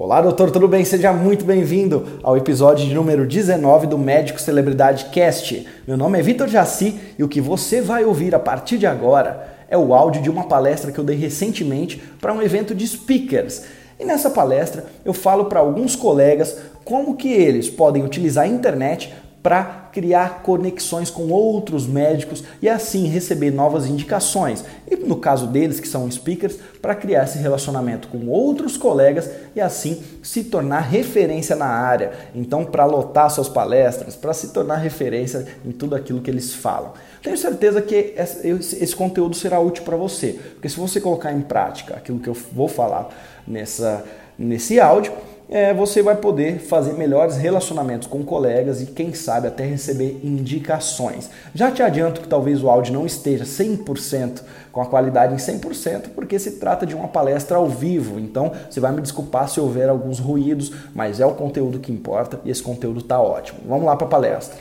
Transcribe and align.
Olá, 0.00 0.20
doutor, 0.20 0.52
tudo 0.52 0.68
bem? 0.68 0.84
Seja 0.84 1.12
muito 1.12 1.44
bem-vindo 1.44 2.20
ao 2.22 2.36
episódio 2.36 2.86
de 2.86 2.94
número 2.94 3.26
19 3.26 3.88
do 3.88 3.98
Médico 3.98 4.40
Celebridade 4.40 5.06
Cast. 5.06 5.66
Meu 5.88 5.96
nome 5.96 6.20
é 6.20 6.22
Vitor 6.22 6.46
Jaci 6.46 7.00
e 7.18 7.24
o 7.24 7.28
que 7.28 7.40
você 7.40 7.80
vai 7.80 8.04
ouvir 8.04 8.32
a 8.32 8.38
partir 8.38 8.78
de 8.78 8.86
agora 8.86 9.56
é 9.68 9.76
o 9.76 9.92
áudio 9.92 10.22
de 10.22 10.30
uma 10.30 10.44
palestra 10.44 10.92
que 10.92 11.00
eu 11.00 11.04
dei 11.04 11.16
recentemente 11.16 12.00
para 12.20 12.32
um 12.32 12.40
evento 12.40 12.76
de 12.76 12.86
speakers. 12.86 13.64
E 13.98 14.04
nessa 14.04 14.30
palestra 14.30 14.84
eu 15.04 15.12
falo 15.12 15.46
para 15.46 15.58
alguns 15.58 15.96
colegas 15.96 16.56
como 16.84 17.16
que 17.16 17.32
eles 17.32 17.68
podem 17.68 18.04
utilizar 18.04 18.44
a 18.44 18.48
internet 18.48 19.12
para 19.42 19.87
criar 19.98 20.44
conexões 20.44 21.10
com 21.10 21.28
outros 21.30 21.84
médicos 21.84 22.44
e 22.62 22.68
assim 22.68 23.08
receber 23.08 23.50
novas 23.50 23.88
indicações. 23.88 24.64
E 24.88 24.94
no 24.94 25.16
caso 25.16 25.48
deles, 25.48 25.80
que 25.80 25.88
são 25.88 26.08
speakers, 26.08 26.56
para 26.80 26.94
criar 26.94 27.24
esse 27.24 27.36
relacionamento 27.38 28.06
com 28.06 28.28
outros 28.28 28.76
colegas 28.76 29.28
e 29.56 29.60
assim 29.60 30.00
se 30.22 30.44
tornar 30.44 30.82
referência 30.82 31.56
na 31.56 31.66
área. 31.66 32.12
Então, 32.32 32.64
para 32.64 32.84
lotar 32.84 33.28
suas 33.28 33.48
palestras, 33.48 34.14
para 34.14 34.32
se 34.32 34.52
tornar 34.52 34.76
referência 34.76 35.48
em 35.66 35.72
tudo 35.72 35.96
aquilo 35.96 36.20
que 36.20 36.30
eles 36.30 36.54
falam. 36.54 36.92
Tenho 37.20 37.36
certeza 37.36 37.82
que 37.82 38.14
esse 38.14 38.94
conteúdo 38.94 39.34
será 39.34 39.58
útil 39.58 39.82
para 39.82 39.96
você, 39.96 40.38
porque 40.52 40.68
se 40.68 40.78
você 40.78 41.00
colocar 41.00 41.32
em 41.32 41.40
prática 41.40 41.96
aquilo 41.96 42.20
que 42.20 42.28
eu 42.28 42.36
vou 42.52 42.68
falar 42.68 43.08
nessa, 43.44 44.04
nesse 44.38 44.78
áudio, 44.78 45.12
é, 45.48 45.72
você 45.72 46.02
vai 46.02 46.14
poder 46.14 46.58
fazer 46.58 46.92
melhores 46.92 47.36
relacionamentos 47.36 48.06
com 48.06 48.22
colegas 48.22 48.82
e, 48.82 48.86
quem 48.86 49.14
sabe, 49.14 49.48
até 49.48 49.64
receber 49.64 50.20
indicações. 50.22 51.30
Já 51.54 51.70
te 51.70 51.82
adianto 51.82 52.20
que 52.20 52.28
talvez 52.28 52.62
o 52.62 52.68
áudio 52.68 52.92
não 52.92 53.06
esteja 53.06 53.44
100% 53.44 54.42
com 54.70 54.82
a 54.82 54.86
qualidade 54.86 55.32
em 55.32 55.38
100%, 55.38 56.10
porque 56.14 56.38
se 56.38 56.52
trata 56.52 56.84
de 56.84 56.94
uma 56.94 57.08
palestra 57.08 57.56
ao 57.56 57.66
vivo. 57.66 58.20
Então, 58.20 58.52
você 58.68 58.78
vai 58.78 58.92
me 58.92 59.00
desculpar 59.00 59.48
se 59.48 59.58
houver 59.58 59.88
alguns 59.88 60.18
ruídos, 60.18 60.70
mas 60.94 61.18
é 61.18 61.24
o 61.24 61.34
conteúdo 61.34 61.78
que 61.78 61.90
importa 61.90 62.40
e 62.44 62.50
esse 62.50 62.62
conteúdo 62.62 63.00
está 63.00 63.20
ótimo. 63.20 63.60
Vamos 63.66 63.86
lá 63.86 63.96
para 63.96 64.06
a 64.06 64.10
palestra. 64.10 64.58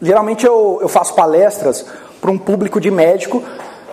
Geralmente 0.00 0.44
eu, 0.44 0.78
eu 0.82 0.88
faço 0.88 1.14
palestras 1.14 1.86
para 2.20 2.30
um 2.30 2.36
público 2.38 2.80
de 2.80 2.90
médico 2.90 3.42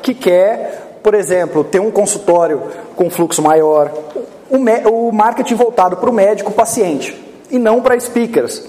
que 0.01 0.13
quer 0.13 0.82
por 1.03 1.13
exemplo, 1.13 1.65
ter 1.65 1.81
um 1.81 1.91
consultório 1.91 2.61
com 2.95 3.09
fluxo 3.09 3.41
maior, 3.41 3.91
o, 4.49 5.11
marketing 5.11 5.55
voltado 5.55 5.97
para 5.97 6.09
o 6.09 6.13
médico 6.13 6.51
paciente 6.51 7.21
e 7.51 7.59
não 7.59 7.81
para 7.81 7.99
speakers. 7.99 8.63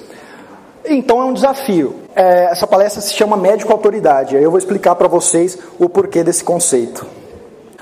Então 0.84 1.22
é 1.22 1.24
um 1.24 1.32
desafio. 1.32 1.94
É, 2.14 2.46
essa 2.50 2.66
palestra 2.66 3.00
se 3.00 3.14
chama 3.14 3.36
Médico 3.36 3.72
Autoridade. 3.72 4.36
Eu 4.36 4.50
vou 4.50 4.58
explicar 4.58 4.96
para 4.96 5.08
vocês 5.08 5.56
o 5.78 5.88
porquê 5.88 6.24
desse 6.24 6.42
conceito. 6.42 7.06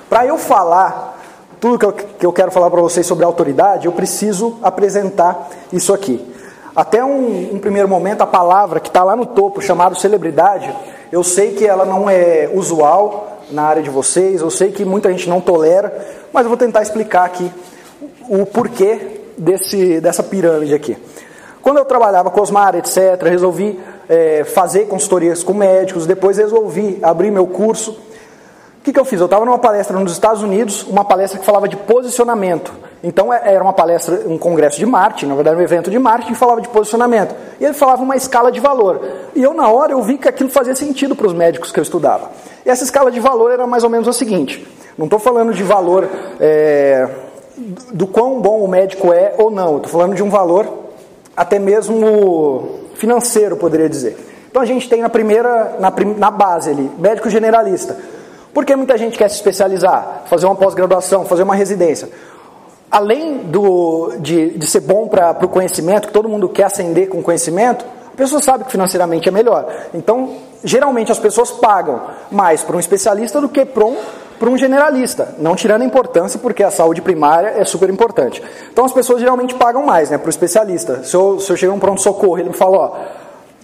Para 0.09 0.27
eu 0.27 0.37
falar 0.37 1.19
tudo 1.59 1.79
que 1.79 1.87
eu, 1.87 1.93
que 1.93 2.27
eu 2.27 2.33
quero 2.33 2.51
falar 2.51 2.71
para 2.71 2.81
vocês 2.81 3.07
sobre 3.07 3.25
autoridade, 3.25 3.87
eu 3.87 3.93
preciso 3.93 4.59
apresentar 4.63 5.49
isso 5.73 5.95
aqui. 5.95 6.21
Até 6.75 7.05
um, 7.05 7.55
um 7.55 7.59
primeiro 7.59 7.89
momento, 7.89 8.23
a 8.23 8.27
palavra 8.27 8.81
que 8.81 8.89
está 8.89 9.05
lá 9.05 9.15
no 9.15 9.27
topo, 9.27 9.61
chamada 9.61 9.95
celebridade, 9.95 10.75
eu 11.11 11.23
sei 11.23 11.53
que 11.53 11.67
ela 11.67 11.85
não 11.85 12.09
é 12.09 12.51
usual, 12.53 13.33
na 13.53 13.63
área 13.65 13.83
de 13.83 13.91
vocês. 13.91 14.41
Eu 14.41 14.51
sei 14.51 14.73
que 14.73 14.85
muita 14.85 15.11
gente 15.11 15.29
não 15.29 15.41
tolera, 15.41 15.95
mas 16.33 16.45
eu 16.45 16.49
vou 16.49 16.57
tentar 16.57 16.83
explicar 16.83 17.25
aqui 17.25 17.51
o 18.29 18.45
porquê 18.47 19.21
desse, 19.37 20.01
dessa 20.01 20.23
pirâmide 20.23 20.75
aqui. 20.75 20.97
Quando 21.61 21.79
eu 21.79 21.85
trabalhava 21.85 22.31
com 22.31 22.41
Osmar, 22.41 22.75
etc., 22.75 23.23
resolvi 23.23 23.79
é, 24.09 24.43
fazer 24.43 24.87
consultorias 24.87 25.45
com 25.45 25.55
médicos, 25.55 26.07
depois 26.07 26.37
resolvi 26.37 26.99
abrir 27.03 27.31
meu 27.31 27.47
curso. 27.47 27.97
O 28.83 28.85
que, 28.85 28.93
que 28.93 28.99
eu 28.99 29.05
fiz? 29.05 29.21
Eu 29.21 29.27
estava 29.27 29.45
numa 29.45 29.61
palestra 29.61 29.97
nos 29.97 30.11
Estados 30.11 30.43
Unidos, 30.43 30.83
uma 30.83 31.05
palestra 31.05 31.39
que 31.39 31.47
falava 31.47 31.69
de 31.69 31.77
posicionamento. 31.77 32.73
Então 33.01 33.33
é, 33.33 33.55
era 33.55 33.63
uma 33.63 33.73
palestra, 33.73 34.23
um 34.27 34.37
congresso 34.37 34.77
de 34.77 34.85
marketing, 34.85 35.27
na 35.27 35.37
verdade 35.37 35.57
um 35.57 35.61
evento 35.61 35.89
de 35.89 36.01
marketing, 36.01 36.35
falava 36.35 36.61
de 36.61 36.69
posicionamento. 36.69 37.33
E 37.61 37.65
ele 37.65 37.75
falava 37.75 38.03
uma 38.03 38.17
escala 38.17 38.51
de 38.51 38.59
valor. 38.59 39.01
E 39.37 39.43
eu 39.43 39.55
na 39.55 39.69
hora 39.69 39.93
eu 39.93 40.03
vi 40.03 40.19
que 40.19 40.29
aquilo 40.29 40.51
fazia 40.51 40.75
sentido 40.75 41.15
para 41.15 41.29
os 41.29 41.33
médicos 41.33 41.71
que 41.71 41.79
eu 41.79 41.83
estudava. 41.83 42.33
E 42.67 42.71
essa 42.71 42.83
escala 42.83 43.13
de 43.13 43.21
valor 43.21 43.53
era 43.53 43.69
mais 43.69 43.85
ou 43.85 43.89
menos 43.89 44.09
a 44.09 44.13
seguinte: 44.13 44.67
não 44.99 45.05
estou 45.05 45.21
falando 45.21 45.55
de 45.55 45.63
valor 45.63 46.09
é, 46.41 47.09
do 47.93 48.09
quão 48.09 48.41
bom 48.41 48.65
o 48.65 48.69
médico 48.69 49.13
é 49.13 49.33
ou 49.39 49.49
não, 49.49 49.77
estou 49.77 49.93
falando 49.93 50.17
de 50.17 50.25
um 50.25 50.29
valor 50.29 50.67
até 51.37 51.57
mesmo 51.57 52.81
financeiro, 52.97 53.57
poderia 53.57 53.89
dizer. 53.89 54.19
Então 54.51 54.61
a 54.61 54.67
gente 54.67 54.89
tem 54.89 55.01
na 55.01 55.09
primeira, 55.09 55.77
na, 55.79 55.93
na 56.19 56.31
base 56.33 56.71
ali, 56.71 56.91
médico 56.99 57.31
generalista. 57.31 57.97
Por 58.53 58.65
que 58.65 58.77
muita 58.77 58.99
gente 58.99 59.17
quer 59.17 59.29
se 59.29 59.37
especializar, 59.37 60.25
fazer 60.27 60.47
uma 60.47 60.55
pós-graduação, 60.55 61.25
fazer 61.25 61.43
uma 61.43 61.55
residência? 61.55 62.09
Além 62.91 63.39
do, 63.39 64.13
de, 64.19 64.51
de 64.51 64.67
ser 64.67 64.81
bom 64.81 65.09
para 65.09 65.39
o 65.43 65.49
conhecimento, 65.49 66.09
que 66.09 66.13
todo 66.13 66.29
mundo 66.29 66.49
quer 66.49 66.65
ascender 66.65 67.09
com 67.09 67.23
conhecimento, 67.23 67.85
a 68.13 68.17
pessoa 68.17 68.43
sabe 68.43 68.65
que 68.65 68.71
financeiramente 68.71 69.27
é 69.27 69.33
melhor. 69.33 69.67
Então, 69.95 70.37
geralmente 70.63 71.11
as 71.11 71.19
pessoas 71.19 71.51
pagam 71.51 72.03
mais 72.31 72.63
para 72.63 72.77
um 72.77 72.81
especialista 72.81 73.41
do 73.41 73.49
que 73.49 73.65
para 73.65 73.87
um, 73.87 73.97
um 74.43 74.59
generalista, 74.59 75.35
não 75.39 75.57
tirando 75.57 75.81
a 75.81 75.85
importância, 75.87 76.39
porque 76.39 76.63
a 76.63 76.71
saúde 76.71 77.01
primária 77.01 77.55
é 77.57 77.65
super 77.65 77.89
importante. 77.89 78.43
Então 78.71 78.85
as 78.85 78.93
pessoas 78.93 79.21
geralmente 79.21 79.55
pagam 79.55 79.87
mais 79.87 80.11
né, 80.11 80.19
para 80.19 80.27
o 80.27 80.31
especialista. 80.31 81.03
Se 81.05 81.15
eu, 81.15 81.41
se 81.41 81.51
eu 81.51 81.57
chegar 81.57 81.73
um 81.73 81.79
pronto-socorro 81.79 82.39
ele 82.39 82.51
me 82.51 82.55
fala, 82.55 82.77
ó, 82.77 82.97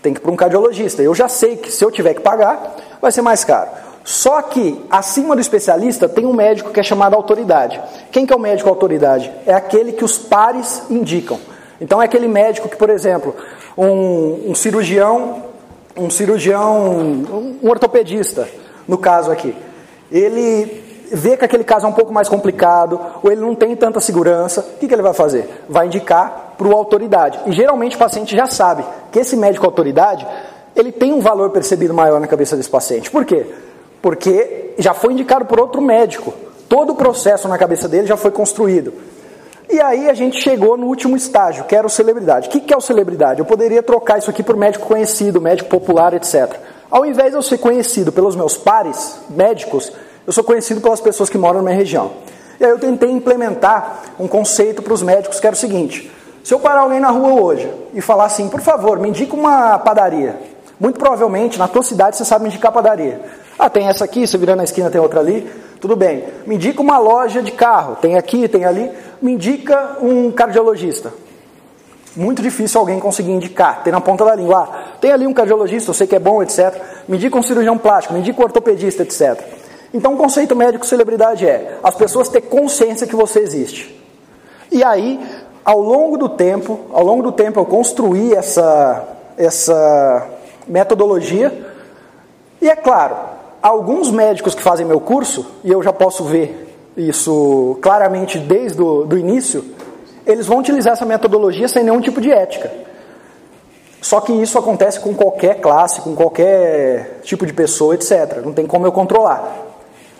tem 0.01 0.15
que 0.15 0.21
ir 0.21 0.23
para 0.23 0.31
um 0.31 0.37
cardiologista, 0.37 1.03
eu 1.03 1.15
já 1.15 1.29
sei 1.29 1.57
que 1.57 1.71
se 1.71 1.85
eu 1.85 1.91
tiver 1.91 2.15
que 2.15 2.21
pagar, 2.21 2.77
vai 3.03 3.13
ser 3.13 3.21
mais 3.21 3.45
caro. 3.45 3.69
Só 4.05 4.41
que 4.43 4.85
acima 4.91 5.35
do 5.35 5.41
especialista 5.41 6.09
tem 6.09 6.25
um 6.25 6.33
médico 6.33 6.71
que 6.71 6.81
é 6.81 6.83
chamado 6.83 7.15
autoridade. 7.15 7.81
Quem 8.11 8.25
que 8.25 8.33
é 8.33 8.37
o 8.37 8.41
médico 8.41 8.69
autoridade? 8.69 9.31
É 9.47 9.53
aquele 9.53 9.93
que 9.93 10.05
os 10.05 10.17
pares 10.17 10.83
indicam. 10.91 11.39
Então 11.81 12.01
é 12.01 12.07
aquele 12.07 12.27
médico 12.27 12.69
que, 12.69 12.77
por 12.77 12.91
exemplo, 12.91 13.35
um, 13.77 14.51
um 14.51 14.55
cirurgião 14.55 15.49
um 15.99 16.09
cirurgião, 16.09 16.87
um 17.63 17.69
ortopedista, 17.69 18.49
no 18.87 18.97
caso 18.97 19.31
aqui, 19.31 19.55
ele 20.11 20.85
vê 21.11 21.37
que 21.37 21.45
aquele 21.45 21.65
caso 21.65 21.87
é 21.87 21.89
um 21.89 21.93
pouco 21.93 22.13
mais 22.13 22.29
complicado, 22.29 23.01
ou 23.23 23.33
ele 23.33 23.41
não 23.41 23.55
tem 23.55 23.75
tanta 23.75 24.01
segurança, 24.01 24.61
o 24.61 24.79
que, 24.79 24.87
que 24.87 24.95
ele 24.95 25.03
vai 25.03 25.13
fazer? 25.13 25.65
Vai 25.69 25.87
indicar 25.87 26.55
para 26.57 26.69
o 26.69 26.73
autoridade. 26.73 27.41
E 27.47 27.53
geralmente 27.53 27.97
o 27.97 27.99
paciente 27.99 28.37
já 28.37 28.47
sabe 28.47 28.85
que 29.11 29.19
esse 29.19 29.37
médico 29.37 29.67
autoridade, 29.67 30.27
ele 30.77 30.93
tem 30.93 31.13
um 31.13 31.21
valor 31.21 31.51
percebido 31.51 31.93
maior 31.93 32.21
na 32.21 32.27
cabeça 32.27 32.57
desse 32.57 32.71
paciente. 32.71 33.11
Por 33.11 33.25
quê? 33.25 33.47
Porque 34.01 34.75
já 34.79 34.95
foi 34.95 35.13
indicado 35.13 35.45
por 35.45 35.59
outro 35.61 35.81
médico. 35.81 36.33
Todo 36.69 36.93
o 36.93 36.97
processo 36.97 37.49
na 37.49 37.59
cabeça 37.59 37.89
dele 37.89 38.07
já 38.07 38.17
foi 38.17 38.31
construído. 38.31 38.93
E 39.71 39.81
aí 39.81 40.09
a 40.09 40.15
gente 40.15 40.41
chegou 40.41 40.77
no 40.79 40.87
último 40.87 41.17
estágio, 41.17 41.65
que 41.65 41.77
era 41.77 41.87
o 41.87 41.91
celebridade. 41.91 42.49
O 42.49 42.51
que 42.51 42.73
é 42.73 42.77
o 42.77 42.81
celebridade? 42.81 43.41
Eu 43.41 43.45
poderia 43.45 43.83
trocar 43.83 44.19
isso 44.19 44.31
aqui 44.31 44.43
por 44.43 44.57
médico 44.57 44.87
conhecido, 44.87 45.41
médico 45.41 45.69
popular, 45.69 46.15
etc. 46.15 46.55
Ao 46.91 47.05
invés 47.05 47.31
de 47.31 47.37
eu 47.37 47.43
ser 47.43 47.59
conhecido 47.59 48.11
pelos 48.11 48.35
meus 48.35 48.57
pares 48.57 49.19
médicos, 49.29 49.93
eu 50.27 50.33
sou 50.33 50.43
conhecido 50.43 50.81
pelas 50.81 51.01
pessoas 51.01 51.29
que 51.29 51.37
moram 51.37 51.59
na 51.59 51.65
minha 51.65 51.77
região. 51.77 52.13
E 52.59 52.65
aí 52.65 52.71
eu 52.71 52.79
tentei 52.79 53.11
implementar 53.11 54.03
um 54.19 54.27
conceito 54.27 54.83
para 54.83 54.93
os 54.93 55.03
médicos 55.03 55.39
que 55.39 55.47
era 55.47 55.55
o 55.55 55.59
seguinte: 55.59 56.11
se 56.43 56.55
eu 56.55 56.59
parar 56.59 56.81
alguém 56.81 56.99
na 56.99 57.11
rua 57.11 57.43
hoje 57.43 57.71
e 57.93 58.01
falar 58.01 58.25
assim, 58.25 58.49
por 58.49 58.61
favor, 58.61 58.99
me 58.99 59.11
indica 59.11 59.37
uma 59.37 59.79
padaria. 59.79 60.41
Muito 60.81 60.99
provavelmente 60.99 61.59
na 61.59 61.69
tua 61.69 61.83
cidade 61.83 62.17
você 62.17 62.25
sabe 62.25 62.45
me 62.45 62.49
indicar 62.49 62.73
padaria. 62.73 63.21
Ah, 63.59 63.69
tem 63.69 63.89
essa 63.89 64.05
aqui, 64.05 64.27
você 64.27 64.39
virando 64.39 64.59
na 64.59 64.65
esquina 64.65 64.89
tem 64.89 65.01
outra 65.01 65.21
ali. 65.21 65.51
Tudo 65.81 65.97
bem. 65.97 66.25
Me 66.47 66.55
indica 66.55 66.81
uma 66.81 66.99
loja 66.99 67.43
de 67.43 67.51
carro. 67.51 67.97
Tem 67.97 68.17
aqui, 68.17 68.47
tem 68.47 68.65
ali. 68.65 68.91
Me 69.21 69.33
indica 69.33 69.97
um 70.01 70.31
cardiologista. 70.31 71.13
Muito 72.15 72.41
difícil 72.41 72.81
alguém 72.81 72.99
conseguir 72.99 73.31
indicar, 73.31 73.83
ter 73.83 73.91
na 73.91 74.01
ponta 74.01 74.25
da 74.25 74.35
língua. 74.35 74.69
Ah, 74.71 74.99
tem 75.01 75.13
ali 75.13 75.27
um 75.27 75.33
cardiologista, 75.33 75.91
eu 75.91 75.95
sei 75.95 76.07
que 76.07 76.17
é 76.17 76.19
bom, 76.19 76.43
etc. 76.43 76.75
Me 77.07 77.17
indica 77.17 77.37
um 77.37 77.43
cirurgião 77.43 77.77
plástico, 77.79 78.15
me 78.15 78.21
indica 78.21 78.41
um 78.41 78.45
ortopedista, 78.45 79.03
etc. 79.03 79.41
Então, 79.93 80.15
o 80.15 80.17
conceito 80.17 80.55
médico 80.55 80.85
celebridade 80.87 81.47
é 81.47 81.79
as 81.83 81.95
pessoas 81.95 82.29
ter 82.29 82.43
consciência 82.43 83.07
que 83.07 83.17
você 83.17 83.41
existe. 83.41 83.97
E 84.71 84.85
aí, 84.85 85.21
ao 85.65 85.81
longo 85.81 86.17
do 86.17 86.29
tempo, 86.29 86.81
ao 86.93 87.05
longo 87.05 87.23
do 87.23 87.33
tempo 87.33 87.61
eu 87.61 87.65
construí 87.65 88.35
essa, 88.35 89.07
essa 89.37 90.27
metodologia. 90.67 91.67
E 92.61 92.69
é 92.69 92.77
claro, 92.77 93.17
alguns 93.69 94.11
médicos 94.11 94.55
que 94.55 94.63
fazem 94.63 94.87
meu 94.87 95.01
curso, 95.01 95.47
e 95.63 95.71
eu 95.71 95.83
já 95.83 95.93
posso 95.93 96.25
ver 96.25 96.67
isso 96.97 97.79
claramente 97.81 98.39
desde 98.39 98.83
o 98.83 99.05
do 99.05 99.17
início, 99.17 99.65
eles 100.27 100.47
vão 100.47 100.59
utilizar 100.59 100.95
essa 100.95 101.07
metodologia 101.07 101.69
sem 101.69 101.85
nenhum 101.85 102.01
tipo 102.01 102.21
de 102.21 102.31
ética. 102.31 102.71
Só 104.01 104.21
que 104.21 104.33
isso 104.33 104.59
acontece 104.59 105.01
com 105.01 105.15
qualquer 105.15 105.61
classe, 105.61 106.01
com 106.01 106.15
qualquer 106.15 107.21
tipo 107.23 107.45
de 107.45 107.53
pessoa, 107.53 107.95
etc. 107.95 108.43
Não 108.45 108.53
tem 108.53 108.67
como 108.67 108.87
eu 108.87 108.93
controlar. 108.93 109.67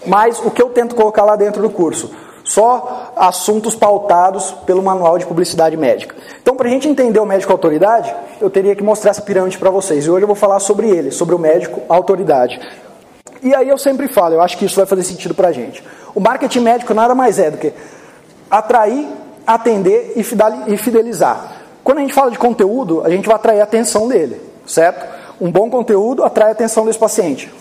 Mas 0.07 0.39
o 0.45 0.51
que 0.51 0.61
eu 0.61 0.71
tento 0.71 0.95
colocar 0.95 1.25
lá 1.25 1.37
dentro 1.37 1.63
do 1.63 1.71
curso? 1.71 2.11
Só 2.45 3.13
assuntos 3.15 3.75
pautados 3.75 4.53
pelo 4.67 4.83
manual 4.83 5.19
de 5.19 5.27
publicidade 5.27 5.77
médica. 5.77 6.17
Então, 6.41 6.57
para 6.57 6.67
a 6.69 6.71
gente 6.71 6.89
entender 6.89 7.21
o 7.21 7.27
médico 7.27 7.53
autoridade, 7.53 8.15
eu 8.41 8.49
teria 8.49 8.75
que 8.75 8.83
mostrar 8.83 9.11
essa 9.11 9.23
pirâmide 9.23 9.59
para 9.59 9.71
vocês. 9.71 10.07
E 10.07 10.11
hoje 10.11 10.23
eu 10.23 10.27
vou 10.27 10.37
falar 10.37 10.59
sobre 10.61 10.89
ele, 10.89 11.11
sobre 11.11 11.35
o 11.35 11.39
médico 11.39 11.83
autoridade. 11.89 12.59
E 13.43 13.55
aí 13.55 13.69
eu 13.69 13.79
sempre 13.79 14.09
falo, 14.09 14.35
eu 14.35 14.41
acho 14.41 14.57
que 14.57 14.65
isso 14.65 14.77
vai 14.77 14.87
fazer 14.87 15.05
sentido 15.05 15.35
para 15.35 15.49
a 15.49 15.53
gente. 15.53 15.83
O 16.15 16.21
marketing 16.21 16.61
médico 16.61 16.93
nada 16.95 17.15
mais 17.15 17.39
é 17.39 17.51
do 17.51 17.59
que 17.59 17.73
atrair, 18.51 19.09
atender 19.47 20.13
e 20.17 20.77
fidelizar. 20.77 21.57
Quando 21.85 21.99
a 21.99 22.01
gente 22.01 22.13
fala 22.13 22.31
de 22.31 22.39
conteúdo, 22.39 23.03
a 23.05 23.11
gente 23.11 23.27
vai 23.27 23.37
atrair 23.37 23.61
a 23.61 23.65
atenção 23.65 24.09
dele, 24.09 24.41
certo? 24.67 25.07
Um 25.41 25.51
bom 25.51 25.71
conteúdo 25.71 26.25
atrai 26.25 26.49
a 26.49 26.53
atenção 26.53 26.85
desse 26.85 26.99
paciente. 26.99 27.53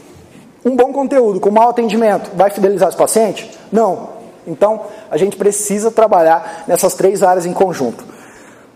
Um 0.65 0.75
bom 0.75 0.91
conteúdo 0.91 1.39
com 1.39 1.51
mau 1.51 1.69
atendimento 1.69 2.31
vai 2.35 2.49
fidelizar 2.49 2.89
esse 2.89 2.97
paciente? 2.97 3.49
Não. 3.71 4.09
Então, 4.45 4.81
a 5.11 5.17
gente 5.17 5.37
precisa 5.37 5.91
trabalhar 5.91 6.63
nessas 6.67 6.93
três 6.95 7.21
áreas 7.21 7.45
em 7.45 7.53
conjunto. 7.53 8.03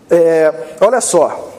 É, 0.10 0.54
olha 0.80 1.02
só, 1.02 1.50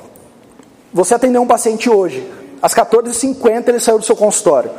você 0.92 1.14
atendeu 1.14 1.42
um 1.42 1.46
paciente 1.46 1.90
hoje, 1.90 2.30
às 2.60 2.74
14h50 2.74 3.68
ele 3.68 3.80
saiu 3.80 3.98
do 3.98 4.04
seu 4.04 4.14
consultório. 4.14 4.70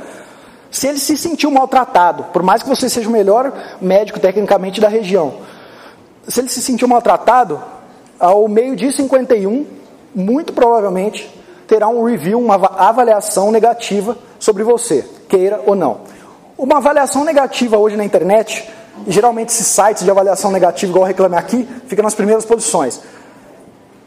Se 0.74 0.88
ele 0.88 0.98
se 0.98 1.16
sentiu 1.16 1.52
maltratado, 1.52 2.24
por 2.34 2.42
mais 2.42 2.64
que 2.64 2.68
você 2.68 2.90
seja 2.90 3.08
o 3.08 3.12
melhor 3.12 3.54
médico 3.80 4.20
tecnicamente 4.20 4.82
da 4.82 4.88
região, 4.88 5.36
se 6.28 6.40
ele 6.40 6.50
se 6.50 6.64
sentiu 6.64 6.88
maltratado, 6.88 7.62
ao 8.20 8.48
meio-dia 8.48 8.92
51, 8.92 9.68
muito 10.16 10.52
provavelmente 10.52 11.32
terá 11.68 11.88
um 11.88 12.04
review, 12.04 12.40
uma 12.40 12.56
avaliação 12.56 13.52
negativa 13.52 14.18
sobre 14.40 14.64
você, 14.64 15.08
queira 15.30 15.62
ou 15.68 15.76
não. 15.76 16.02
Uma 16.58 16.78
avaliação 16.78 17.24
negativa 17.24 17.78
hoje 17.78 17.96
na 17.96 18.04
internet, 18.04 18.68
geralmente 19.08 19.50
esses 19.50 19.68
sites 19.68 20.04
de 20.04 20.10
avaliação 20.10 20.52
negativa, 20.52 20.90
igual 20.90 21.06
Reclame 21.06 21.36
Aqui, 21.36 21.70
fica 21.86 22.02
nas 22.02 22.16
primeiras 22.16 22.46
posições. 22.46 23.00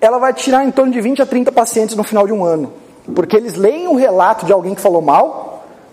Ela 0.00 0.18
vai 0.18 0.34
tirar 0.34 0.64
em 0.64 0.72
torno 0.72 0.92
de 0.92 1.00
20 1.00 1.22
a 1.22 1.26
30 1.26 1.52
pacientes 1.52 1.94
no 1.94 2.02
final 2.02 2.26
de 2.26 2.32
um 2.32 2.44
ano. 2.44 2.72
Porque 3.14 3.36
eles 3.36 3.54
leem 3.54 3.86
o 3.86 3.94
relato 3.94 4.44
de 4.44 4.52
alguém 4.52 4.74
que 4.74 4.80
falou 4.80 5.00
mal, 5.00 5.45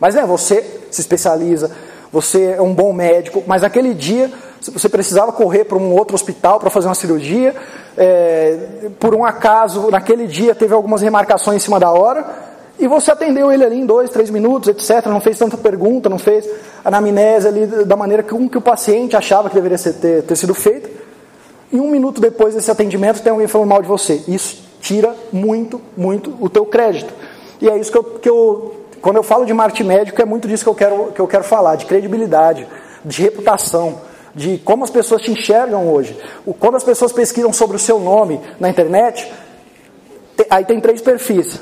mas 0.03 0.15
né, 0.15 0.25
você 0.25 0.81
se 0.91 0.99
especializa, 0.99 1.71
você 2.11 2.55
é 2.57 2.61
um 2.61 2.73
bom 2.73 2.91
médico, 2.91 3.41
mas 3.47 3.63
aquele 3.63 3.93
dia 3.93 4.29
você 4.61 4.89
precisava 4.89 5.31
correr 5.31 5.63
para 5.63 5.77
um 5.77 5.93
outro 5.93 6.13
hospital 6.13 6.59
para 6.59 6.69
fazer 6.69 6.89
uma 6.89 6.93
cirurgia, 6.93 7.55
é, 7.97 8.89
por 8.99 9.15
um 9.15 9.23
acaso, 9.23 9.89
naquele 9.89 10.27
dia 10.27 10.53
teve 10.53 10.73
algumas 10.73 11.01
remarcações 11.01 11.55
em 11.55 11.59
cima 11.61 11.79
da 11.79 11.89
hora, 11.89 12.25
e 12.77 12.85
você 12.85 13.11
atendeu 13.11 13.49
ele 13.49 13.63
ali 13.63 13.79
em 13.79 13.85
dois, 13.85 14.09
três 14.09 14.29
minutos, 14.29 14.67
etc. 14.67 15.05
Não 15.05 15.21
fez 15.21 15.37
tanta 15.37 15.55
pergunta, 15.55 16.09
não 16.09 16.19
fez 16.19 16.49
anamnese 16.83 17.47
ali 17.47 17.65
da 17.85 17.95
maneira 17.95 18.21
que, 18.21 18.49
que 18.49 18.57
o 18.57 18.61
paciente 18.61 19.15
achava 19.15 19.47
que 19.47 19.55
deveria 19.55 19.77
ser, 19.77 19.93
ter, 19.93 20.23
ter 20.23 20.35
sido 20.35 20.53
feito. 20.53 20.89
E 21.71 21.79
um 21.79 21.89
minuto 21.89 22.19
depois 22.19 22.53
desse 22.53 22.69
atendimento 22.69 23.23
tem 23.23 23.31
alguém 23.31 23.47
falando 23.47 23.69
mal 23.69 23.81
de 23.81 23.87
você. 23.87 24.21
Isso 24.27 24.63
tira 24.81 25.15
muito, 25.31 25.79
muito 25.95 26.35
o 26.41 26.49
teu 26.49 26.65
crédito. 26.65 27.13
E 27.61 27.69
é 27.69 27.77
isso 27.77 27.89
que 27.89 27.97
eu, 27.97 28.03
que 28.03 28.29
eu 28.29 28.82
quando 29.03 29.17
eu 29.17 29.23
falo 29.23 29.45
de 29.45 29.53
marketing 29.53 29.83
médico, 29.83 30.21
é 30.21 30.23
muito 30.23 30.47
disso 30.47 30.63
que 30.63 30.69
eu 30.69 30.75
quero, 30.75 31.11
que 31.11 31.19
eu 31.19 31.27
quero 31.27 31.43
falar, 31.43 31.75
de 31.75 31.85
credibilidade, 31.85 32.65
de 33.03 33.21
reputação 33.21 33.99
de 34.33 34.57
como 34.59 34.85
as 34.85 34.89
pessoas 34.89 35.21
te 35.21 35.29
enxergam 35.29 35.89
hoje. 35.89 36.17
Quando 36.57 36.77
as 36.77 36.85
pessoas 36.85 37.11
pesquisam 37.11 37.51
sobre 37.51 37.75
o 37.75 37.79
seu 37.79 37.99
nome 37.99 38.39
na 38.61 38.69
internet, 38.69 39.29
aí 40.49 40.63
tem 40.63 40.79
três 40.79 41.01
perfis. 41.01 41.59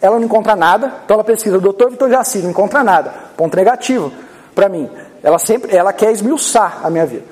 Ela 0.00 0.16
não 0.16 0.24
encontra 0.24 0.56
nada, 0.56 1.00
então 1.04 1.16
ela 1.16 1.22
pesquisa 1.22 1.58
Dr. 1.58 1.90
Vitor 1.90 2.08
Jaci, 2.08 2.38
não 2.38 2.48
encontra 2.48 2.82
nada. 2.82 3.12
Ponto 3.36 3.54
negativo 3.54 4.10
para 4.54 4.66
mim. 4.66 4.88
Ela 5.22 5.38
sempre, 5.38 5.76
ela 5.76 5.92
quer 5.92 6.10
esmiuçar 6.10 6.80
a 6.82 6.88
minha 6.88 7.04
vida. 7.04 7.24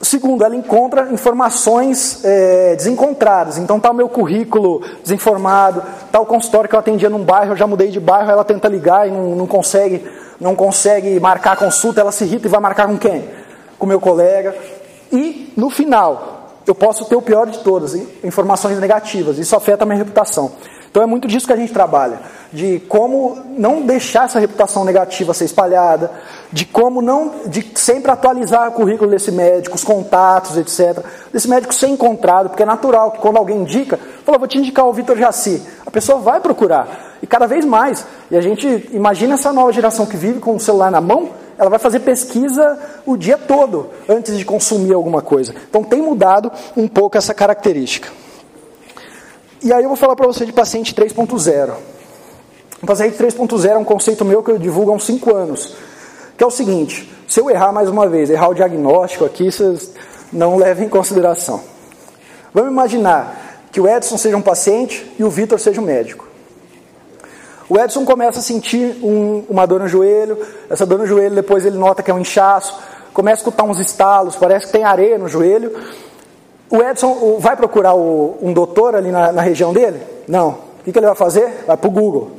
Segundo, 0.00 0.44
ela 0.44 0.54
encontra 0.54 1.12
informações 1.12 2.24
é, 2.24 2.76
desencontradas. 2.76 3.58
Então 3.58 3.80
tá 3.80 3.90
o 3.90 3.94
meu 3.94 4.08
currículo 4.08 4.82
desinformado, 5.02 5.82
tá 6.12 6.20
o 6.20 6.26
consultório 6.26 6.68
que 6.68 6.74
eu 6.74 6.78
atendia 6.80 7.10
num 7.10 7.24
bairro, 7.24 7.52
eu 7.52 7.56
já 7.56 7.66
mudei 7.66 7.88
de 7.88 7.98
bairro, 7.98 8.30
ela 8.30 8.44
tenta 8.44 8.68
ligar 8.68 9.08
e 9.08 9.10
não, 9.10 9.34
não 9.34 9.46
consegue, 9.46 10.06
não 10.40 10.54
consegue 10.54 11.18
marcar 11.18 11.52
a 11.52 11.56
consulta, 11.56 12.00
ela 12.00 12.12
se 12.12 12.24
irrita 12.24 12.46
e 12.46 12.50
vai 12.50 12.60
marcar 12.60 12.86
com 12.86 12.96
quem? 12.96 13.24
com 13.78 13.86
meu 13.86 14.00
colega. 14.00 14.54
E 15.12 15.52
no 15.56 15.70
final, 15.70 16.48
eu 16.66 16.74
posso 16.74 17.04
ter 17.04 17.16
o 17.16 17.22
pior 17.22 17.46
de 17.46 17.58
todas, 17.58 17.94
informações 18.24 18.78
negativas. 18.78 19.38
Isso 19.38 19.56
afeta 19.56 19.84
a 19.84 19.86
minha 19.86 19.98
reputação. 19.98 20.52
Então 20.90 21.02
é 21.02 21.06
muito 21.06 21.28
disso 21.28 21.46
que 21.46 21.52
a 21.52 21.56
gente 21.56 21.72
trabalha, 21.72 22.20
de 22.52 22.80
como 22.88 23.36
não 23.56 23.82
deixar 23.82 24.24
essa 24.24 24.38
reputação 24.38 24.84
negativa 24.84 25.34
ser 25.34 25.44
espalhada, 25.44 26.10
de 26.50 26.64
como 26.64 27.02
não, 27.02 27.32
de 27.46 27.64
sempre 27.74 28.10
atualizar 28.10 28.68
o 28.68 28.72
currículo 28.72 29.10
desse 29.10 29.30
médico, 29.30 29.76
os 29.76 29.84
contatos, 29.84 30.56
etc. 30.56 31.04
Desse 31.32 31.48
médico 31.48 31.74
ser 31.74 31.88
encontrado, 31.88 32.48
porque 32.48 32.62
é 32.62 32.66
natural 32.66 33.12
que 33.12 33.18
quando 33.18 33.36
alguém 33.36 33.58
indica, 33.58 33.98
fala, 34.24 34.38
vou 34.38 34.48
te 34.48 34.58
indicar 34.58 34.86
o 34.86 34.92
Vitor 34.92 35.16
Jaci, 35.16 35.62
a 35.84 35.90
pessoa 35.90 36.18
vai 36.18 36.40
procurar, 36.40 37.16
e 37.22 37.26
cada 37.26 37.46
vez 37.46 37.64
mais. 37.64 38.06
E 38.30 38.36
a 38.36 38.40
gente 38.40 38.88
imagina 38.92 39.34
essa 39.34 39.52
nova 39.52 39.72
geração 39.72 40.06
que 40.06 40.16
vive 40.16 40.40
com 40.40 40.56
o 40.56 40.60
celular 40.60 40.90
na 40.90 41.00
mão, 41.00 41.30
ela 41.58 41.68
vai 41.68 41.78
fazer 41.78 42.00
pesquisa 42.00 42.78
o 43.04 43.16
dia 43.16 43.36
todo 43.36 43.90
antes 44.08 44.38
de 44.38 44.44
consumir 44.44 44.94
alguma 44.94 45.20
coisa. 45.20 45.54
Então 45.68 45.82
tem 45.82 46.00
mudado 46.00 46.50
um 46.76 46.86
pouco 46.86 47.18
essa 47.18 47.34
característica. 47.34 48.08
E 49.62 49.72
aí 49.72 49.82
eu 49.82 49.88
vou 49.88 49.96
falar 49.96 50.14
para 50.14 50.26
você 50.26 50.46
de 50.46 50.52
paciente 50.52 50.94
3.0. 50.94 51.72
O 52.80 52.86
paciente 52.86 53.16
3.0 53.16 53.70
é 53.70 53.76
um 53.76 53.84
conceito 53.84 54.24
meu 54.24 54.42
que 54.42 54.52
eu 54.52 54.58
divulgo 54.58 54.92
há 54.92 54.94
uns 54.94 55.04
5 55.04 55.34
anos. 55.34 55.74
Que 56.36 56.44
é 56.44 56.46
o 56.46 56.50
seguinte, 56.50 57.12
se 57.26 57.40
eu 57.40 57.50
errar 57.50 57.72
mais 57.72 57.88
uma 57.88 58.06
vez, 58.06 58.30
errar 58.30 58.48
o 58.48 58.54
diagnóstico 58.54 59.24
aqui, 59.24 59.50
vocês 59.50 59.90
não 60.32 60.56
levem 60.56 60.86
em 60.86 60.88
consideração. 60.88 61.60
Vamos 62.54 62.70
imaginar 62.70 63.66
que 63.72 63.80
o 63.80 63.88
Edson 63.88 64.16
seja 64.16 64.36
um 64.36 64.42
paciente 64.42 65.10
e 65.18 65.24
o 65.24 65.30
Vitor 65.30 65.58
seja 65.58 65.80
um 65.80 65.84
médico. 65.84 66.28
O 67.68 67.78
Edson 67.78 68.04
começa 68.04 68.38
a 68.38 68.42
sentir 68.42 68.96
um, 69.02 69.44
uma 69.48 69.66
dor 69.66 69.80
no 69.80 69.88
joelho, 69.88 70.38
essa 70.70 70.86
dor 70.86 71.00
no 71.00 71.06
joelho 71.06 71.34
depois 71.34 71.66
ele 71.66 71.76
nota 71.76 72.02
que 72.02 72.10
é 72.10 72.14
um 72.14 72.20
inchaço, 72.20 72.78
começa 73.12 73.40
a 73.40 73.42
escutar 73.42 73.64
uns 73.64 73.78
estalos, 73.80 74.36
parece 74.36 74.66
que 74.66 74.72
tem 74.72 74.84
areia 74.84 75.18
no 75.18 75.28
joelho. 75.28 75.76
O 76.70 76.82
Edson 76.82 77.38
vai 77.38 77.56
procurar 77.56 77.94
o, 77.94 78.36
um 78.42 78.52
doutor 78.52 78.94
ali 78.94 79.10
na, 79.10 79.32
na, 79.32 79.42
região 79.42 79.72
dele? 79.72 80.00
Não. 80.26 80.50
O 80.80 80.84
que, 80.84 80.92
que 80.92 80.98
ele 80.98 81.06
vai 81.06 81.14
fazer? 81.14 81.64
Vai 81.66 81.76
para 81.76 81.88
o 81.88 81.90
Google. 81.90 82.32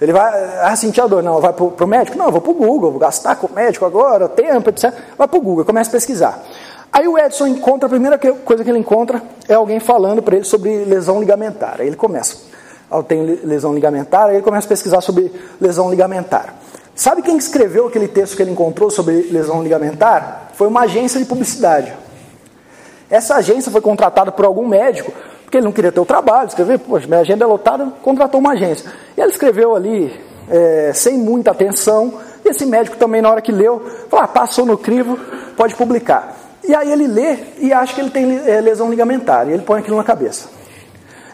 Ele 0.00 0.12
vai 0.12 0.32
ah, 0.62 0.76
sentir 0.76 1.00
a 1.00 1.06
dor, 1.06 1.22
não, 1.22 1.40
vai 1.40 1.52
para 1.52 1.84
o 1.84 1.86
médico? 1.86 2.16
Não, 2.16 2.30
vou 2.30 2.40
para 2.40 2.50
o 2.50 2.54
Google, 2.54 2.92
vou 2.92 3.00
gastar 3.00 3.34
com 3.34 3.48
o 3.48 3.52
médico 3.52 3.84
agora, 3.84 4.28
tempo, 4.28 4.70
etc. 4.70 4.94
Vai 5.16 5.26
para 5.26 5.38
o 5.38 5.40
Google, 5.40 5.64
começa 5.64 5.90
a 5.90 5.92
pesquisar. 5.92 6.44
Aí 6.92 7.06
o 7.08 7.18
Edson 7.18 7.48
encontra, 7.48 7.86
a 7.86 7.90
primeira 7.90 8.16
coisa 8.18 8.62
que 8.62 8.70
ele 8.70 8.78
encontra 8.78 9.20
é 9.48 9.54
alguém 9.54 9.80
falando 9.80 10.22
para 10.22 10.36
ele 10.36 10.44
sobre 10.44 10.84
lesão 10.84 11.18
ligamentar. 11.18 11.76
Aí 11.80 11.88
ele 11.88 11.96
começa 11.96 12.48
tem 13.06 13.22
lesão 13.22 13.74
ligamentar, 13.74 14.28
aí 14.28 14.36
ele 14.36 14.42
começa 14.42 14.66
a 14.66 14.68
pesquisar 14.68 15.00
sobre 15.00 15.30
lesão 15.60 15.90
ligamentar. 15.90 16.54
Sabe 16.94 17.22
quem 17.22 17.36
escreveu 17.36 17.86
aquele 17.86 18.08
texto 18.08 18.34
que 18.36 18.42
ele 18.42 18.50
encontrou 18.50 18.90
sobre 18.90 19.28
lesão 19.30 19.62
ligamentar? 19.62 20.50
Foi 20.54 20.66
uma 20.66 20.80
agência 20.80 21.20
de 21.20 21.26
publicidade. 21.26 21.92
Essa 23.10 23.36
agência 23.36 23.72
foi 23.72 23.80
contratada 23.80 24.30
por 24.30 24.44
algum 24.44 24.66
médico, 24.66 25.12
porque 25.44 25.56
ele 25.56 25.64
não 25.64 25.72
queria 25.72 25.90
ter 25.90 26.00
o 26.00 26.04
trabalho, 26.04 26.48
escrever, 26.48 26.78
poxa, 26.78 27.06
minha 27.06 27.20
agenda 27.20 27.44
é 27.44 27.48
lotada, 27.48 27.86
contratou 28.02 28.38
uma 28.38 28.52
agência. 28.52 28.90
E 29.16 29.20
ele 29.20 29.30
escreveu 29.30 29.74
ali, 29.74 30.14
é, 30.48 30.92
sem 30.94 31.16
muita 31.16 31.52
atenção, 31.52 32.20
e 32.44 32.48
esse 32.50 32.66
médico 32.66 32.96
também, 32.96 33.22
na 33.22 33.30
hora 33.30 33.40
que 33.40 33.50
leu, 33.50 33.82
falou, 34.10 34.24
ah, 34.24 34.28
passou 34.28 34.66
no 34.66 34.76
crivo, 34.76 35.18
pode 35.56 35.74
publicar. 35.74 36.36
E 36.62 36.74
aí 36.74 36.92
ele 36.92 37.06
lê 37.06 37.38
e 37.58 37.72
acha 37.72 37.94
que 37.94 38.00
ele 38.00 38.10
tem 38.10 38.42
é, 38.46 38.60
lesão 38.60 38.90
ligamentar, 38.90 39.48
e 39.48 39.52
ele 39.52 39.62
põe 39.62 39.80
aquilo 39.80 39.96
na 39.96 40.04
cabeça. 40.04 40.50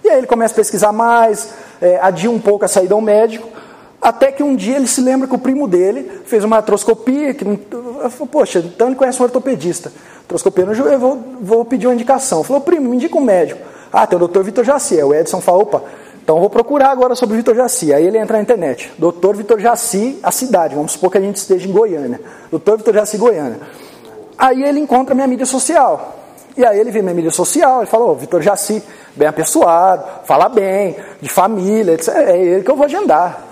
E 0.04 0.09
aí 0.09 0.19
ele 0.19 0.28
começa 0.28 0.54
a 0.54 0.57
pesquisar 0.57 0.93
mais, 0.93 1.52
é, 1.83 1.99
adia 2.00 2.31
um 2.31 2.38
pouco 2.38 2.64
a 2.64 2.69
saída 2.69 2.95
ao 2.95 3.00
médico, 3.00 3.49
até 4.00 4.31
que 4.31 4.43
um 4.43 4.54
dia 4.54 4.76
ele 4.76 4.87
se 4.87 5.00
lembra 5.00 5.26
que 5.26 5.35
o 5.35 5.38
primo 5.38 5.66
dele 5.66 6.21
fez 6.26 6.45
uma 6.45 6.57
artroscopia, 6.59 7.33
que 7.33 7.45
não, 7.45 7.59
falou, 8.11 8.26
poxa, 8.26 8.58
então 8.58 8.88
ele 8.88 8.96
conhece 8.96 9.20
um 9.20 9.25
ortopedista. 9.25 9.92
Artroscopia 10.23 10.64
no 10.64 10.75
joelho, 10.75 10.99
vou, 10.99 11.23
vou 11.40 11.64
pedir 11.64 11.87
uma 11.87 11.94
indicação. 11.94 12.42
Falou, 12.42 12.62
primo, 12.62 12.88
me 12.88 12.96
indica 12.96 13.16
um 13.16 13.20
médico. 13.20 13.61
Ah, 13.92 14.06
tem 14.06 14.16
o 14.16 14.18
doutor 14.18 14.42
Vitor 14.42 14.64
Jaci. 14.64 15.02
O 15.02 15.14
Edson 15.14 15.40
falou, 15.40 15.62
opa, 15.62 15.82
então 16.23 16.40
vou 16.40 16.49
procurar 16.49 16.90
agora 16.90 17.14
sobre 17.14 17.34
o 17.34 17.37
Vitor 17.37 17.54
Jaci. 17.54 17.92
Aí 17.92 18.06
ele 18.06 18.18
entra 18.18 18.38
na 18.38 18.42
internet. 18.42 18.90
Doutor 18.99 19.37
Vitor 19.37 19.61
Jaci, 19.61 20.18
a 20.23 20.30
cidade. 20.30 20.75
Vamos 20.75 20.92
supor 20.92 21.11
que 21.11 21.18
a 21.18 21.20
gente 21.20 21.37
esteja 21.37 21.68
em 21.68 21.73
Goiânia. 21.73 22.20
Doutor 22.50 22.78
Vitor 22.78 22.94
Jaci, 22.94 23.18
Goiânia. 23.18 23.61
Aí 24.37 24.62
ele 24.62 24.80
encontra 24.80 25.14
minha 25.14 25.26
mídia 25.26 25.46
social. 25.46 26.16
E 26.56 26.64
aí 26.64 26.78
ele 26.78 26.90
vê 26.90 27.02
minha 27.02 27.14
mídia 27.14 27.32
social, 27.32 27.78
ele 27.78 27.87
falou, 27.87 28.12
oh, 28.12 28.14
Vitor 28.14 28.40
Jaci, 28.40 28.82
bem 29.16 29.26
apessoado, 29.26 30.04
fala 30.25 30.49
bem, 30.49 30.96
de 31.20 31.28
família, 31.28 31.94
etc. 31.94 32.08
é 32.16 32.38
ele 32.38 32.62
que 32.62 32.70
eu 32.70 32.76
vou 32.76 32.87
agendar. 32.87 33.42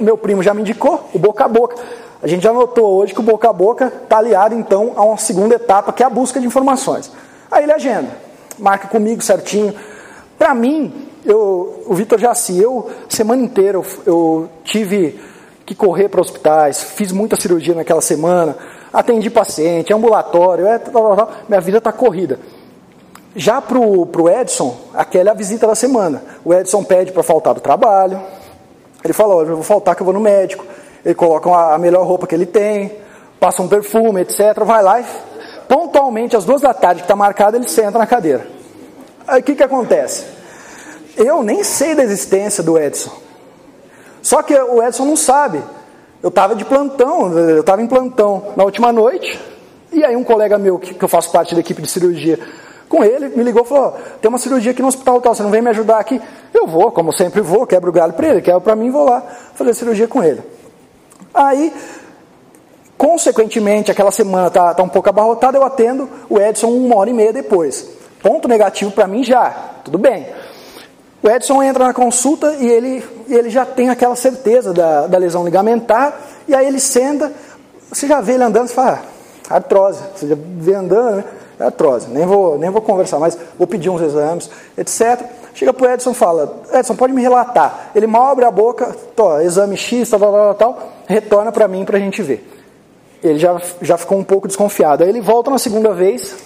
Meu 0.00 0.16
primo 0.16 0.42
já 0.42 0.54
me 0.54 0.62
indicou, 0.62 1.08
o 1.12 1.18
boca 1.18 1.44
a 1.44 1.48
boca. 1.48 1.76
A 2.22 2.26
gente 2.26 2.42
já 2.42 2.52
notou 2.52 2.96
hoje 2.96 3.14
que 3.14 3.20
o 3.20 3.22
boca 3.22 3.48
a 3.48 3.52
boca 3.52 3.92
está 4.02 4.18
aliado 4.18 4.54
então 4.54 4.92
a 4.96 5.04
uma 5.04 5.16
segunda 5.16 5.54
etapa, 5.54 5.92
que 5.92 6.02
é 6.02 6.06
a 6.06 6.10
busca 6.10 6.40
de 6.40 6.46
informações. 6.46 7.12
Aí 7.50 7.62
ele 7.62 7.72
agenda, 7.72 8.10
marca 8.58 8.88
comigo 8.88 9.22
certinho. 9.22 9.74
Para 10.36 10.54
mim, 10.54 11.08
eu, 11.24 11.84
o 11.86 11.94
Vitor 11.94 12.18
Jaci, 12.18 12.60
eu, 12.60 12.90
semana 13.08 13.42
inteira, 13.42 13.78
eu, 13.78 13.86
eu 14.04 14.48
tive 14.64 15.20
que 15.64 15.74
correr 15.74 16.08
para 16.08 16.20
hospitais, 16.20 16.82
fiz 16.82 17.12
muita 17.12 17.36
cirurgia 17.36 17.74
naquela 17.74 18.00
semana, 18.00 18.56
atendi 18.92 19.30
paciente, 19.30 19.92
ambulatório, 19.92 20.66
é, 20.66 20.78
tal, 20.78 20.92
tal, 20.92 21.16
tal, 21.16 21.30
minha 21.48 21.60
vida 21.60 21.78
está 21.78 21.92
corrida. 21.92 22.40
Já 23.36 23.60
para 23.60 23.78
o 23.78 24.28
Edson, 24.28 24.76
aquela 24.94 25.28
é 25.28 25.32
a 25.32 25.34
visita 25.34 25.66
da 25.66 25.74
semana. 25.74 26.22
O 26.44 26.52
Edson 26.52 26.82
pede 26.82 27.12
para 27.12 27.22
faltar 27.22 27.54
do 27.54 27.60
trabalho. 27.60 28.20
Ele 29.04 29.12
fala, 29.12 29.36
olha, 29.36 29.48
eu 29.48 29.54
vou 29.56 29.62
faltar 29.62 29.94
que 29.94 30.02
eu 30.02 30.04
vou 30.04 30.14
no 30.14 30.20
médico. 30.20 30.64
Ele 31.08 31.14
coloca 31.14 31.48
a 31.50 31.78
melhor 31.78 32.06
roupa 32.06 32.26
que 32.26 32.34
ele 32.34 32.44
tem, 32.44 32.92
passa 33.40 33.62
um 33.62 33.68
perfume, 33.68 34.20
etc. 34.20 34.62
Vai 34.62 34.82
lá 34.82 35.00
e 35.00 35.06
pontualmente 35.66 36.36
às 36.36 36.44
duas 36.44 36.60
da 36.60 36.74
tarde 36.74 37.00
que 37.00 37.06
está 37.06 37.16
marcado, 37.16 37.56
ele 37.56 37.66
senta 37.66 37.98
na 37.98 38.06
cadeira. 38.06 38.46
Aí 39.26 39.40
o 39.40 39.42
que, 39.42 39.54
que 39.54 39.62
acontece? 39.62 40.26
Eu 41.16 41.42
nem 41.42 41.64
sei 41.64 41.94
da 41.94 42.02
existência 42.02 42.62
do 42.62 42.78
Edson. 42.78 43.10
Só 44.20 44.42
que 44.42 44.54
o 44.54 44.82
Edson 44.82 45.06
não 45.06 45.16
sabe. 45.16 45.62
Eu 46.22 46.28
estava 46.28 46.54
de 46.54 46.66
plantão, 46.66 47.32
eu 47.32 47.60
estava 47.60 47.80
em 47.80 47.86
plantão 47.86 48.52
na 48.54 48.64
última 48.64 48.92
noite, 48.92 49.40
e 49.90 50.04
aí 50.04 50.14
um 50.14 50.24
colega 50.24 50.58
meu, 50.58 50.78
que, 50.78 50.92
que 50.92 51.02
eu 51.02 51.08
faço 51.08 51.32
parte 51.32 51.54
da 51.54 51.60
equipe 51.60 51.80
de 51.80 51.88
cirurgia, 51.88 52.38
com 52.86 53.02
ele, 53.02 53.28
me 53.28 53.42
ligou 53.42 53.62
e 53.62 53.66
falou, 53.66 53.96
tem 54.20 54.28
uma 54.28 54.38
cirurgia 54.38 54.72
aqui 54.72 54.82
no 54.82 54.88
hospital 54.88 55.22
tal, 55.22 55.34
você 55.34 55.42
não 55.42 55.50
vem 55.50 55.62
me 55.62 55.70
ajudar 55.70 56.00
aqui? 56.00 56.20
Eu 56.52 56.66
vou, 56.66 56.92
como 56.92 57.12
sempre 57.14 57.40
vou, 57.40 57.66
quebro 57.66 57.88
o 57.88 57.92
galho 57.92 58.12
para 58.12 58.28
ele, 58.28 58.42
quebro 58.42 58.60
para 58.60 58.76
mim, 58.76 58.90
vou 58.90 59.06
lá 59.06 59.22
fazer 59.54 59.72
cirurgia 59.72 60.06
com 60.06 60.22
ele. 60.22 60.57
Aí, 61.38 61.72
consequentemente, 62.96 63.92
aquela 63.92 64.10
semana 64.10 64.50
tá, 64.50 64.74
tá 64.74 64.82
um 64.82 64.88
pouco 64.88 65.08
abarrotada, 65.08 65.56
eu 65.56 65.62
atendo 65.62 66.08
o 66.28 66.40
Edson 66.40 66.66
uma 66.66 66.96
hora 66.96 67.08
e 67.08 67.12
meia 67.12 67.32
depois. 67.32 67.88
Ponto 68.20 68.48
negativo 68.48 68.90
para 68.90 69.06
mim 69.06 69.22
já, 69.22 69.50
tudo 69.84 69.98
bem. 69.98 70.26
O 71.22 71.28
Edson 71.28 71.62
entra 71.62 71.84
na 71.84 71.94
consulta 71.94 72.56
e 72.58 72.66
ele, 72.66 73.04
ele 73.28 73.50
já 73.50 73.64
tem 73.64 73.88
aquela 73.88 74.16
certeza 74.16 74.72
da, 74.72 75.06
da 75.06 75.16
lesão 75.16 75.44
ligamentar, 75.44 76.18
e 76.48 76.54
aí 76.56 76.66
ele 76.66 76.80
senta, 76.80 77.32
você 77.88 78.08
já 78.08 78.20
vê 78.20 78.32
ele 78.32 78.42
andando, 78.42 78.66
você 78.66 78.74
fala, 78.74 79.02
ah, 79.48 79.54
artrose, 79.54 80.00
você 80.16 80.26
já 80.26 80.36
vê 80.36 80.74
andando, 80.74 81.18
né? 81.18 81.24
É 81.60 81.64
artrose, 81.64 82.08
nem 82.08 82.26
vou, 82.26 82.58
nem 82.58 82.70
vou 82.70 82.82
conversar, 82.82 83.20
mas 83.20 83.38
vou 83.56 83.66
pedir 83.66 83.90
uns 83.90 84.00
exames, 84.00 84.50
etc. 84.76 85.24
Chega 85.58 85.72
para 85.72 85.88
o 85.88 85.90
Edson 85.92 86.14
fala, 86.14 86.62
Edson, 86.72 86.94
pode 86.94 87.12
me 87.12 87.20
relatar. 87.20 87.90
Ele 87.92 88.06
mal 88.06 88.28
abre 88.28 88.44
a 88.44 88.50
boca, 88.50 88.94
tô, 89.16 89.40
exame 89.40 89.76
X, 89.76 90.08
tal, 90.08 90.20
tal, 90.20 90.32
tal, 90.32 90.54
tal 90.54 90.92
retorna 91.04 91.50
para 91.50 91.66
mim 91.66 91.84
para 91.84 91.96
a 91.96 92.00
gente 92.00 92.22
ver. 92.22 92.48
Ele 93.20 93.40
já, 93.40 93.60
já 93.82 93.98
ficou 93.98 94.18
um 94.18 94.22
pouco 94.22 94.46
desconfiado. 94.46 95.02
Aí 95.02 95.10
ele 95.10 95.20
volta 95.20 95.50
na 95.50 95.58
segunda 95.58 95.92
vez, 95.92 96.36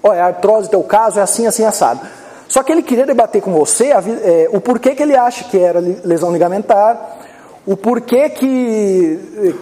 olha, 0.00 0.18
é 0.18 0.20
artrose 0.20 0.70
teu 0.70 0.84
caso 0.84 1.18
é 1.18 1.22
assim, 1.22 1.48
assim, 1.48 1.64
assado. 1.64 2.00
Só 2.46 2.62
que 2.62 2.70
ele 2.70 2.82
queria 2.84 3.04
debater 3.04 3.42
com 3.42 3.52
você 3.52 3.90
a, 3.90 4.00
é, 4.06 4.48
o 4.52 4.60
porquê 4.60 4.94
que 4.94 5.02
ele 5.02 5.16
acha 5.16 5.42
que 5.42 5.58
era 5.58 5.80
lesão 5.80 6.32
ligamentar, 6.32 7.18
o 7.66 7.76
porquê 7.76 8.28
que. 8.28 9.58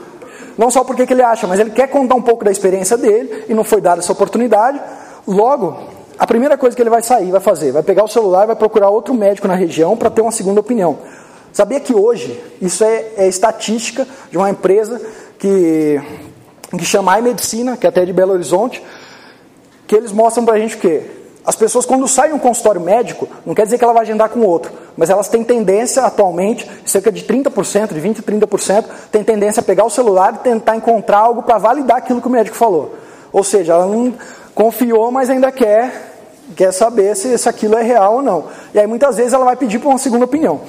Não 0.58 0.70
só 0.70 0.82
o 0.82 0.84
porquê 0.84 1.06
que 1.06 1.14
ele 1.14 1.22
acha, 1.22 1.46
mas 1.46 1.58
ele 1.58 1.70
quer 1.70 1.86
contar 1.86 2.14
um 2.14 2.20
pouco 2.20 2.44
da 2.44 2.50
experiência 2.50 2.98
dele 2.98 3.46
e 3.48 3.54
não 3.54 3.64
foi 3.64 3.80
dada 3.80 4.00
essa 4.00 4.12
oportunidade. 4.12 4.78
Logo, 5.26 5.78
a 6.18 6.26
primeira 6.26 6.58
coisa 6.58 6.74
que 6.74 6.82
ele 6.82 6.90
vai 6.90 7.02
sair, 7.02 7.30
vai 7.30 7.40
fazer, 7.40 7.70
vai 7.70 7.82
pegar 7.82 8.04
o 8.04 8.08
celular 8.08 8.44
e 8.44 8.46
vai 8.48 8.56
procurar 8.56 8.90
outro 8.90 9.14
médico 9.14 9.46
na 9.46 9.54
região 9.54 9.96
para 9.96 10.10
ter 10.10 10.20
uma 10.20 10.32
segunda 10.32 10.60
opinião. 10.60 10.98
Sabia 11.52 11.78
que 11.78 11.94
hoje, 11.94 12.38
isso 12.60 12.82
é, 12.84 13.06
é 13.16 13.28
estatística 13.28 14.06
de 14.30 14.36
uma 14.36 14.50
empresa 14.50 15.00
que, 15.38 16.00
que 16.76 16.84
chama 16.84 17.18
iMedicina, 17.18 17.76
que 17.76 17.86
é 17.86 17.88
até 17.88 18.04
de 18.04 18.12
Belo 18.12 18.32
Horizonte, 18.32 18.82
que 19.86 19.94
eles 19.94 20.12
mostram 20.12 20.44
para 20.44 20.54
a 20.54 20.58
gente 20.58 20.76
o 20.76 20.78
quê? 20.78 21.02
As 21.46 21.56
pessoas, 21.56 21.86
quando 21.86 22.06
saem 22.06 22.34
um 22.34 22.38
consultório 22.38 22.80
médico, 22.80 23.26
não 23.46 23.54
quer 23.54 23.64
dizer 23.64 23.78
que 23.78 23.84
ela 23.84 23.94
vai 23.94 24.02
agendar 24.02 24.28
com 24.28 24.40
outro, 24.40 24.70
mas 24.96 25.08
elas 25.08 25.28
têm 25.28 25.42
tendência, 25.42 26.02
atualmente, 26.02 26.68
cerca 26.84 27.10
de 27.10 27.24
30%, 27.24 27.94
de 27.94 28.00
20% 28.00 28.22
30%, 28.22 28.84
tem 29.10 29.24
tendência 29.24 29.60
a 29.60 29.62
pegar 29.62 29.84
o 29.84 29.90
celular 29.90 30.34
e 30.34 30.38
tentar 30.38 30.76
encontrar 30.76 31.20
algo 31.20 31.42
para 31.42 31.56
validar 31.56 31.96
aquilo 31.96 32.20
que 32.20 32.26
o 32.26 32.30
médico 32.30 32.56
falou. 32.56 32.94
Ou 33.32 33.42
seja, 33.42 33.72
ela 33.72 33.86
não 33.86 34.12
confiou, 34.58 35.10
mas 35.10 35.30
ainda 35.30 35.52
quer, 35.52 36.14
quer 36.56 36.72
saber 36.72 37.14
se, 37.16 37.38
se 37.38 37.48
aquilo 37.48 37.76
é 37.76 37.82
real 37.82 38.16
ou 38.16 38.22
não. 38.22 38.46
E 38.74 38.78
aí, 38.78 38.86
muitas 38.86 39.16
vezes, 39.16 39.32
ela 39.32 39.44
vai 39.44 39.56
pedir 39.56 39.78
para 39.78 39.88
uma 39.88 39.98
segunda 39.98 40.24
opinião. 40.24 40.60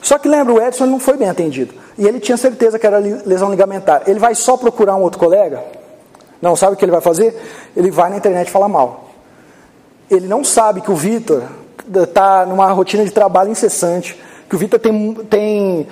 Só 0.00 0.18
que 0.18 0.28
lembra, 0.28 0.52
o 0.52 0.60
Edson 0.62 0.86
não 0.86 0.98
foi 1.00 1.16
bem 1.16 1.28
atendido. 1.28 1.74
E 1.98 2.06
ele 2.06 2.20
tinha 2.20 2.36
certeza 2.36 2.78
que 2.78 2.86
era 2.86 2.98
lesão 2.98 3.50
ligamentar. 3.50 4.02
Ele 4.06 4.18
vai 4.18 4.34
só 4.34 4.56
procurar 4.56 4.96
um 4.96 5.02
outro 5.02 5.18
colega? 5.18 5.62
Não, 6.40 6.54
sabe 6.56 6.74
o 6.74 6.76
que 6.76 6.84
ele 6.84 6.92
vai 6.92 7.00
fazer? 7.00 7.36
Ele 7.76 7.90
vai 7.90 8.10
na 8.10 8.16
internet 8.16 8.50
falar 8.50 8.68
mal 8.68 9.12
ele 10.14 10.26
não 10.26 10.44
sabe 10.44 10.80
que 10.80 10.90
o 10.90 10.94
Vitor 10.94 11.42
está 11.90 12.44
numa 12.44 12.70
rotina 12.70 13.04
de 13.04 13.10
trabalho 13.10 13.50
incessante, 13.50 14.20
que 14.48 14.54
o 14.54 14.58
Vitor 14.58 14.78
tem, 14.78 15.14
tem, 15.30 15.88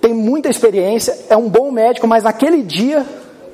tem 0.00 0.14
muita 0.14 0.48
experiência, 0.48 1.16
é 1.28 1.36
um 1.36 1.48
bom 1.48 1.70
médico, 1.70 2.06
mas 2.06 2.22
naquele 2.22 2.62
dia 2.62 3.04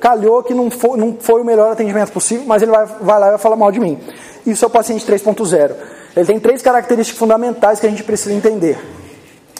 calhou 0.01 0.41
que 0.41 0.53
não 0.53 0.71
foi, 0.71 0.97
não 0.97 1.15
foi 1.17 1.41
o 1.41 1.45
melhor 1.45 1.71
atendimento 1.71 2.11
possível, 2.11 2.43
mas 2.47 2.63
ele 2.63 2.71
vai, 2.71 2.85
vai 2.85 3.19
lá 3.19 3.27
e 3.27 3.29
vai 3.29 3.39
falar 3.39 3.55
mal 3.55 3.71
de 3.71 3.79
mim. 3.79 3.99
Isso 4.45 4.65
é 4.65 4.67
o 4.67 4.71
paciente 4.71 5.05
3.0. 5.05 5.75
Ele 6.17 6.25
tem 6.25 6.39
três 6.39 6.61
características 6.63 7.17
fundamentais 7.17 7.79
que 7.79 7.85
a 7.85 7.89
gente 7.89 8.03
precisa 8.03 8.33
entender 8.33 8.79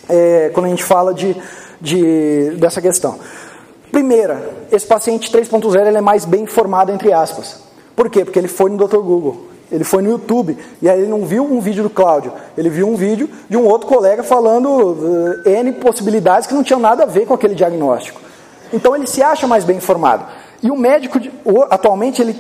é, 0.10 0.50
quando 0.51 0.65
a 0.65 0.69
gente 0.69 0.83
fala 0.83 1.13
de, 1.13 1.38
de, 1.79 2.55
dessa 2.57 2.81
questão. 2.81 3.19
Primeira, 3.91 4.50
esse 4.71 4.86
paciente 4.86 5.31
3.0 5.31 5.88
ele 5.88 5.98
é 5.98 6.01
mais 6.01 6.25
bem 6.25 6.43
informado, 6.43 6.91
entre 6.91 7.13
aspas. 7.13 7.62
Por 7.95 8.10
quê? 8.10 8.25
Porque 8.25 8.39
ele 8.39 8.48
foi 8.48 8.71
no 8.71 8.88
Dr. 8.88 8.98
Google. 8.98 9.45
Ele 9.71 9.83
foi 9.83 10.01
no 10.01 10.10
YouTube 10.10 10.57
e 10.81 10.89
aí 10.89 11.00
ele 11.00 11.07
não 11.07 11.24
viu 11.24 11.45
um 11.45 11.62
vídeo 11.62 11.83
do 11.83 11.89
Cláudio, 11.89 12.33
ele 12.57 12.69
viu 12.69 12.89
um 12.89 12.95
vídeo 12.95 13.29
de 13.50 13.55
um 13.55 13.65
outro 13.65 13.88
colega 13.88 14.21
falando 14.21 14.67
uh, 14.67 15.50
N 15.50 15.71
possibilidades 15.74 16.45
que 16.45 16.53
não 16.53 16.62
tinham 16.62 16.79
nada 16.79 17.03
a 17.03 17.05
ver 17.05 17.25
com 17.25 17.33
aquele 17.33 17.55
diagnóstico. 17.55 18.19
Então 18.74 18.96
ele 18.96 19.08
se 19.08 19.22
acha 19.22 19.48
mais 19.48 19.63
bem 19.63 19.78
informado. 19.78 20.25
E 20.62 20.70
o 20.70 20.75
médico, 20.75 21.20
atualmente, 21.70 22.22
ele 22.22 22.40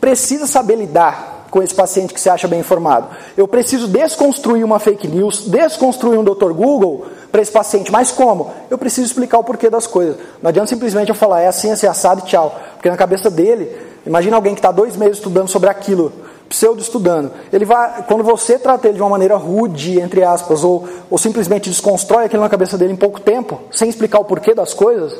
precisa 0.00 0.46
saber 0.46 0.76
lidar 0.76 1.46
com 1.50 1.62
esse 1.62 1.74
paciente 1.74 2.14
que 2.14 2.20
se 2.20 2.30
acha 2.30 2.46
bem 2.46 2.60
informado. 2.60 3.08
Eu 3.36 3.46
preciso 3.46 3.88
desconstruir 3.88 4.64
uma 4.64 4.78
fake 4.78 5.08
news, 5.08 5.46
desconstruir 5.46 6.18
um 6.18 6.24
Dr. 6.24 6.52
Google 6.52 7.06
para 7.30 7.42
esse 7.42 7.50
paciente. 7.50 7.90
Mas 7.90 8.10
como? 8.10 8.52
Eu 8.70 8.78
preciso 8.78 9.06
explicar 9.06 9.38
o 9.38 9.44
porquê 9.44 9.68
das 9.68 9.86
coisas. 9.86 10.16
Não 10.42 10.48
adianta 10.48 10.68
simplesmente 10.68 11.08
eu 11.08 11.14
falar, 11.14 11.42
é 11.42 11.48
assim, 11.48 11.70
assim, 11.70 11.86
assado 11.86 12.22
e 12.24 12.28
tchau. 12.28 12.58
Porque 12.74 12.88
na 12.88 12.96
cabeça 12.96 13.28
dele, 13.28 13.70
imagina 14.06 14.36
alguém 14.36 14.54
que 14.54 14.60
está 14.60 14.70
dois 14.70 14.96
meses 14.96 15.18
estudando 15.18 15.48
sobre 15.48 15.68
aquilo 15.68 16.12
pseudo 16.48 16.80
estudando. 16.80 17.30
Ele 17.52 17.64
vai, 17.64 18.02
quando 18.08 18.24
você 18.24 18.58
trata 18.58 18.88
ele 18.88 18.96
de 18.96 19.02
uma 19.02 19.08
maneira 19.08 19.36
rude, 19.36 20.00
entre 20.00 20.24
aspas, 20.24 20.64
ou, 20.64 20.86
ou 21.08 21.16
simplesmente 21.16 21.70
desconstrói 21.70 22.24
aquilo 22.24 22.42
na 22.42 22.48
cabeça 22.48 22.76
dele 22.76 22.92
em 22.92 22.96
pouco 22.96 23.20
tempo, 23.20 23.60
sem 23.70 23.88
explicar 23.88 24.18
o 24.18 24.24
porquê 24.24 24.52
das 24.52 24.74
coisas, 24.74 25.16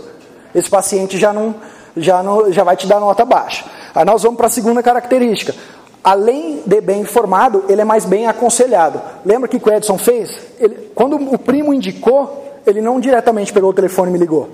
esse 0.55 0.69
paciente 0.69 1.19
já 1.19 1.33
não, 1.33 1.55
já 1.97 2.23
não, 2.23 2.53
já 2.53 2.65
vai 2.65 2.77
te 2.77 2.87
dar 2.87 3.01
nota 3.01 3.25
baixa. 3.25 3.65
Aí 3.95 4.05
nós 4.05 4.23
vamos 4.23 4.37
para 4.37 4.47
a 4.47 4.51
segunda 4.51 4.83
característica. 4.83 5.55
Além 6.03 6.63
de 6.65 6.81
bem 6.81 7.03
informado, 7.03 7.65
ele 7.69 7.83
é 7.83 7.85
mais 7.85 8.05
bem 8.05 8.27
aconselhado. 8.27 9.01
Lembra 9.25 9.49
que 9.49 9.57
o 9.57 9.73
Edson 9.73 9.99
fez? 9.99 10.31
Ele, 10.59 10.91
quando 10.95 11.17
o 11.17 11.39
primo 11.39 11.75
indicou, 11.75 12.61
ele 12.67 12.81
não 12.81 12.99
diretamente 12.99 13.53
pegou 13.53 13.71
o 13.71 13.75
telefone 13.75 14.09
e 14.09 14.13
me 14.13 14.19
ligou. 14.19 14.49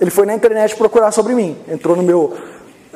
Ele 0.00 0.10
foi 0.10 0.26
na 0.26 0.34
internet 0.34 0.76
procurar 0.76 1.10
sobre 1.10 1.34
mim. 1.34 1.56
Entrou 1.68 1.96
no 1.96 2.02
meu, 2.02 2.34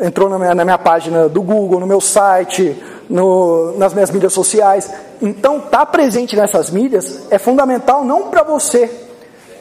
entrou 0.00 0.28
na 0.28 0.38
minha, 0.38 0.54
na 0.54 0.64
minha 0.64 0.78
página 0.78 1.28
do 1.28 1.42
Google, 1.42 1.80
no 1.80 1.86
meu 1.86 2.00
site, 2.00 2.76
no, 3.08 3.76
nas 3.76 3.92
minhas 3.92 4.10
mídias 4.10 4.32
sociais. 4.32 4.90
Então, 5.20 5.56
estar 5.56 5.78
tá 5.78 5.86
presente 5.86 6.36
nessas 6.36 6.70
mídias 6.70 7.26
é 7.30 7.38
fundamental 7.38 8.04
não 8.04 8.28
para 8.28 8.44
você 8.44 8.88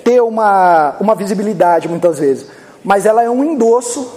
ter 0.04 0.22
uma, 0.22 0.96
uma 1.00 1.16
visibilidade 1.16 1.88
muitas 1.88 2.20
vezes, 2.20 2.48
mas 2.84 3.06
ela 3.06 3.24
é 3.24 3.30
um 3.30 3.44
endosso 3.44 4.10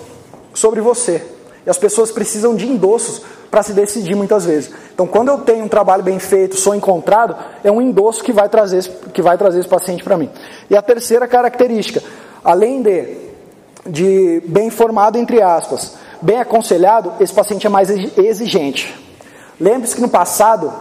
sobre 0.55 0.81
você. 0.81 1.25
E 1.67 1.71
as 1.71 1.79
pessoas 1.79 2.11
precisam 2.11 2.55
de 2.55 2.67
endossos 2.67 3.23
para 3.51 3.63
se 3.63 3.73
decidir 3.73 4.15
muitas 4.15 4.47
vezes. 4.47 4.73
Então, 4.95 5.07
quando 5.07 5.29
eu 5.29 5.39
tenho 5.39 5.65
um 5.65 5.69
trabalho 5.69 6.03
bem 6.03 6.19
feito, 6.19 6.57
sou 6.57 6.75
encontrado, 6.75 7.37
é 7.63 7.71
um 7.71 7.83
endosso 7.83 8.25
que 8.25 8.33
vai 8.33 8.49
trazer, 8.49 8.83
que 9.13 9.21
vai 9.21 9.37
trazer 9.37 9.61
esse 9.61 9.69
paciente 9.69 10.03
para 10.03 10.17
mim. 10.17 10.31
E 10.71 10.77
a 10.77 10.81
terceira 10.81 11.29
característica, 11.29 12.03
além 12.43 12.83
de, 12.83 13.17
de 13.87 14.43
bem 14.47 14.71
formado, 14.71 15.19
entre 15.19 15.43
aspas, 15.43 15.97
bem 16.21 16.39
aconselhado, 16.39 17.13
esse 17.21 17.33
paciente 17.33 17.67
é 17.67 17.71
mais 17.71 17.91
exigente. 17.91 18.99
Lembre-se 19.61 19.95
que 19.95 20.01
no 20.01 20.09
passado, 20.09 20.73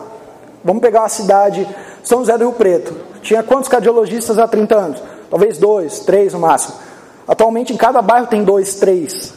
vamos 0.64 0.82
pegar 0.82 1.02
uma 1.02 1.10
cidade, 1.10 1.68
São 2.04 2.20
José 2.20 2.38
do 2.38 2.46
Rio 2.46 2.54
Preto, 2.54 2.96
tinha 3.22 3.44
quantos 3.44 3.68
cardiologistas 3.68 4.40
há 4.40 4.48
30 4.48 4.76
anos? 4.76 5.04
Talvez 5.30 5.58
dois, 5.58 6.00
três 6.00 6.34
no 6.34 6.40
máximo. 6.40 6.76
Atualmente 7.32 7.72
em 7.72 7.78
cada 7.78 8.02
bairro 8.02 8.28
tem 8.28 8.44
dois, 8.44 8.76
três. 8.76 9.34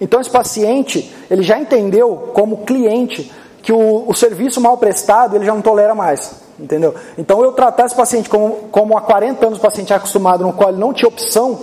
Então 0.00 0.22
esse 0.22 0.30
paciente, 0.30 1.14
ele 1.30 1.42
já 1.42 1.58
entendeu 1.58 2.30
como 2.32 2.64
cliente 2.64 3.30
que 3.60 3.70
o, 3.70 4.08
o 4.08 4.14
serviço 4.14 4.58
mal 4.58 4.78
prestado 4.78 5.36
ele 5.36 5.44
já 5.44 5.52
não 5.52 5.60
tolera 5.60 5.94
mais. 5.94 6.34
Entendeu? 6.58 6.94
Então 7.18 7.44
eu 7.44 7.52
tratar 7.52 7.84
esse 7.84 7.94
paciente 7.94 8.30
como, 8.30 8.70
como 8.72 8.96
há 8.96 9.02
40 9.02 9.48
anos 9.48 9.58
o 9.58 9.60
paciente 9.60 9.92
é 9.92 9.96
acostumado, 9.96 10.44
no 10.44 10.54
qual 10.54 10.70
ele 10.70 10.78
não 10.78 10.94
tinha 10.94 11.08
opção, 11.08 11.58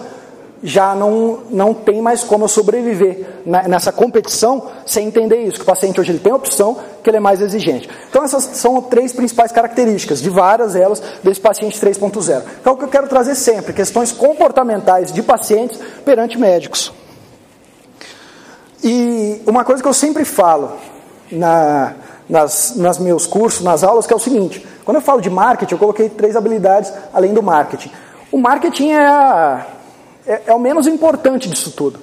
já 0.64 0.96
não, 0.96 1.40
não 1.50 1.74
tem 1.74 2.02
mais 2.02 2.24
como 2.24 2.46
eu 2.46 2.48
sobreviver 2.48 3.28
nessa 3.46 3.92
competição 3.92 4.70
sem 4.86 5.08
entender 5.08 5.44
isso, 5.44 5.58
que 5.58 5.64
o 5.64 5.66
paciente 5.66 6.00
hoje 6.00 6.14
ele 6.14 6.20
tem 6.20 6.32
opção, 6.32 6.78
que 7.04 7.10
ele 7.10 7.18
é 7.18 7.20
mais 7.20 7.42
exigente. 7.42 7.90
Então 8.10 8.24
essas 8.24 8.44
são 8.44 8.82
três 8.82 9.12
principais 9.12 9.52
características, 9.52 10.22
de 10.22 10.30
várias 10.30 10.74
elas, 10.74 11.04
desse 11.22 11.42
paciente 11.42 11.78
3.0. 11.78 12.44
Então 12.62 12.74
o 12.74 12.78
que 12.78 12.86
eu 12.86 12.88
quero 12.88 13.10
trazer 13.10 13.36
sempre, 13.36 13.74
questões 13.74 14.14
comportamentais 14.14 15.12
de 15.12 15.22
pacientes 15.22 15.78
perante 16.06 16.38
médicos. 16.38 16.94
E 18.82 19.42
uma 19.46 19.66
coisa 19.66 19.84
que 19.84 19.88
eu 19.88 19.94
sempre 19.94 20.24
falo 20.24 20.72
na, 21.30 21.94
nas, 22.30 22.76
nas 22.78 22.98
meus 22.98 23.26
cursos, 23.26 23.62
nas 23.62 23.84
aulas, 23.84 24.08
que 24.08 24.14
é 24.14 24.16
o 24.16 24.20
seguinte, 24.20 24.66
quando 24.86 24.96
eu 24.96 25.02
falo 25.02 25.20
de 25.20 25.30
marketing, 25.30 25.74
eu 25.74 25.80
coloquei 25.80 26.08
três 26.08 26.38
habilidades 26.38 26.92
além 27.14 27.34
do 27.34 27.44
marketing. 27.44 27.92
O 28.32 28.38
marketing 28.38 28.92
é 28.92 29.06
a 29.06 29.66
é, 30.26 30.42
é 30.48 30.54
o 30.54 30.60
menos 30.60 30.88
importante 30.88 31.50
disso 31.50 31.72
tudo. 31.72 32.00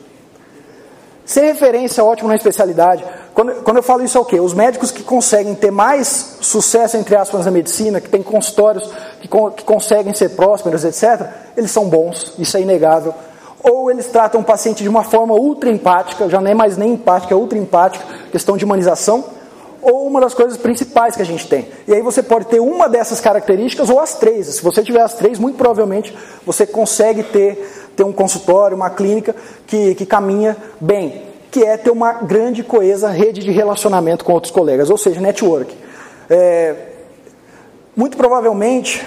Ser 1.25 1.43
referência 1.43 2.03
ótimo 2.05 2.29
na 2.29 2.35
especialidade. 2.35 3.05
Quando, 3.35 3.63
quando 3.63 3.77
eu 3.77 3.83
falo 3.83 4.03
isso 4.03 4.19
é 4.19 4.21
o 4.21 4.25
quê? 4.25 4.41
Os 4.41 4.53
médicos 4.53 4.91
que 4.91 5.03
conseguem 5.03 5.55
ter 5.55 5.71
mais 5.71 6.39
sucesso, 6.41 6.97
entre 6.97 7.15
aspas, 7.15 7.45
na 7.45 7.51
medicina, 7.51 8.01
que 8.01 8.09
têm 8.09 8.23
consultórios 8.23 8.91
que, 9.21 9.29
que 9.29 9.65
conseguem 9.65 10.13
ser 10.13 10.31
prósperos, 10.31 10.85
etc., 10.85 11.29
eles 11.57 11.71
são 11.71 11.89
bons, 11.89 12.35
isso 12.39 12.57
é 12.57 12.63
inegável. 12.63 13.15
Ou 13.63 13.91
eles 13.91 14.07
tratam 14.07 14.41
o 14.41 14.45
paciente 14.45 14.83
de 14.83 14.89
uma 14.89 15.05
forma 15.05 15.35
ultra 15.35 15.71
empática, 15.71 16.29
já 16.29 16.41
não 16.41 16.51
é 16.51 16.55
mais 16.55 16.77
nem 16.77 16.95
empática, 16.95 17.33
é 17.33 17.37
ultra 17.37 17.59
empática, 17.59 18.05
questão 18.33 18.57
de 18.57 18.65
humanização, 18.65 19.25
ou 19.83 20.07
uma 20.07 20.21
das 20.21 20.35
coisas 20.35 20.59
principais 20.59 21.17
que 21.17 21.23
a 21.23 21.25
gente 21.25 21.47
tem. 21.47 21.69
E 21.87 21.95
aí 21.95 22.03
você 22.03 22.23
pode 22.23 22.47
ter 22.47 22.61
uma 22.61 22.89
dessas 22.89 23.21
características 23.21 23.89
ou 23.89 24.01
as 24.01 24.15
três. 24.15 24.47
Se 24.47 24.63
você 24.63 24.83
tiver 24.83 25.01
as 25.01 25.15
três, 25.15 25.39
muito 25.39 25.57
provavelmente 25.57 26.17
você 26.45 26.67
consegue 26.67 27.23
ter 27.23 27.80
ter 28.01 28.05
um 28.05 28.13
consultório, 28.13 28.75
uma 28.75 28.89
clínica 28.89 29.37
que, 29.67 29.95
que 29.95 30.07
caminha 30.07 30.57
bem, 30.81 31.23
que 31.51 31.63
é 31.63 31.77
ter 31.77 31.91
uma 31.91 32.15
grande 32.15 32.65
coesa 32.65 33.11
rede 33.11 33.43
de 33.43 33.51
relacionamento 33.51 34.25
com 34.25 34.33
outros 34.33 34.51
colegas, 34.51 34.89
ou 34.89 34.97
seja, 34.97 35.21
network. 35.21 35.77
É, 36.31 36.75
muito 37.95 38.17
provavelmente, 38.17 39.07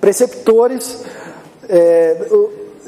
preceptores, 0.00 1.04
é, 1.68 2.16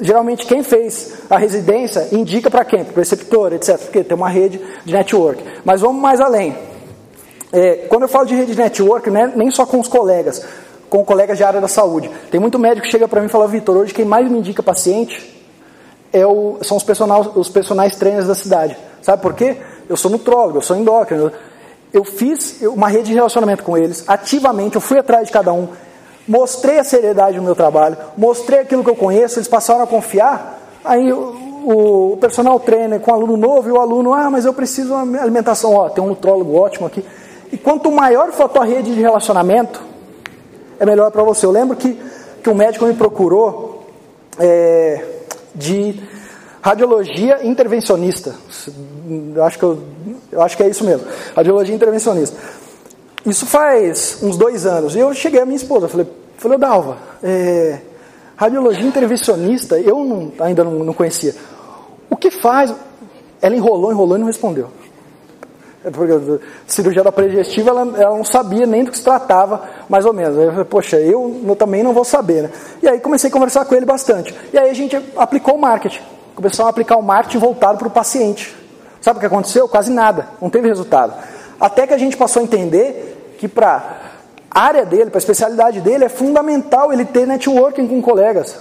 geralmente 0.00 0.47
quem 0.47 0.62
fez 0.62 1.16
a 1.28 1.37
residência 1.37 2.09
indica 2.12 2.50
para 2.50 2.64
quem? 2.64 2.82
Para 2.82 2.92
o 2.92 2.94
preceptor, 2.94 3.52
etc. 3.52 3.76
Porque 3.76 4.02
tem 4.02 4.16
uma 4.16 4.30
rede 4.30 4.59
de 4.87 4.92
network. 4.94 5.44
Mas 5.66 5.82
vamos 5.82 6.00
mais 6.00 6.18
além. 6.18 6.56
É, 7.52 7.85
quando 7.90 8.04
eu 8.04 8.09
falo 8.09 8.25
de 8.25 8.35
rede 8.35 8.52
de 8.52 8.59
network, 8.59 9.11
né, 9.11 9.30
nem 9.37 9.50
só 9.50 9.66
com 9.66 9.78
os 9.78 9.88
colegas, 9.88 10.47
com 10.88 11.04
colegas 11.04 11.37
de 11.37 11.44
área 11.44 11.61
da 11.61 11.68
saúde. 11.68 12.11
Tem 12.30 12.40
muito 12.40 12.59
médico 12.59 12.87
que 12.87 12.90
chega 12.90 13.06
para 13.06 13.21
mim 13.21 13.26
e 13.26 13.30
fala, 13.30 13.47
Vitor, 13.47 13.76
hoje 13.76 13.92
quem 13.92 14.06
mais 14.06 14.30
me 14.30 14.38
indica 14.38 14.62
paciente 14.62 15.41
é 16.12 16.26
o, 16.26 16.59
são 16.62 16.76
os 16.76 16.83
personagens, 16.83 17.31
os 17.35 17.49
personagens 17.49 17.97
trainers 17.97 18.26
da 18.26 18.35
cidade. 18.35 18.76
Sabe 19.00 19.23
por 19.23 19.35
quê? 19.35 19.57
Eu 19.88 19.97
sou 19.97 20.11
nutrólogo, 20.11 20.59
eu 20.59 20.62
sou 20.62 20.76
endócrino. 20.76 21.33
Eu 21.92 22.04
fiz 22.04 22.61
uma 22.62 22.88
rede 22.88 23.09
de 23.09 23.14
relacionamento 23.14 23.62
com 23.62 23.76
eles, 23.76 24.04
ativamente, 24.07 24.76
eu 24.76 24.81
fui 24.81 24.99
atrás 24.99 25.26
de 25.26 25.33
cada 25.33 25.52
um, 25.52 25.69
mostrei 26.26 26.78
a 26.78 26.85
seriedade 26.85 27.37
do 27.37 27.42
meu 27.42 27.54
trabalho, 27.54 27.99
mostrei 28.16 28.61
aquilo 28.61 28.83
que 28.83 28.88
eu 28.88 28.97
conheço, 28.97 29.38
eles 29.38 29.49
passaram 29.49 29.83
a 29.83 29.87
confiar. 29.87 30.59
Aí 30.83 31.12
o, 31.12 32.12
o 32.14 32.16
personal 32.19 32.59
trainer 32.59 32.99
com 32.99 33.11
o 33.11 33.14
aluno 33.14 33.37
novo 33.37 33.69
e 33.69 33.73
o 33.73 33.78
aluno, 33.78 34.14
ah, 34.14 34.31
mas 34.31 34.47
eu 34.47 34.54
preciso 34.54 34.88
de 34.88 34.95
uma 34.95 35.21
alimentação, 35.21 35.75
ó, 35.75 35.90
tem 35.90 36.02
um 36.02 36.09
nutrólogo 36.09 36.57
ótimo 36.57 36.87
aqui. 36.87 37.04
E 37.52 37.59
quanto 37.59 37.92
maior 37.92 38.33
for 38.33 38.45
a 38.45 38.49
tua 38.49 38.64
rede 38.64 38.95
de 38.95 39.00
relacionamento, 39.00 39.83
é 40.81 40.87
melhor 40.87 41.11
para 41.11 41.23
você. 41.23 41.45
Eu 41.45 41.50
lembro 41.50 41.76
que, 41.76 42.00
que 42.42 42.49
um 42.49 42.54
médico 42.54 42.87
me 42.87 42.95
procurou, 42.95 43.87
é, 44.38 45.04
de 45.54 46.00
radiologia 46.62 47.44
intervencionista. 47.44 48.35
Eu 49.35 49.44
acho 49.44 49.59
que, 49.59 49.64
eu, 49.64 49.82
eu 50.30 50.42
acho 50.42 50.56
que 50.56 50.62
é 50.62 50.68
isso 50.68 50.85
mesmo. 50.85 51.06
Radiologia 51.35 51.75
intervencionista. 51.75 52.37
Isso 53.26 53.47
faz 53.47 54.18
uns 54.23 54.37
dois 54.37 54.66
anos. 54.66 54.94
E 54.94 54.99
eu 54.99 55.12
cheguei 55.14 55.40
à 55.40 55.44
minha 55.44 55.56
esposa, 55.56 55.88
falei, 55.88 56.06
falei 56.38 56.59
Dalva, 56.59 56.97
é, 57.23 57.78
radiologia 58.37 58.85
intervencionista, 58.85 59.78
eu 59.78 60.04
não, 60.04 60.32
ainda 60.40 60.64
não, 60.64 60.85
não 60.85 60.92
conhecia. 60.92 61.35
O 62.11 62.16
que 62.16 62.30
faz? 62.30 62.75
Ela 63.40 63.56
enrolou, 63.56 63.92
enrolou 63.92 64.16
e 64.16 64.21
não 64.21 64.26
respondeu. 64.26 64.68
É 65.85 65.91
porque 65.91 66.41
cirurgia 66.67 67.03
da 67.03 67.11
predigestiva, 67.11 67.71
ela, 67.71 67.81
ela, 68.01 68.17
não 68.17 68.25
sabia 68.25 68.65
nem 68.67 68.85
do 68.85 68.93
que 68.93 68.99
se 68.99 69.03
tratava, 69.03 69.62
mais 69.89 70.05
ou 70.05 70.12
menos. 70.12 70.39
Aí 70.39 70.45
eu 70.45 70.51
falei, 70.51 70.65
poxa, 70.65 70.97
eu, 70.97 71.41
eu 71.45 71.57
também 71.57 71.83
não 71.83 71.93
vou 71.93 72.05
saber. 72.05 72.45
Né? 72.45 72.51
E 72.83 72.89
aí 72.89 73.01
comecei 73.01 73.29
a 73.29 73.33
conversar 73.33 73.65
com 73.65 73.75
ele 73.75 73.85
bastante. 73.85 74.33
E 74.53 74.59
aí 74.59 74.71
a 74.71 74.75
gente 74.75 74.97
aplicou 75.17 75.57
o 75.57 75.61
marketing. 75.61 76.01
Começou 76.37 76.67
a 76.67 76.69
aplicar 76.69 76.97
o 76.97 77.03
marketing 77.03 77.39
voltado 77.39 77.79
para 77.79 77.89
o 77.89 77.91
paciente. 77.91 78.55
Sabe 79.01 79.16
o 79.16 79.21
que 79.21 79.27
aconteceu? 79.27 79.68
Quase 79.68 79.90
nada. 79.90 80.29
Não 80.40 80.49
teve 80.49 80.68
resultado. 80.68 81.14
Até 81.61 81.87
que 81.87 81.95
a 81.95 81.99
gente 81.99 82.16
passou 82.16 82.40
a 82.40 82.45
entender 82.45 83.35
que 83.38 83.49
para 83.49 83.99
a 84.49 84.61
área 84.61 84.87
dele, 84.87 85.11
para 85.11 85.18
a 85.18 85.18
especialidade 85.18 85.81
dele, 85.81 86.05
é 86.05 86.09
fundamental 86.09 86.92
ele 86.92 87.05
ter 87.05 87.27
networking 87.27 87.88
com 87.88 88.01
colegas, 88.01 88.57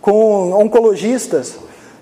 com 0.00 0.52
oncologistas. 0.52 1.56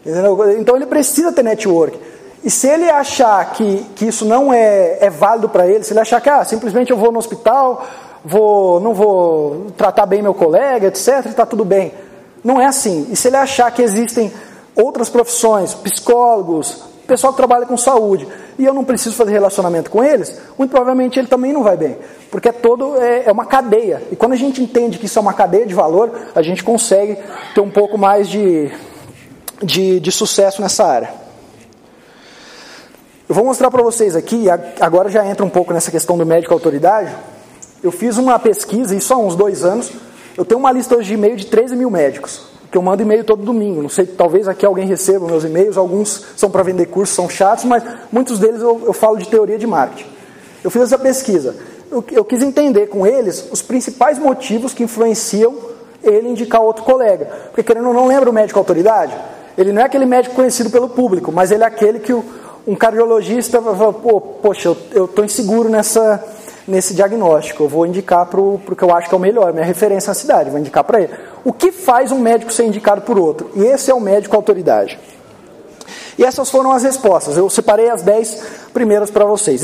Entendeu? 0.07 0.59
Então 0.61 0.77
ele 0.77 0.87
precisa 0.87 1.33
ter 1.33 1.43
networking. 1.43 2.12
E 2.45 2.51
se 2.51 2.67
ele 2.67 2.91
achar 2.91 3.53
que, 3.53 3.87
que 3.95 4.07
isso 4.07 4.25
não 4.25 4.53
é, 4.53 4.99
é 5.01 5.09
válido 5.09 5.49
para 5.49 5.67
ele, 5.67 5.85
se 5.85 5.93
ele 5.93 6.01
achar 6.01 6.21
que 6.21 6.29
ah, 6.29 6.45
simplesmente 6.45 6.91
eu 6.91 6.97
vou 6.97 7.13
no 7.13 7.19
hospital, 7.19 7.87
vou, 8.25 8.81
não 8.81 8.93
vou 8.93 9.67
tratar 9.77 10.07
bem 10.07 10.23
meu 10.23 10.35
colega, 10.35 10.89
etc., 10.89 11.27
está 11.27 11.47
tudo 11.47 11.65
bem. 11.65 11.93
Não 12.43 12.61
é 12.61 12.67
assim. 12.67 13.07
E 13.11 13.17
se 13.17 13.29
ele 13.29 13.37
achar 13.37 13.71
que 13.71 13.81
existem 13.81 14.33
outras 14.75 15.09
profissões, 15.09 15.73
psicólogos, 15.73 16.83
pessoal 17.07 17.33
que 17.33 17.37
trabalha 17.37 17.65
com 17.65 17.77
saúde, 17.77 18.27
e 18.59 18.65
eu 18.65 18.75
não 18.75 18.85
preciso 18.85 19.15
fazer 19.15 19.33
relacionamento 19.33 19.91
com 19.91 20.03
eles, 20.03 20.37
muito 20.59 20.71
provavelmente 20.71 21.21
ele 21.21 21.29
também 21.29 21.53
não 21.53 21.63
vai 21.63 21.77
bem. 21.77 21.97
Porque 22.29 22.49
é 22.49 22.53
todo 22.53 23.01
é, 23.01 23.25
é 23.27 23.33
uma 23.33 23.47
cadeia. 23.47 24.03
E 24.11 24.17
quando 24.17 24.33
a 24.33 24.37
gente 24.37 24.61
entende 24.61 24.99
que 24.99 25.07
isso 25.07 25.19
é 25.19 25.23
uma 25.23 25.33
cadeia 25.33 25.67
de 25.67 25.75
valor, 25.75 26.11
a 26.35 26.43
gente 26.43 26.65
consegue 26.65 27.17
ter 27.55 27.61
um 27.61 27.71
pouco 27.71 27.97
mais 27.97 28.29
de, 28.29 28.71
de, 29.63 30.01
de 30.01 30.11
sucesso 30.11 30.61
nessa 30.61 30.85
área. 30.85 31.22
Eu 33.33 33.35
vou 33.35 33.47
mostrar 33.47 33.71
para 33.71 33.83
vocês 33.83 34.15
aqui, 34.15 34.45
agora 34.79 35.09
já 35.09 35.25
entra 35.25 35.43
um 35.43 35.49
pouco 35.49 35.73
nessa 35.73 35.91
questão 35.91 36.19
do 36.19 36.27
médico 36.27 36.53
autoridade. 36.53 37.17
Eu 37.83 37.91
fiz 37.91 38.19
uma 38.19 38.39
pesquisa, 38.39 38.95
isso 38.95 39.15
há 39.15 39.17
uns 39.17 39.35
dois 39.35 39.65
anos. 39.65 39.91
Eu 40.37 40.45
tenho 40.45 40.61
uma 40.61 40.71
lista 40.71 40.95
hoje 40.95 41.09
de 41.09 41.15
e-mail 41.15 41.35
de 41.35 41.47
13 41.47 41.75
mil 41.75 41.91
médicos, 41.91 42.43
que 42.71 42.77
eu 42.77 42.83
mando 42.83 43.01
e-mail 43.01 43.25
todo 43.25 43.43
domingo. 43.43 43.81
Não 43.81 43.89
sei, 43.89 44.05
talvez 44.05 44.47
aqui 44.47 44.67
alguém 44.67 44.87
receba 44.87 45.27
meus 45.27 45.45
e-mails, 45.45 45.79
alguns 45.79 46.27
são 46.37 46.51
para 46.51 46.63
vender 46.63 46.85
cursos, 46.89 47.17
são 47.17 47.27
chatos, 47.27 47.65
mas 47.65 47.83
muitos 48.13 48.39
deles 48.39 48.61
eu, 48.61 48.83
eu, 48.85 48.93
falo 48.93 49.17
de 49.17 49.27
teoria 49.27 49.57
de 49.57 49.67
marketing. 49.67 50.11
Eu 50.63 50.71
fiz 50.71 50.83
essa 50.83 50.99
pesquisa. 50.99 51.57
Eu, 51.91 52.05
eu 52.13 52.27
quis 52.27 52.43
entender 52.43 52.89
com 52.89 53.07
eles 53.07 53.49
os 53.51 53.63
principais 53.63 54.19
motivos 54.19 54.75
que 54.75 54.83
influenciam 54.83 55.55
ele 56.03 56.29
indicar 56.29 56.61
outro 56.61 56.85
colega. 56.85 57.31
Porque 57.47 57.63
querendo 57.63 57.89
ou 57.89 57.95
não, 57.95 58.09
lembra 58.09 58.29
o 58.29 58.33
médico 58.33 58.59
autoridade? 58.59 59.17
Ele 59.57 59.73
não 59.73 59.81
é 59.81 59.87
aquele 59.87 60.05
médico 60.05 60.35
conhecido 60.35 60.69
pelo 60.69 60.91
público, 60.91 61.33
mas 61.33 61.51
ele 61.51 61.63
é 61.63 61.67
aquele 61.67 61.99
que 61.99 62.13
o, 62.13 62.25
um 62.67 62.75
cardiologista 62.75 63.61
vai 63.61 63.93
Pô, 63.93 64.21
poxa, 64.21 64.77
eu 64.93 65.05
estou 65.07 65.25
inseguro 65.25 65.69
nessa, 65.69 66.23
nesse 66.67 66.95
diagnóstico, 66.95 67.65
eu 67.65 67.69
vou 67.69 67.87
indicar 67.87 68.27
para 68.27 68.41
o 68.41 68.59
que 68.59 68.83
eu 68.83 68.95
acho 68.95 69.09
que 69.09 69.15
é 69.15 69.19
o 69.19 69.21
melhor, 69.21 69.53
minha 69.53 69.65
referência 69.65 70.11
na 70.11 70.15
cidade, 70.15 70.51
vou 70.51 70.59
indicar 70.59 70.85
para 70.85 71.01
ele. 71.01 71.13
O 71.45 71.53
que 71.53 71.73
faz 71.73 72.13
um 72.13 72.19
médico 72.19 72.53
ser 72.53 72.65
indicado 72.65 73.03
por 73.03 73.19
outro? 73.19 73.51
E 73.55 73.65
esse 73.65 73.91
é 73.91 73.95
o 73.95 74.01
médico 74.01 74.37
autoridade. 74.37 74.99
E 76.19 76.25
essas 76.25 76.51
foram 76.51 76.73
as 76.73 76.83
respostas. 76.83 77.37
Eu 77.37 77.49
separei 77.49 77.89
as 77.89 78.03
10 78.03 78.43
primeiras 78.73 79.11
para 79.11 79.25
vocês. 79.25 79.63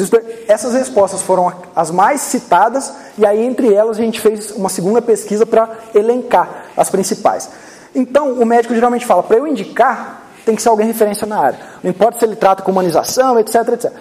Essas 0.49 0.73
respostas 0.73 1.23
foram 1.23 1.53
as 1.77 1.91
mais 1.91 2.21
citadas, 2.23 2.93
e 3.17 3.27
aí 3.27 3.45
entre 3.45 3.73
elas 3.73 3.99
a 3.99 4.03
gente 4.03 4.21
fez 4.21 4.51
uma 4.53 4.69
segunda 4.69 5.01
pesquisa 5.01 5.45
para 5.45 5.71
elencar 5.95 6.67
as 6.77 6.91
principais. 6.91 7.51
Então, 7.95 8.33
o 8.33 8.47
médico 8.47 8.75
geralmente 8.75 9.07
fala: 9.07 9.23
para 9.23 9.37
eu 9.37 9.47
indicar, 9.47 10.28
tem 10.49 10.57
que 10.57 10.63
ser 10.63 10.71
alguém 10.71 10.87
referência 10.87 11.27
na 11.27 11.39
área. 11.39 11.59
Não 11.83 11.91
importa 11.91 12.19
se 12.19 12.25
ele 12.25 12.35
trata 12.35 12.63
com 12.63 12.73
humanização, 12.73 13.39
etc, 13.39 13.69
etc. 13.69 13.93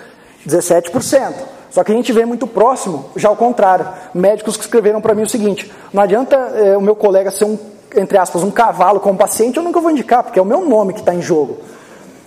17%. 0.48 1.34
Só 1.70 1.84
que 1.84 1.92
a 1.92 1.96
gente 1.96 2.14
vê 2.14 2.26
muito 2.26 2.48
próximo, 2.48 3.10
já 3.18 3.28
ao 3.28 3.36
contrário. 3.36 3.86
Médicos 4.14 4.56
que 4.56 4.64
escreveram 4.64 5.02
para 5.02 5.14
mim 5.14 5.24
o 5.24 5.30
seguinte: 5.30 5.70
não 5.92 6.02
adianta 6.02 6.36
é, 6.36 6.78
o 6.78 6.82
meu 6.82 6.96
colega 6.96 7.30
ser 7.32 7.44
um, 7.44 7.60
entre 7.94 8.18
aspas, 8.18 8.44
um 8.44 8.50
cavalo 8.50 9.02
como 9.02 9.18
paciente, 9.18 9.58
eu 9.58 9.64
nunca 9.64 9.82
vou 9.82 9.92
indicar, 9.92 10.24
porque 10.24 10.40
é 10.40 10.42
o 10.42 10.46
meu 10.46 10.66
nome 10.66 10.94
que 10.94 11.02
está 11.02 11.14
em 11.14 11.22
jogo. 11.22 11.58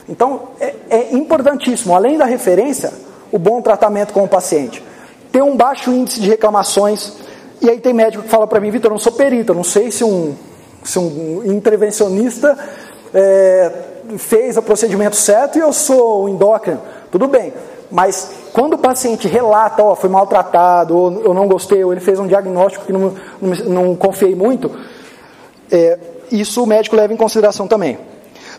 Então, 0.06 0.48
é, 0.60 0.74
é 0.90 1.14
importantíssimo, 1.14 1.94
além 1.94 2.18
da 2.18 2.26
referência, 2.26 2.92
o 3.32 3.38
bom 3.38 3.62
tratamento 3.62 4.12
com 4.12 4.22
o 4.22 4.28
paciente. 4.28 4.84
Ter 5.32 5.42
um 5.42 5.56
baixo 5.56 5.90
índice 5.90 6.20
de 6.20 6.28
reclamações. 6.28 7.14
E 7.62 7.70
aí 7.70 7.80
tem 7.80 7.94
médico 7.94 8.24
que 8.24 8.28
fala 8.28 8.46
para 8.46 8.60
mim, 8.60 8.70
Vitor, 8.70 8.90
eu 8.90 8.94
não 8.94 8.98
sou 8.98 9.12
perito, 9.12 9.52
eu 9.52 9.56
não 9.56 9.64
sei 9.64 9.90
se 9.90 10.04
um, 10.04 10.34
se 10.82 10.98
um 10.98 11.42
intervencionista 11.44 12.58
é, 13.14 13.70
fez 14.18 14.56
o 14.56 14.62
procedimento 14.62 15.16
certo 15.16 15.58
e 15.58 15.60
eu 15.60 15.72
sou 15.72 16.28
endócrino, 16.28 16.80
tudo 17.10 17.26
bem. 17.26 17.52
Mas 17.90 18.30
quando 18.52 18.74
o 18.74 18.78
paciente 18.78 19.26
relata, 19.26 19.82
ó, 19.82 19.92
oh, 19.92 19.96
foi 19.96 20.08
maltratado, 20.08 20.96
ou 20.96 21.22
eu 21.22 21.34
não 21.34 21.48
gostei, 21.48 21.82
ou 21.82 21.92
ele 21.92 22.00
fez 22.00 22.18
um 22.20 22.26
diagnóstico 22.26 22.84
que 22.86 22.92
não, 22.92 23.14
não, 23.40 23.54
não 23.66 23.96
confiei 23.96 24.34
muito, 24.34 24.70
é, 25.70 25.98
isso 26.30 26.62
o 26.62 26.66
médico 26.66 26.94
leva 26.94 27.12
em 27.12 27.16
consideração 27.16 27.66
também. 27.66 27.98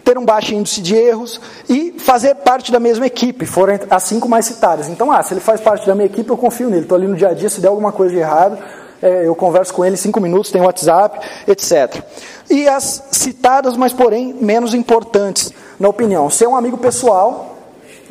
Ter 0.03 0.17
um 0.17 0.25
baixo 0.25 0.53
índice 0.53 0.81
de 0.81 0.95
erros 0.95 1.39
e 1.69 1.93
fazer 1.99 2.35
parte 2.35 2.71
da 2.71 2.79
mesma 2.79 3.05
equipe, 3.05 3.45
foram 3.45 3.79
as 3.89 4.03
cinco 4.03 4.27
mais 4.27 4.45
citadas. 4.45 4.89
Então, 4.89 5.11
ah, 5.11 5.21
se 5.21 5.33
ele 5.33 5.41
faz 5.41 5.61
parte 5.61 5.85
da 5.85 5.93
minha 5.93 6.07
equipe, 6.07 6.29
eu 6.29 6.37
confio 6.37 6.69
nele. 6.69 6.81
Estou 6.81 6.97
ali 6.97 7.07
no 7.07 7.15
dia 7.15 7.29
a 7.29 7.33
dia, 7.33 7.49
se 7.49 7.61
der 7.61 7.67
alguma 7.67 7.91
coisa 7.91 8.13
de 8.13 8.19
errado, 8.19 8.57
é, 9.01 9.27
eu 9.27 9.33
converso 9.33 9.73
com 9.73 9.83
ele 9.83 9.97
cinco 9.97 10.21
minutos, 10.21 10.51
tem 10.51 10.61
WhatsApp, 10.61 11.19
etc. 11.47 12.03
E 12.49 12.67
as 12.67 13.03
citadas, 13.11 13.75
mas 13.75 13.91
porém 13.91 14.33
menos 14.33 14.73
importantes, 14.73 15.51
na 15.79 15.89
opinião. 15.89 16.29
Ser 16.29 16.47
um 16.47 16.55
amigo 16.55 16.77
pessoal, 16.77 17.57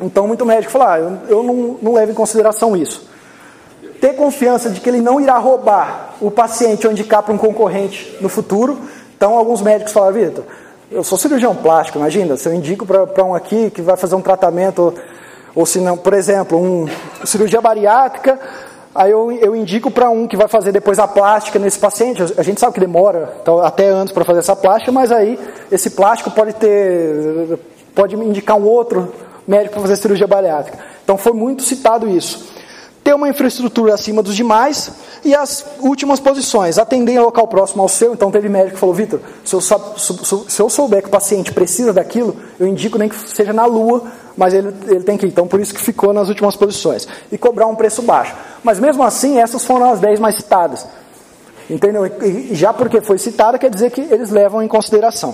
então 0.01 0.27
muito 0.27 0.45
médico 0.45 0.71
fala, 0.71 0.93
ah, 0.93 0.99
eu, 0.99 1.17
eu 1.29 1.43
não, 1.43 1.77
não 1.81 1.93
levo 1.93 2.11
em 2.11 2.15
consideração 2.15 2.75
isso. 2.75 3.09
Ter 4.01 4.15
confiança 4.15 4.69
de 4.69 4.81
que 4.81 4.89
ele 4.89 4.99
não 4.99 5.21
irá 5.21 5.37
roubar 5.37 6.15
o 6.19 6.29
paciente 6.29 6.85
ou 6.85 6.91
indicar 6.91 7.23
para 7.23 7.33
um 7.33 7.37
concorrente 7.37 8.17
no 8.19 8.27
futuro. 8.27 8.79
Então 9.15 9.37
alguns 9.37 9.61
médicos 9.61 9.93
falam, 9.93 10.11
Vitor, 10.11 10.43
Eu 10.89 11.03
sou 11.03 11.17
cirurgião 11.17 11.55
plástico, 11.55 11.99
imagina, 11.99 12.35
se 12.35 12.49
eu 12.49 12.53
indico 12.53 12.85
para 12.85 13.23
um 13.23 13.33
aqui 13.33 13.69
que 13.69 13.81
vai 13.81 13.95
fazer 13.95 14.15
um 14.15 14.21
tratamento, 14.21 14.93
ou 15.55 15.65
se 15.65 15.79
não, 15.79 15.95
por 15.95 16.13
exemplo, 16.13 16.57
um 16.57 16.87
cirurgia 17.23 17.61
bariátrica, 17.61 18.39
aí 18.93 19.11
eu, 19.11 19.31
eu 19.31 19.55
indico 19.55 19.89
para 19.89 20.09
um 20.09 20.27
que 20.27 20.37
vai 20.37 20.47
fazer 20.47 20.71
depois 20.71 20.99
a 20.99 21.07
plástica 21.07 21.57
nesse 21.57 21.79
paciente. 21.79 22.21
A 22.37 22.43
gente 22.43 22.59
sabe 22.59 22.73
que 22.73 22.79
demora 22.79 23.37
então, 23.41 23.59
até 23.59 23.87
anos 23.87 24.11
para 24.11 24.25
fazer 24.25 24.39
essa 24.39 24.55
plástica, 24.55 24.91
mas 24.91 25.11
aí 25.11 25.39
esse 25.71 25.91
plástico 25.91 26.31
pode 26.31 26.53
ter, 26.53 27.59
pode 27.95 28.15
indicar 28.15 28.57
um 28.57 28.65
outro 28.65 29.13
médico 29.47 29.73
para 29.73 29.81
fazer 29.81 29.95
cirurgia 29.95 30.27
bariátrica. 30.27 30.77
Então 31.03 31.17
foi 31.17 31.33
muito 31.33 31.63
citado 31.63 32.07
isso 32.07 32.60
ter 33.03 33.13
uma 33.13 33.27
infraestrutura 33.27 33.93
acima 33.93 34.21
dos 34.21 34.35
demais 34.35 34.91
e 35.23 35.33
as 35.33 35.65
últimas 35.79 36.19
posições, 36.19 36.77
atender 36.77 37.13
em 37.13 37.19
local 37.19 37.47
próximo 37.47 37.81
ao 37.81 37.89
seu. 37.89 38.13
Então 38.13 38.31
teve 38.31 38.47
médico 38.47 38.73
que 38.73 38.79
falou, 38.79 38.93
Vitor, 38.93 39.19
se, 39.43 39.57
se, 39.59 40.61
eu 40.61 40.69
souber 40.69 41.01
que 41.01 41.07
o 41.07 41.11
paciente 41.11 41.51
precisa 41.51 41.91
daquilo, 41.91 42.35
eu 42.59 42.67
indico 42.67 42.97
nem 42.97 43.09
que 43.09 43.15
seja 43.29 43.53
na 43.53 43.65
lua, 43.65 44.03
mas 44.37 44.53
ele, 44.53 44.73
ele 44.87 45.03
tem 45.03 45.17
que 45.17 45.25
ir. 45.25 45.29
Então 45.29 45.47
por 45.47 45.59
isso 45.59 45.73
que 45.73 45.81
ficou 45.81 46.13
nas 46.13 46.29
últimas 46.29 46.55
posições. 46.55 47.07
E 47.31 47.37
cobrar 47.37 47.67
um 47.67 47.75
preço 47.75 48.01
baixo. 48.01 48.35
Mas 48.63 48.79
mesmo 48.79 49.03
assim, 49.03 49.39
essas 49.39 49.65
foram 49.65 49.91
as 49.91 49.99
10 49.99 50.19
mais 50.19 50.35
citadas. 50.35 50.85
Entendeu? 51.69 52.05
E 52.05 52.53
já 52.53 52.73
porque 52.73 53.01
foi 53.01 53.17
citada, 53.17 53.57
quer 53.57 53.69
dizer 53.69 53.91
que 53.91 54.01
eles 54.01 54.29
levam 54.29 54.61
em 54.61 54.67
consideração. 54.67 55.33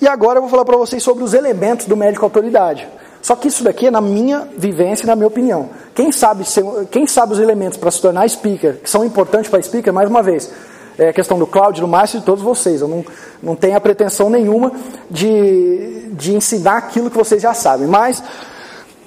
E 0.00 0.06
agora 0.06 0.38
eu 0.38 0.42
vou 0.42 0.50
falar 0.50 0.64
para 0.64 0.76
vocês 0.76 1.02
sobre 1.02 1.24
os 1.24 1.34
elementos 1.34 1.86
do 1.86 1.96
médico 1.96 2.24
autoridade. 2.24 2.86
Só 3.20 3.36
que 3.36 3.48
isso 3.48 3.64
daqui 3.64 3.86
é 3.86 3.90
na 3.90 4.00
minha 4.00 4.48
vivência 4.56 5.04
e 5.04 5.06
na 5.06 5.16
minha 5.16 5.26
opinião. 5.26 5.70
Quem 5.94 6.12
sabe, 6.12 6.44
quem 6.90 7.06
sabe 7.06 7.32
os 7.32 7.38
elementos 7.38 7.78
para 7.78 7.90
se 7.90 8.00
tornar 8.00 8.28
speaker, 8.28 8.76
que 8.76 8.88
são 8.88 9.04
importantes 9.04 9.50
para 9.50 9.60
speaker, 9.60 9.92
mais 9.92 10.08
uma 10.08 10.22
vez, 10.22 10.50
é 10.98 11.08
a 11.08 11.12
questão 11.12 11.38
do 11.38 11.46
Cláudio, 11.46 11.82
do 11.82 11.88
Márcio 11.88 12.16
e 12.18 12.20
de 12.20 12.26
todos 12.26 12.42
vocês. 12.42 12.80
Eu 12.80 12.88
não, 12.88 13.04
não 13.42 13.54
tenho 13.54 13.76
a 13.76 13.80
pretensão 13.80 14.28
nenhuma 14.28 14.72
de, 15.10 16.10
de 16.12 16.34
ensinar 16.34 16.78
aquilo 16.78 17.10
que 17.10 17.16
vocês 17.16 17.42
já 17.42 17.54
sabem. 17.54 17.86
Mas, 17.86 18.22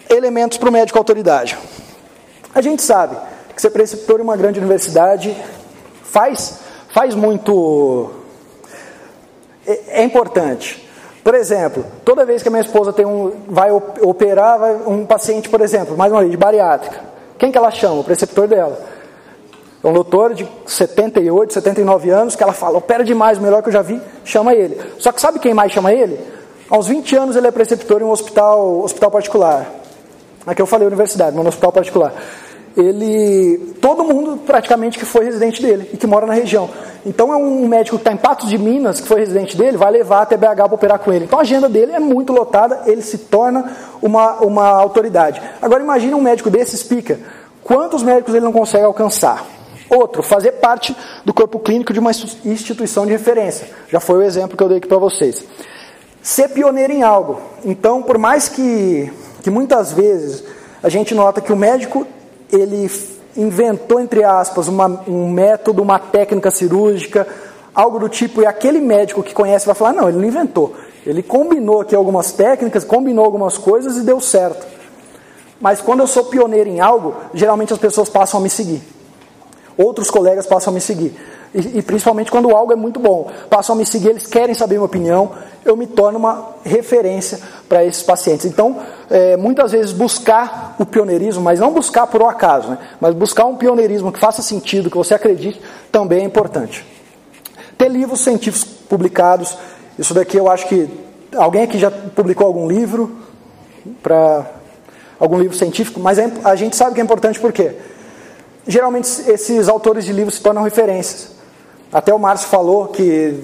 elementos 0.10 0.58
para 0.58 0.69
o 0.69 0.71
médico 0.71 0.97
autoridade. 0.97 1.58
A 2.54 2.62
gente 2.62 2.82
sabe 2.82 3.15
que 3.56 3.62
ser 3.62 3.71
preceptor 3.71 4.19
em 4.19 4.24
uma 4.24 4.38
grande 4.38 4.60
universidade 4.60 5.36
faz, 6.04 6.60
faz 6.93 7.15
muito. 7.15 8.12
é, 9.65 10.02
é 10.02 10.04
importante. 10.04 10.90
Por 11.23 11.36
exemplo, 11.36 11.86
toda 12.03 12.25
vez 12.25 12.41
que 12.41 12.47
a 12.47 12.51
minha 12.51 12.62
esposa 12.62 12.91
tem 12.91 13.05
um, 13.05 13.31
vai 13.47 13.71
operar 13.71 14.57
vai 14.60 14.75
um 14.88 15.05
paciente, 15.05 15.49
por 15.49 15.62
exemplo, 15.62 15.95
mais 15.95 16.12
uma 16.12 16.21
vez, 16.21 16.31
de 16.31 16.38
bariátrica, 16.38 16.99
quem 17.38 17.51
que 17.51 17.57
ela 17.57 17.69
chama? 17.71 18.01
O 18.01 18.03
preceptor 18.03 18.47
dela. 18.47 18.79
É 19.84 19.88
um 19.88 19.93
doutor 19.93 20.34
de 20.34 20.47
78, 20.65 21.53
79 21.53 22.10
anos 22.10 22.36
que 22.36 22.43
ela 22.43 22.53
fala, 22.53 22.77
opera 22.77 23.03
demais, 23.03 23.38
o 23.38 23.41
melhor 23.41 23.62
que 23.63 23.69
eu 23.69 23.73
já 23.73 23.81
vi, 23.81 23.99
chama 24.23 24.53
ele. 24.53 24.79
Só 24.99 25.12
que 25.12 25.21
sabe 25.21 25.39
quem 25.39 25.53
mais 25.53 25.71
chama 25.71 25.93
ele? 25.93 26.19
Aos 26.69 26.88
20 26.88 27.15
anos 27.15 27.36
ele 27.36 27.47
é 27.47 27.51
preceptor 27.51 28.01
em 28.01 28.05
um 28.05 28.12
hospital, 28.12 28.81
hospital 28.84 29.12
particular. 29.12 29.67
Aqui 30.45 30.62
eu 30.62 30.65
falei 30.65 30.88
universidade, 30.88 31.36
mas 31.36 31.43
no 31.43 31.49
hospital 31.49 31.71
particular 31.71 32.13
ele 32.75 33.75
todo 33.81 34.03
mundo 34.03 34.38
praticamente 34.45 34.97
que 34.97 35.05
foi 35.05 35.25
residente 35.25 35.62
dele 35.62 35.89
e 35.93 35.97
que 35.97 36.07
mora 36.07 36.25
na 36.25 36.34
região. 36.34 36.69
Então 37.05 37.34
é 37.34 37.36
um 37.36 37.67
médico 37.67 37.97
que 37.97 38.01
está 38.01 38.13
em 38.13 38.17
Patos 38.17 38.49
de 38.49 38.57
Minas, 38.57 39.01
que 39.01 39.07
foi 39.07 39.19
residente 39.19 39.57
dele, 39.57 39.75
vai 39.75 39.91
levar 39.91 40.21
até 40.21 40.38
BH 40.38 40.55
para 40.55 40.73
operar 40.73 40.99
com 40.99 41.12
ele. 41.12 41.25
Então 41.25 41.39
a 41.39 41.41
agenda 41.41 41.67
dele 41.67 41.91
é 41.91 41.99
muito 41.99 42.31
lotada, 42.31 42.84
ele 42.86 43.01
se 43.01 43.17
torna 43.17 43.71
uma, 44.01 44.36
uma 44.41 44.67
autoridade. 44.67 45.41
Agora 45.62 45.84
imagine 45.84 46.13
um 46.13 46.21
médico 46.21 46.49
desse 46.49 46.75
explica 46.75 47.19
quantos 47.63 48.03
médicos 48.03 48.34
ele 48.34 48.45
não 48.45 48.53
consegue 48.53 48.86
alcançar. 48.86 49.45
Outro, 49.89 50.23
fazer 50.23 50.53
parte 50.53 50.95
do 51.25 51.34
corpo 51.34 51.60
clínico 51.60 51.91
de 51.91 51.99
uma 51.99 52.12
instituição 52.45 53.05
de 53.05 53.12
referência. 53.12 53.67
Já 53.89 53.99
foi 53.99 54.19
o 54.19 54.21
exemplo 54.21 54.55
que 54.55 54.63
eu 54.63 54.69
dei 54.69 54.77
aqui 54.77 54.88
para 54.88 54.97
vocês. 54.97 55.43
Ser 56.21 56.49
pioneiro 56.49 56.93
em 56.93 57.03
algo. 57.03 57.41
Então, 57.65 58.01
por 58.01 58.17
mais 58.17 58.47
que, 58.47 59.12
que 59.43 59.49
muitas 59.49 59.91
vezes 59.91 60.45
a 60.81 60.88
gente 60.88 61.13
nota 61.13 61.41
que 61.41 61.51
o 61.51 61.57
médico 61.57 62.07
ele 62.52 62.90
inventou, 63.36 64.00
entre 64.00 64.24
aspas, 64.24 64.68
uma, 64.68 65.04
um 65.08 65.30
método, 65.30 65.82
uma 65.82 65.98
técnica 65.98 66.52
cirúrgica, 66.52 67.28
algo 67.74 68.00
do 68.00 68.10
tipo, 68.10 68.42
e 68.42 68.46
aquele 68.46 68.80
médico 68.80 69.24
que 69.24 69.34
conhece 69.34 69.66
vai 69.66 69.76
falar, 69.76 69.94
não, 69.94 70.10
ele 70.10 70.18
não 70.18 70.26
inventou. 70.26 70.76
Ele 71.06 71.24
combinou 71.24 71.82
aqui 71.82 71.96
algumas 71.96 72.32
técnicas, 72.32 72.84
combinou 72.84 73.26
algumas 73.26 73.58
coisas 73.58 73.98
e 73.98 74.02
deu 74.02 74.20
certo. 74.20 74.68
Mas 75.60 75.82
quando 75.82 76.02
eu 76.02 76.08
sou 76.08 76.26
pioneiro 76.26 76.70
em 76.70 76.80
algo, 76.80 77.16
geralmente 77.34 77.74
as 77.74 77.80
pessoas 77.80 78.10
passam 78.10 78.40
a 78.40 78.44
me 78.44 78.50
seguir. 78.50 78.82
Outros 79.78 80.12
colegas 80.12 80.46
passam 80.46 80.72
a 80.72 80.74
me 80.74 80.82
seguir. 80.82 81.16
E, 81.54 81.80
e, 81.80 81.82
principalmente 81.82 82.32
quando 82.32 82.56
algo 82.56 82.72
é 82.72 82.76
muito 82.76 83.00
bom. 83.00 83.30
Passam 83.50 83.76
a 83.76 83.78
me 83.78 83.86
seguir, 83.86 84.10
eles 84.10 84.28
querem 84.28 84.56
saber 84.56 84.76
minha 84.76 84.86
opinião, 84.86 85.32
eu 85.66 85.76
me 85.76 85.86
torno 85.86 86.18
uma 86.18 86.56
referência 86.64 87.40
para 87.68 87.84
esses 87.84 88.04
pacientes. 88.04 88.46
Então, 88.46 88.78
é, 89.12 89.36
muitas 89.36 89.74
vezes 89.74 89.91
buscar 89.91 90.76
o 90.80 90.86
pioneirismo, 90.86 91.43
mas 91.43 91.60
não 91.60 91.74
buscar 91.74 92.08
por 92.08 92.21
um 92.21 92.30
acaso, 92.30 92.69
né? 92.69 92.78
mas 93.00 93.13
buscar 93.13 93.45
um 93.45 93.58
pioneirismo 93.58 94.12
que 94.12 94.19
faça 94.19 94.41
sentido, 94.41 94.89
que 94.89 94.97
você 94.97 95.13
acredite, 95.13 95.62
também 95.91 96.21
é 96.21 96.24
importante. 96.24 96.86
Ter 97.78 97.89
livros 97.89 98.21
científicos 98.21 98.63
publicados, 98.63 99.58
isso 100.00 100.13
daqui 100.13 100.38
eu 100.38 100.50
acho 100.50 100.67
que. 100.67 100.89
Alguém 101.36 101.63
aqui 101.63 101.78
já 101.78 101.89
publicou 101.89 102.45
algum 102.45 102.67
livro 102.67 103.17
para 104.04 104.45
algum 105.17 105.39
livro 105.39 105.56
científico, 105.56 106.00
mas 106.00 106.17
é, 106.17 106.30
a 106.43 106.56
gente 106.56 106.76
sabe 106.76 106.95
que 106.95 107.00
é 107.00 107.04
importante 107.04 107.39
por 107.39 107.54
quê? 107.54 107.74
Geralmente 108.67 109.08
esses 109.30 109.69
autores 109.69 110.06
de 110.06 110.12
livros 110.12 110.36
se 110.36 110.41
tornam 110.41 110.63
referências. 110.63 111.32
Até 111.91 112.13
o 112.13 112.19
Márcio 112.19 112.47
falou 112.50 112.88
que 112.88 113.43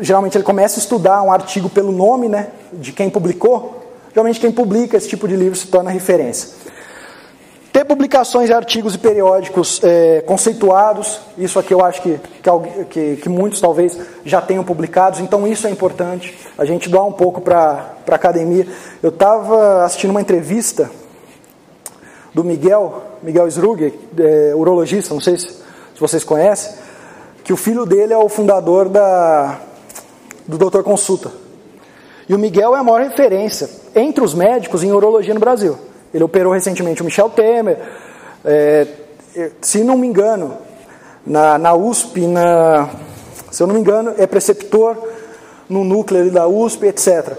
geralmente 0.00 0.36
ele 0.36 0.44
começa 0.44 0.78
a 0.78 0.80
estudar 0.80 1.22
um 1.22 1.32
artigo 1.32 1.68
pelo 1.68 1.92
nome 1.92 2.28
né, 2.28 2.48
de 2.72 2.92
quem 2.92 3.08
publicou. 3.08 3.81
Geralmente 4.12 4.40
quem 4.40 4.52
publica 4.52 4.96
esse 4.96 5.08
tipo 5.08 5.26
de 5.26 5.36
livro 5.36 5.56
se 5.56 5.66
torna 5.66 5.90
referência. 5.90 6.50
Ter 7.72 7.86
publicações 7.86 8.50
artigos 8.50 8.94
e 8.94 8.98
periódicos 8.98 9.80
é, 9.82 10.20
conceituados, 10.26 11.18
isso 11.38 11.58
aqui 11.58 11.72
eu 11.72 11.82
acho 11.82 12.02
que, 12.02 12.20
que, 12.90 13.16
que, 13.16 13.28
muitos 13.30 13.62
talvez 13.62 13.98
já 14.26 14.42
tenham 14.42 14.62
publicados, 14.62 15.20
então 15.20 15.46
isso 15.46 15.66
é 15.66 15.70
importante, 15.70 16.36
a 16.58 16.66
gente 16.66 16.90
doar 16.90 17.06
um 17.06 17.12
pouco 17.12 17.40
para 17.40 17.96
a 18.06 18.14
academia. 18.14 18.66
Eu 19.02 19.08
estava 19.08 19.84
assistindo 19.84 20.10
uma 20.10 20.20
entrevista 20.20 20.90
do 22.34 22.44
Miguel, 22.44 23.02
Miguel 23.22 23.50
Sruger, 23.50 23.94
é, 24.18 24.52
urologista, 24.54 25.14
não 25.14 25.20
sei 25.22 25.38
se, 25.38 25.46
se 25.46 25.98
vocês 25.98 26.22
conhecem, 26.22 26.74
que 27.42 27.54
o 27.54 27.56
filho 27.56 27.86
dele 27.86 28.12
é 28.12 28.18
o 28.18 28.28
fundador 28.28 28.90
da, 28.90 29.58
do 30.46 30.58
Doutor 30.58 30.82
Consulta. 30.82 31.32
E 32.28 32.34
o 32.34 32.38
Miguel 32.38 32.76
é 32.76 32.80
a 32.80 32.84
maior 32.84 33.00
referência 33.00 33.81
entre 33.94 34.24
os 34.24 34.34
médicos 34.34 34.82
em 34.82 34.92
urologia 34.92 35.34
no 35.34 35.40
Brasil. 35.40 35.78
Ele 36.12 36.24
operou 36.24 36.52
recentemente 36.52 37.02
o 37.02 37.04
Michel 37.04 37.30
Temer. 37.30 37.78
É, 38.44 38.86
se 39.60 39.82
não 39.82 39.96
me 39.96 40.06
engano, 40.06 40.56
na, 41.26 41.58
na 41.58 41.74
USP, 41.74 42.26
na, 42.26 42.90
se 43.50 43.62
eu 43.62 43.66
não 43.66 43.74
me 43.74 43.80
engano, 43.80 44.14
é 44.18 44.26
preceptor 44.26 44.96
no 45.68 45.84
núcleo 45.84 46.30
da 46.30 46.46
USP, 46.46 46.86
etc. 46.86 47.36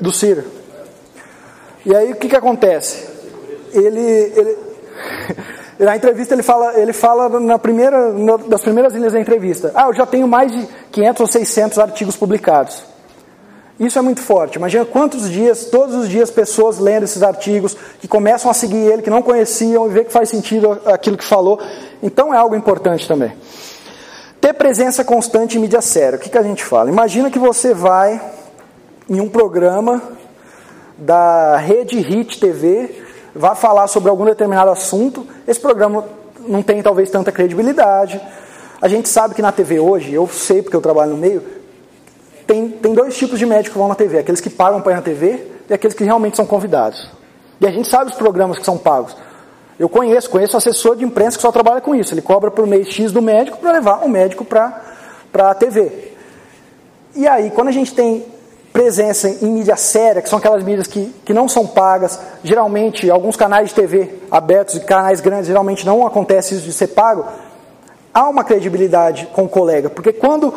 Do 0.00 0.12
Ciro. 0.12 0.44
É. 0.44 0.80
E 1.86 1.96
aí 1.96 2.12
o 2.12 2.16
que, 2.16 2.28
que 2.28 2.36
acontece? 2.36 3.08
Ele, 3.72 4.00
ele 4.00 4.56
Na 5.80 5.96
entrevista 5.96 6.34
ele 6.34 6.42
fala, 6.42 6.78
ele 6.78 6.92
fala 6.92 7.40
na 7.40 7.58
primeira, 7.58 8.12
das 8.46 8.60
primeiras 8.60 8.92
linhas 8.92 9.14
da 9.14 9.20
entrevista. 9.20 9.72
Ah, 9.74 9.86
eu 9.86 9.94
já 9.94 10.04
tenho 10.04 10.28
mais 10.28 10.52
de 10.52 10.68
500 10.92 11.20
ou 11.20 11.26
600 11.26 11.78
artigos 11.78 12.16
publicados. 12.16 12.84
Isso 13.80 13.98
é 13.98 14.02
muito 14.02 14.20
forte. 14.20 14.56
Imagina 14.56 14.84
quantos 14.84 15.30
dias, 15.30 15.64
todos 15.64 15.94
os 15.94 16.08
dias, 16.08 16.30
pessoas 16.30 16.78
lendo 16.78 17.04
esses 17.04 17.22
artigos, 17.22 17.74
que 17.98 18.06
começam 18.06 18.50
a 18.50 18.54
seguir 18.54 18.76
ele, 18.76 19.00
que 19.00 19.08
não 19.08 19.22
conheciam 19.22 19.86
e 19.86 19.90
vê 19.90 20.04
que 20.04 20.12
faz 20.12 20.28
sentido 20.28 20.78
aquilo 20.84 21.16
que 21.16 21.24
falou. 21.24 21.58
Então 22.02 22.32
é 22.32 22.36
algo 22.36 22.54
importante 22.54 23.08
também. 23.08 23.32
Ter 24.38 24.52
presença 24.52 25.02
constante 25.02 25.56
em 25.56 25.60
mídia 25.60 25.80
séria. 25.80 26.18
O 26.18 26.20
que, 26.20 26.28
que 26.28 26.36
a 26.36 26.42
gente 26.42 26.62
fala? 26.62 26.90
Imagina 26.90 27.30
que 27.30 27.38
você 27.38 27.72
vai 27.72 28.20
em 29.08 29.18
um 29.18 29.28
programa 29.28 30.02
da 30.98 31.56
Rede 31.56 31.98
Hit 31.98 32.38
TV 32.38 33.08
vai 33.34 33.54
falar 33.54 33.86
sobre 33.86 34.10
algum 34.10 34.24
determinado 34.24 34.70
assunto, 34.70 35.26
esse 35.46 35.60
programa 35.60 36.04
não 36.46 36.62
tem 36.62 36.82
talvez 36.82 37.10
tanta 37.10 37.30
credibilidade. 37.30 38.20
A 38.80 38.88
gente 38.88 39.08
sabe 39.08 39.34
que 39.34 39.42
na 39.42 39.52
TV 39.52 39.78
hoje, 39.78 40.12
eu 40.12 40.26
sei 40.26 40.62
porque 40.62 40.76
eu 40.76 40.80
trabalho 40.80 41.12
no 41.12 41.16
meio, 41.16 41.42
tem, 42.50 42.68
tem 42.68 42.92
dois 42.92 43.16
tipos 43.16 43.38
de 43.38 43.46
médicos 43.46 43.74
que 43.74 43.78
vão 43.78 43.86
na 43.86 43.94
TV: 43.94 44.18
aqueles 44.18 44.40
que 44.40 44.50
pagam 44.50 44.80
para 44.80 44.90
ir 44.90 44.96
na 44.96 45.02
TV 45.02 45.46
e 45.68 45.72
aqueles 45.72 45.96
que 45.96 46.02
realmente 46.02 46.36
são 46.36 46.44
convidados. 46.44 47.08
E 47.60 47.66
a 47.66 47.70
gente 47.70 47.88
sabe 47.88 48.10
os 48.10 48.16
programas 48.16 48.58
que 48.58 48.64
são 48.64 48.76
pagos. 48.76 49.16
Eu 49.78 49.88
conheço, 49.88 50.28
conheço 50.28 50.56
assessor 50.56 50.96
de 50.96 51.04
imprensa 51.04 51.36
que 51.36 51.42
só 51.42 51.52
trabalha 51.52 51.80
com 51.80 51.94
isso. 51.94 52.12
Ele 52.12 52.20
cobra 52.20 52.50
por 52.50 52.66
mês 52.66 52.88
X 52.88 53.12
do 53.12 53.22
médico 53.22 53.58
para 53.58 53.70
levar 53.70 54.04
o 54.04 54.08
médico 54.08 54.44
para 54.44 54.82
a 55.32 55.54
TV. 55.54 56.10
E 57.14 57.28
aí, 57.28 57.50
quando 57.50 57.68
a 57.68 57.72
gente 57.72 57.94
tem 57.94 58.26
presença 58.72 59.28
em 59.28 59.46
mídia 59.46 59.76
séria, 59.76 60.20
que 60.20 60.28
são 60.28 60.38
aquelas 60.38 60.64
mídias 60.64 60.88
que, 60.88 61.14
que 61.24 61.32
não 61.32 61.48
são 61.48 61.66
pagas. 61.66 62.18
Geralmente, 62.42 63.08
alguns 63.10 63.36
canais 63.36 63.68
de 63.68 63.74
TV 63.74 64.18
abertos 64.28 64.74
e 64.74 64.80
canais 64.80 65.20
grandes, 65.20 65.46
geralmente 65.46 65.86
não 65.86 66.04
acontece 66.04 66.56
isso 66.56 66.64
de 66.64 66.72
ser 66.72 66.88
pago. 66.88 67.24
Há 68.12 68.28
uma 68.28 68.42
credibilidade 68.42 69.26
com 69.32 69.44
o 69.44 69.48
colega, 69.48 69.88
porque 69.88 70.12
quando 70.12 70.52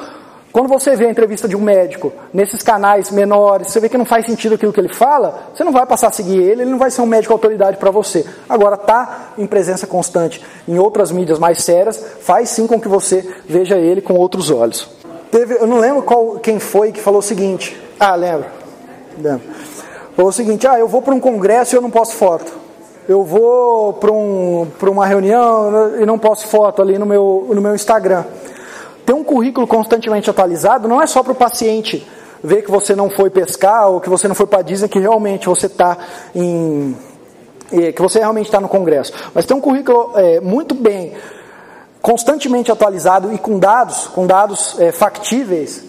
Quando 0.54 0.68
você 0.68 0.96
vê 0.96 1.08
a 1.08 1.10
entrevista 1.10 1.48
de 1.48 1.56
um 1.56 1.62
médico 1.62 2.14
nesses 2.32 2.62
canais 2.62 3.10
menores, 3.10 3.72
você 3.72 3.80
vê 3.80 3.90
que 3.90 3.98
não 3.98 4.06
faz 4.06 4.28
sentido 4.28 4.54
aquilo 4.54 4.72
que 4.72 4.80
ele 4.80 4.94
fala, 4.94 5.48
você 5.52 5.64
não 5.64 5.72
vai 5.72 5.84
passar 5.84 6.10
a 6.10 6.12
seguir 6.12 6.38
ele, 6.38 6.62
ele 6.62 6.70
não 6.70 6.78
vai 6.78 6.92
ser 6.92 7.02
um 7.02 7.08
médico 7.08 7.34
autoridade 7.34 7.78
para 7.78 7.90
você. 7.90 8.24
Agora, 8.48 8.78
tá 8.78 9.32
em 9.36 9.48
presença 9.48 9.88
constante 9.88 10.46
em 10.68 10.78
outras 10.78 11.12
mídias 11.12 11.40
mais 11.40 11.64
sérias, 11.64 11.98
faz 12.22 12.50
sim 12.50 12.68
com 12.68 12.80
que 12.80 12.88
você 12.88 13.28
veja 13.48 13.78
ele 13.78 14.00
com 14.00 14.14
outros 14.14 14.52
olhos. 14.52 14.88
Teve, 15.32 15.56
eu 15.56 15.66
não 15.66 15.80
lembro 15.80 16.04
qual, 16.04 16.36
quem 16.36 16.60
foi 16.60 16.92
que 16.92 17.02
falou 17.02 17.18
o 17.18 17.24
seguinte. 17.24 17.76
Ah, 18.00 18.14
lembro. 18.14 18.46
lembro. 19.18 19.42
Falou 20.16 20.30
o 20.30 20.34
seguinte: 20.34 20.68
ah, 20.68 20.78
eu 20.78 20.88
vou 20.88 21.02
para 21.02 21.16
um 21.16 21.20
congresso 21.20 21.76
e 21.76 21.78
eu 21.78 21.82
não 21.82 21.90
posso 21.90 22.14
foto. 22.14 22.54
Eu 23.10 23.24
vou 23.24 23.94
para 23.94 24.12
um, 24.12 24.68
uma 24.84 25.08
reunião 25.08 26.00
e 26.00 26.06
não 26.06 26.20
posso 26.20 26.48
foto 26.48 26.80
ali 26.80 27.00
no 27.00 27.08
meu, 27.08 27.48
no 27.50 27.60
meu 27.60 27.74
Instagram. 27.74 28.24
Ter 29.06 29.14
um 29.14 29.24
currículo 29.24 29.68
constantemente 29.68 30.30
atualizado 30.30 30.88
não 30.88 31.02
é 31.02 31.08
só 31.08 31.22
para 31.22 31.34
o 31.34 31.36
paciente 31.36 32.06
ver 32.44 32.62
que 32.62 32.72
você 32.72 32.96
não 32.96 33.10
foi 33.10 33.30
pescar 33.30 33.90
ou 33.90 34.02
que 34.02 34.10
você 34.10 34.28
não 34.28 34.36
foi 34.36 34.46
para 34.46 34.62
Disney, 34.62 34.90
que 34.90 35.00
realmente 35.00 35.48
você 35.48 35.68
está 35.68 35.98
em. 36.36 36.96
que 37.70 38.02
você 38.02 38.20
realmente 38.20 38.48
está 38.48 38.60
no 38.60 38.68
congresso. 38.68 39.14
Mas 39.34 39.46
ter 39.46 39.54
um 39.54 39.62
currículo 39.62 40.12
é, 40.16 40.42
muito 40.42 40.76
bem, 40.76 41.14
constantemente 42.02 42.72
atualizado 42.72 43.34
e 43.34 43.38
com 43.38 43.58
dados, 43.58 44.08
com 44.08 44.28
dados 44.28 44.76
é, 44.80 44.92
factíveis, 44.92 45.84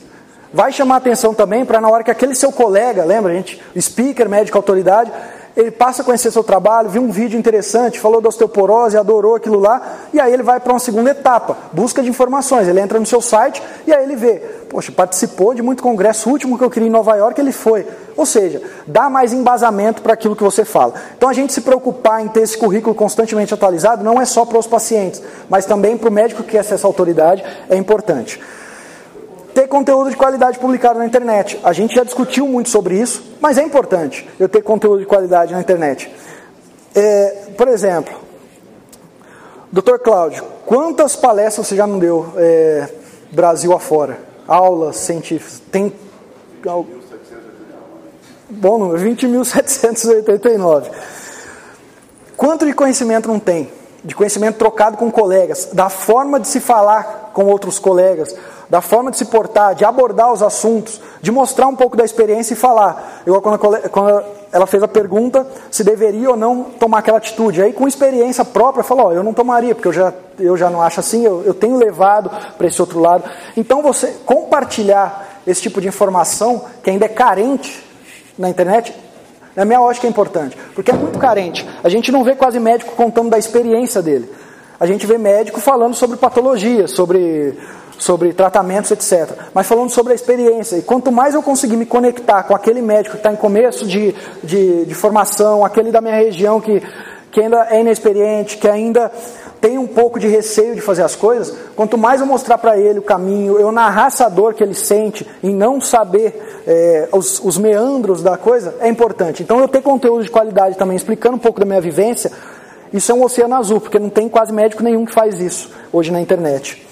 vai 0.53 0.71
chamar 0.71 0.97
atenção 0.97 1.35
também 1.35 1.65
para 1.65 1.81
na 1.81 1.89
hora 1.89 2.05
que 2.05 2.11
aquele 2.11 2.35
seu 2.35 2.53
colega, 2.53 3.05
lembra, 3.05 3.35
gente, 3.35 3.61
speaker, 3.79 4.29
médico, 4.29 4.57
autoridade, 4.57 5.11
ele 5.57 5.71
passa 5.71 6.03
a 6.03 6.05
conhecer 6.05 6.33
seu 6.33 6.43
trabalho, 6.43 6.89
viu 6.89 7.03
um 7.03 7.11
vídeo 7.11 7.39
interessante, 7.39 8.01
falou 8.01 8.21
da 8.21 8.29
osteoporose, 8.29 8.97
adorou 8.97 9.37
aquilo 9.37 9.61
lá, 9.61 9.81
e 10.13 10.21
aí 10.21 10.33
ele 10.33 10.43
vai 10.43 10.59
para 10.59 10.73
uma 10.73 10.81
segunda 10.81 11.11
etapa, 11.11 11.57
busca 11.73 12.03
de 12.03 12.09
informações. 12.09 12.67
Ele 12.67 12.81
entra 12.81 12.99
no 12.99 13.07
seu 13.07 13.21
site 13.21 13.63
e 13.87 13.93
aí 13.93 14.03
ele 14.03 14.17
vê, 14.17 14.43
poxa, 14.69 14.91
participou 14.91 15.55
de 15.55 15.63
muito 15.63 15.83
congresso, 15.83 16.29
o 16.29 16.33
último 16.33 16.59
que 16.59 16.65
eu 16.65 16.71
queria 16.71 16.89
em 16.89 16.91
Nova 16.93 17.15
York, 17.15 17.41
ele 17.41 17.53
foi. 17.53 17.87
Ou 18.17 18.27
seja, 18.27 18.63
dá 18.87 19.09
mais 19.09 19.33
embasamento 19.33 20.03
para 20.03 20.15
aquilo 20.15 20.35
que 20.35 20.43
você 20.43 20.65
fala. 20.65 20.95
Então 21.17 21.29
a 21.29 21.33
gente 21.33 21.53
se 21.53 21.61
preocupar 21.61 22.21
em 22.21 22.29
ter 22.29 22.41
esse 22.41 22.59
currículo 22.59 22.95
constantemente 22.95 23.55
atualizado 23.55 24.03
não 24.03 24.21
é 24.21 24.25
só 24.25 24.45
para 24.45 24.59
os 24.59 24.67
pacientes, 24.67 25.23
mas 25.49 25.67
também 25.67 25.97
para 25.97 26.09
o 26.09 26.13
médico 26.13 26.43
que 26.43 26.53
quer 26.53 26.61
acessa 26.61 26.87
autoridade, 26.87 27.45
é 27.71 27.77
importante 27.77 28.41
ter 29.55 29.69
conteúdo 29.69 30.11
de 30.11 30.17
qualidade 30.17 30.59
publicado 30.59 30.99
na 30.99 31.07
internet. 31.07 31.59
A 31.63 31.73
gente 31.73 31.95
já 31.95 32.03
discutiu 32.03 32.47
muito 32.49 32.69
sobre 32.69 33.01
isso, 33.01 33.23
mas 33.41 33.57
é 33.57 33.63
importante 33.63 34.29
eu 34.39 34.49
ter 34.49 34.63
conteúdo 34.63 34.99
de 34.99 35.07
qualidade 35.07 35.55
na 35.55 35.61
internet. 35.61 36.13
É, 36.95 37.53
por 37.57 37.69
exemplo, 37.69 38.13
Dr. 39.73 39.99
Cláudio, 40.03 40.45
quantas 40.67 41.15
palestras 41.15 41.67
você 41.67 41.77
já 41.77 41.87
não 41.87 41.99
deu 41.99 42.33
é, 42.37 42.89
Brasil 43.31 43.73
afora? 43.73 44.19
Aulas 44.47 44.97
científicas? 44.97 45.63
Tem. 45.71 45.93
Bom 48.51 48.79
número, 48.79 49.03
20.789. 49.03 50.91
Quanto 52.37 52.67
de 52.67 52.73
conhecimento 52.73 53.29
não 53.29 53.39
tem? 53.39 53.71
De 54.05 54.15
conhecimento 54.15 54.59
trocado 54.59 54.97
com 54.97 55.11
colegas, 55.11 55.71
da 55.73 55.89
forma 55.89 56.39
de 56.39 56.47
se 56.47 56.61
falar 56.61 57.31
com 57.33 57.47
outros 57.47 57.79
colegas, 57.79 58.37
da 58.69 58.81
forma 58.81 59.11
de 59.11 59.17
se 59.17 59.27
portar, 59.27 59.75
de 59.75 59.85
abordar 59.85 60.33
os 60.33 60.43
assuntos, 60.43 61.01
de 61.21 61.31
mostrar 61.31 61.67
um 61.69 61.77
pouco 61.77 61.97
da 61.97 62.05
experiência 62.05 62.55
e 62.55 62.57
falar. 62.57 63.23
Quando, 63.43 63.59
quando 63.91 64.25
ela 64.53 64.67
fez 64.67 64.83
a 64.83 64.89
pergunta 64.89 65.47
se 65.71 65.83
deveria 65.83 66.31
ou 66.31 66.37
não 66.37 66.65
tomar 66.65 66.99
aquela 66.99 67.19
atitude, 67.19 67.63
aí 67.63 67.73
com 67.73 67.89
experiência 67.89 68.45
própria, 68.45 68.85
falou: 68.85 69.09
oh, 69.09 69.13
eu 69.13 69.23
não 69.23 69.33
tomaria, 69.33 69.75
porque 69.75 69.89
eu 69.89 69.93
já, 69.93 70.13
eu 70.39 70.57
já 70.57 70.71
não 70.71 70.81
acho 70.81 71.01
assim, 71.01 71.25
eu, 71.25 71.43
eu 71.45 71.55
tenho 71.55 71.77
levado 71.77 72.31
para 72.57 72.67
esse 72.67 72.81
outro 72.81 73.01
lado. 73.01 73.25
Então, 73.57 73.83
você 73.83 74.17
compartilhar 74.25 75.41
esse 75.47 75.63
tipo 75.63 75.81
de 75.81 75.89
informação, 75.89 76.65
que 76.83 76.91
ainda 76.91 77.05
é 77.05 77.09
carente 77.09 77.85
na 78.39 78.49
internet, 78.49 78.95
na 79.57 79.65
minha 79.65 79.81
ótica 79.81 80.07
é 80.07 80.11
importante, 80.11 80.57
porque 80.75 80.91
é 80.91 80.95
muito 80.95 81.19
carente. 81.19 81.67
A 81.83 81.89
gente 81.89 82.11
não 82.11 82.25
vê 82.25 82.35
quase 82.35 82.59
médico 82.59 82.93
contando 82.97 83.31
da 83.31 83.39
experiência 83.39 84.03
dele. 84.03 84.29
A 84.79 84.87
gente 84.87 85.07
vê 85.07 85.17
médico 85.17 85.61
falando 85.61 85.95
sobre 85.95 86.17
patologia, 86.17 86.89
sobre 86.89 87.57
sobre 87.99 88.33
tratamentos, 88.33 88.91
etc. 88.91 89.31
Mas 89.55 89.67
falando 89.67 89.91
sobre 89.91 90.13
a 90.13 90.15
experiência. 90.17 90.77
E 90.77 90.83
quanto 90.83 91.13
mais 91.13 91.35
eu 91.35 91.43
conseguir 91.43 91.77
me 91.77 91.87
conectar 91.87 92.43
com 92.43 92.55
aquele 92.55 92.83
médico 92.83 93.13
que 93.13 93.21
está 93.21 93.33
em 93.33 93.37
começo 93.37 93.87
de, 93.87 94.15
de, 94.43 94.85
de, 94.85 94.95
formação, 94.95 95.65
aquele 95.65 95.91
da 95.91 96.01
minha 96.01 96.17
região 96.17 96.61
que, 96.61 96.83
que 97.31 97.41
ainda 97.41 97.67
é 97.71 97.81
inexperiente, 97.81 98.59
que 98.59 98.69
ainda 98.69 99.11
tem 99.65 99.79
um 99.79 99.87
pouco 99.87 100.21
de 100.21 100.29
receio 100.29 100.75
de 100.75 100.83
fazer 100.83 101.03
as 101.03 101.17
coisas, 101.17 101.57
quanto 101.75 101.97
mais 101.97 102.21
eu 102.21 102.27
mostrar 102.27 102.59
para 102.59 102.79
ele 102.79 102.99
o 102.99 103.03
caminho, 103.03 103.59
eu 103.59 103.73
narrar 103.73 104.09
essa 104.09 104.29
dor 104.29 104.53
que 104.53 104.63
ele 104.63 104.75
sente 104.75 105.27
em 105.43 105.55
não 105.55 105.81
saber 105.81 106.63
é, 106.67 107.09
os, 107.11 107.41
os 107.43 107.57
meandros 107.57 108.23
da 108.23 108.37
coisa, 108.37 108.75
é 108.81 108.91
importante. 108.91 109.43
Então 109.43 109.59
eu 109.61 109.67
ter 109.67 109.81
conteúdo 109.81 110.23
de 110.23 110.31
qualidade 110.31 110.77
também, 110.77 110.95
explicando 110.95 111.37
um 111.37 111.39
pouco 111.39 111.61
da 111.61 111.65
minha 111.65 111.81
vivência, 111.81 112.31
isso 112.93 113.11
é 113.11 113.15
um 113.15 113.25
oceano 113.25 113.55
azul, 113.55 113.81
porque 113.81 113.99
não 113.99 114.11
tem 114.11 114.29
quase 114.29 114.53
médico 114.53 114.83
nenhum 114.83 115.07
que 115.07 115.15
faz 115.15 115.41
isso 115.41 115.71
hoje 115.91 116.13
na 116.13 116.21
internet. 116.21 116.87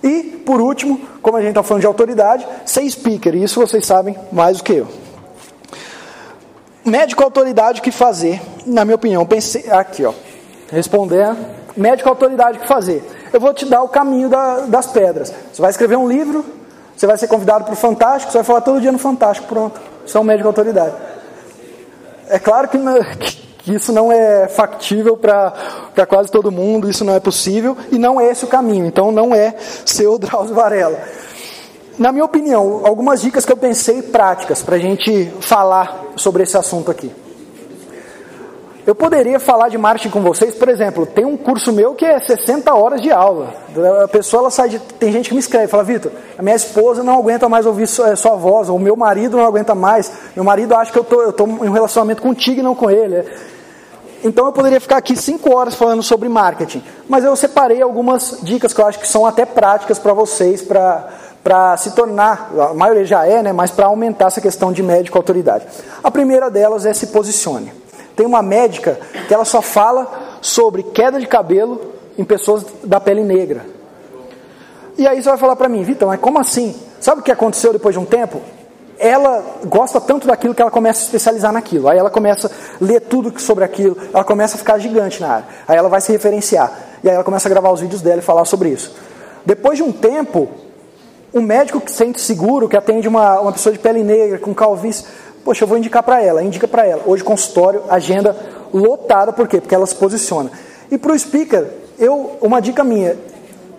E, 0.00 0.22
por 0.46 0.60
último, 0.60 1.00
como 1.20 1.36
a 1.36 1.40
gente 1.40 1.50
está 1.50 1.64
falando 1.64 1.80
de 1.80 1.88
autoridade, 1.88 2.46
ser 2.64 2.88
speaker, 2.88 3.34
e 3.34 3.42
isso 3.42 3.58
vocês 3.58 3.84
sabem 3.84 4.16
mais 4.30 4.58
do 4.58 4.62
que 4.62 4.74
eu. 4.74 4.86
Médico 6.84 7.24
autoridade, 7.24 7.80
o 7.80 7.82
que 7.82 7.90
fazer? 7.90 8.40
Na 8.64 8.84
minha 8.84 8.94
opinião, 8.94 9.26
pensei. 9.26 9.68
Aqui, 9.68 10.04
ó. 10.04 10.14
Responder. 10.70 11.34
Médico 11.78 12.08
autoridade, 12.08 12.58
o 12.58 12.60
que 12.60 12.68
fazer? 12.68 13.02
Eu 13.32 13.40
vou 13.40 13.54
te 13.54 13.64
dar 13.64 13.82
o 13.82 13.88
caminho 13.88 14.28
da, 14.28 14.60
das 14.60 14.86
pedras. 14.86 15.32
Você 15.52 15.62
vai 15.62 15.70
escrever 15.70 15.96
um 15.96 16.08
livro, 16.08 16.44
você 16.96 17.06
vai 17.06 17.16
ser 17.16 17.28
convidado 17.28 17.64
para 17.64 17.72
o 17.72 17.76
Fantástico, 17.76 18.32
você 18.32 18.38
vai 18.38 18.44
falar 18.44 18.60
todo 18.62 18.80
dia 18.80 18.92
no 18.92 18.98
Fantástico, 18.98 19.48
pronto. 19.48 19.80
Você 20.04 20.16
é 20.16 20.20
um 20.20 20.24
médico 20.24 20.48
autoridade. 20.48 20.94
É 22.28 22.38
claro 22.38 22.68
que, 22.68 22.78
que 22.78 23.48
que 23.68 23.74
isso 23.74 23.92
não 23.92 24.10
é 24.10 24.48
factível 24.48 25.14
para 25.14 26.06
quase 26.08 26.30
todo 26.30 26.50
mundo, 26.50 26.88
isso 26.88 27.04
não 27.04 27.14
é 27.14 27.20
possível 27.20 27.76
e 27.92 27.98
não 27.98 28.18
é 28.18 28.30
esse 28.30 28.44
o 28.44 28.48
caminho. 28.48 28.86
Então 28.86 29.12
não 29.12 29.34
é 29.34 29.54
ser 29.84 30.06
o 30.06 30.16
Drauzio 30.18 30.54
Varela. 30.54 30.98
Na 31.98 32.10
minha 32.10 32.24
opinião, 32.24 32.80
algumas 32.84 33.20
dicas 33.20 33.44
que 33.44 33.52
eu 33.52 33.56
pensei 33.56 34.00
práticas 34.00 34.62
para 34.62 34.76
a 34.76 34.78
gente 34.78 35.30
falar 35.40 36.12
sobre 36.16 36.44
esse 36.44 36.56
assunto 36.56 36.90
aqui. 36.90 37.12
Eu 38.88 38.94
poderia 38.94 39.38
falar 39.38 39.68
de 39.68 39.76
marketing 39.76 40.08
com 40.08 40.22
vocês, 40.22 40.54
por 40.54 40.66
exemplo, 40.66 41.04
tem 41.04 41.22
um 41.22 41.36
curso 41.36 41.70
meu 41.74 41.94
que 41.94 42.06
é 42.06 42.18
60 42.18 42.74
horas 42.74 43.02
de 43.02 43.10
aula. 43.10 43.52
A 44.02 44.08
pessoa 44.08 44.44
ela 44.44 44.50
sai 44.50 44.70
de. 44.70 44.78
Tem 44.78 45.12
gente 45.12 45.28
que 45.28 45.34
me 45.34 45.40
escreve, 45.40 45.68
fala, 45.68 45.84
Vitor, 45.84 46.10
a 46.38 46.42
minha 46.42 46.56
esposa 46.56 47.02
não 47.02 47.18
aguenta 47.18 47.50
mais 47.50 47.66
ouvir 47.66 47.86
sua, 47.86 48.16
sua 48.16 48.34
voz, 48.34 48.70
ou 48.70 48.78
meu 48.78 48.96
marido 48.96 49.36
não 49.36 49.44
aguenta 49.44 49.74
mais, 49.74 50.10
meu 50.34 50.42
marido 50.42 50.74
acha 50.74 50.90
que 50.90 50.98
eu 50.98 51.04
tô, 51.04 51.28
estou 51.28 51.46
tô 51.46 51.66
em 51.66 51.68
um 51.68 51.72
relacionamento 51.72 52.22
contigo 52.22 52.60
e 52.60 52.62
não 52.62 52.74
com 52.74 52.90
ele. 52.90 53.26
Então 54.24 54.46
eu 54.46 54.52
poderia 54.52 54.80
ficar 54.80 54.96
aqui 54.96 55.14
cinco 55.14 55.54
horas 55.54 55.74
falando 55.74 56.02
sobre 56.02 56.26
marketing, 56.26 56.82
mas 57.06 57.24
eu 57.24 57.36
separei 57.36 57.82
algumas 57.82 58.38
dicas 58.42 58.72
que 58.72 58.80
eu 58.80 58.86
acho 58.86 58.98
que 58.98 59.06
são 59.06 59.26
até 59.26 59.44
práticas 59.44 59.98
para 59.98 60.14
vocês, 60.14 60.62
para 60.62 61.76
se 61.76 61.90
tornar, 61.90 62.50
a 62.58 62.72
maioria 62.72 63.04
já 63.04 63.26
é, 63.26 63.42
né, 63.42 63.52
mas 63.52 63.70
para 63.70 63.84
aumentar 63.84 64.28
essa 64.28 64.40
questão 64.40 64.72
de 64.72 64.82
médico 64.82 65.18
autoridade. 65.18 65.66
A 66.02 66.10
primeira 66.10 66.50
delas 66.50 66.86
é 66.86 66.94
se 66.94 67.08
posicione. 67.08 67.86
Tem 68.18 68.26
uma 68.26 68.42
médica 68.42 68.98
que 69.28 69.32
ela 69.32 69.44
só 69.44 69.62
fala 69.62 70.38
sobre 70.40 70.82
queda 70.82 71.20
de 71.20 71.26
cabelo 71.28 71.92
em 72.18 72.24
pessoas 72.24 72.66
da 72.82 72.98
pele 72.98 73.22
negra. 73.22 73.64
E 74.96 75.06
aí 75.06 75.22
você 75.22 75.28
vai 75.28 75.38
falar 75.38 75.54
para 75.54 75.68
mim, 75.68 75.84
Vitor, 75.84 76.08
mas 76.08 76.18
como 76.18 76.36
assim? 76.36 76.74
Sabe 77.00 77.20
o 77.20 77.22
que 77.22 77.30
aconteceu 77.30 77.72
depois 77.72 77.94
de 77.94 78.00
um 78.00 78.04
tempo? 78.04 78.42
ela 78.98 79.44
gosta 79.66 80.00
tanto 80.00 80.26
daquilo 80.26 80.52
que 80.52 80.60
ela 80.60 80.72
começa 80.72 81.02
a 81.02 81.04
especializar 81.04 81.52
naquilo. 81.52 81.88
Aí 81.88 81.96
ela 81.96 82.10
começa 82.10 82.48
a 82.48 82.84
ler 82.84 83.02
tudo 83.02 83.38
sobre 83.40 83.62
aquilo, 83.62 83.96
ela 84.12 84.24
começa 84.24 84.56
a 84.56 84.58
ficar 84.58 84.76
gigante 84.80 85.20
na 85.20 85.34
área. 85.34 85.46
Aí 85.68 85.76
ela 85.76 85.88
vai 85.88 86.00
se 86.00 86.10
referenciar. 86.10 86.72
E 87.04 87.08
aí 87.08 87.14
ela 87.14 87.22
começa 87.22 87.46
a 87.46 87.50
gravar 87.50 87.70
os 87.70 87.80
vídeos 87.80 88.02
dela 88.02 88.18
e 88.18 88.22
falar 88.22 88.44
sobre 88.44 88.70
isso. 88.70 88.92
Depois 89.46 89.78
de 89.78 89.84
um 89.84 89.92
tempo, 89.92 90.48
um 91.32 91.40
médico 91.40 91.80
que 91.80 91.92
sente 91.92 92.20
seguro, 92.20 92.68
que 92.68 92.76
atende 92.76 93.06
uma, 93.06 93.40
uma 93.40 93.52
pessoa 93.52 93.72
de 93.72 93.78
pele 93.78 94.02
negra, 94.02 94.36
com 94.40 94.52
calvície, 94.52 95.04
poxa, 95.48 95.64
eu 95.64 95.68
vou 95.68 95.78
indicar 95.78 96.02
para 96.02 96.22
ela, 96.22 96.42
indica 96.42 96.68
para 96.68 96.84
ela. 96.84 97.04
Hoje 97.06 97.24
consultório, 97.24 97.82
agenda 97.88 98.36
lotada, 98.70 99.32
por 99.32 99.48
quê? 99.48 99.62
Porque 99.62 99.74
ela 99.74 99.86
se 99.86 99.94
posiciona. 99.94 100.50
E 100.90 100.98
para 100.98 101.10
o 101.10 101.18
speaker, 101.18 101.66
eu, 101.98 102.36
uma 102.42 102.60
dica 102.60 102.84
minha, 102.84 103.16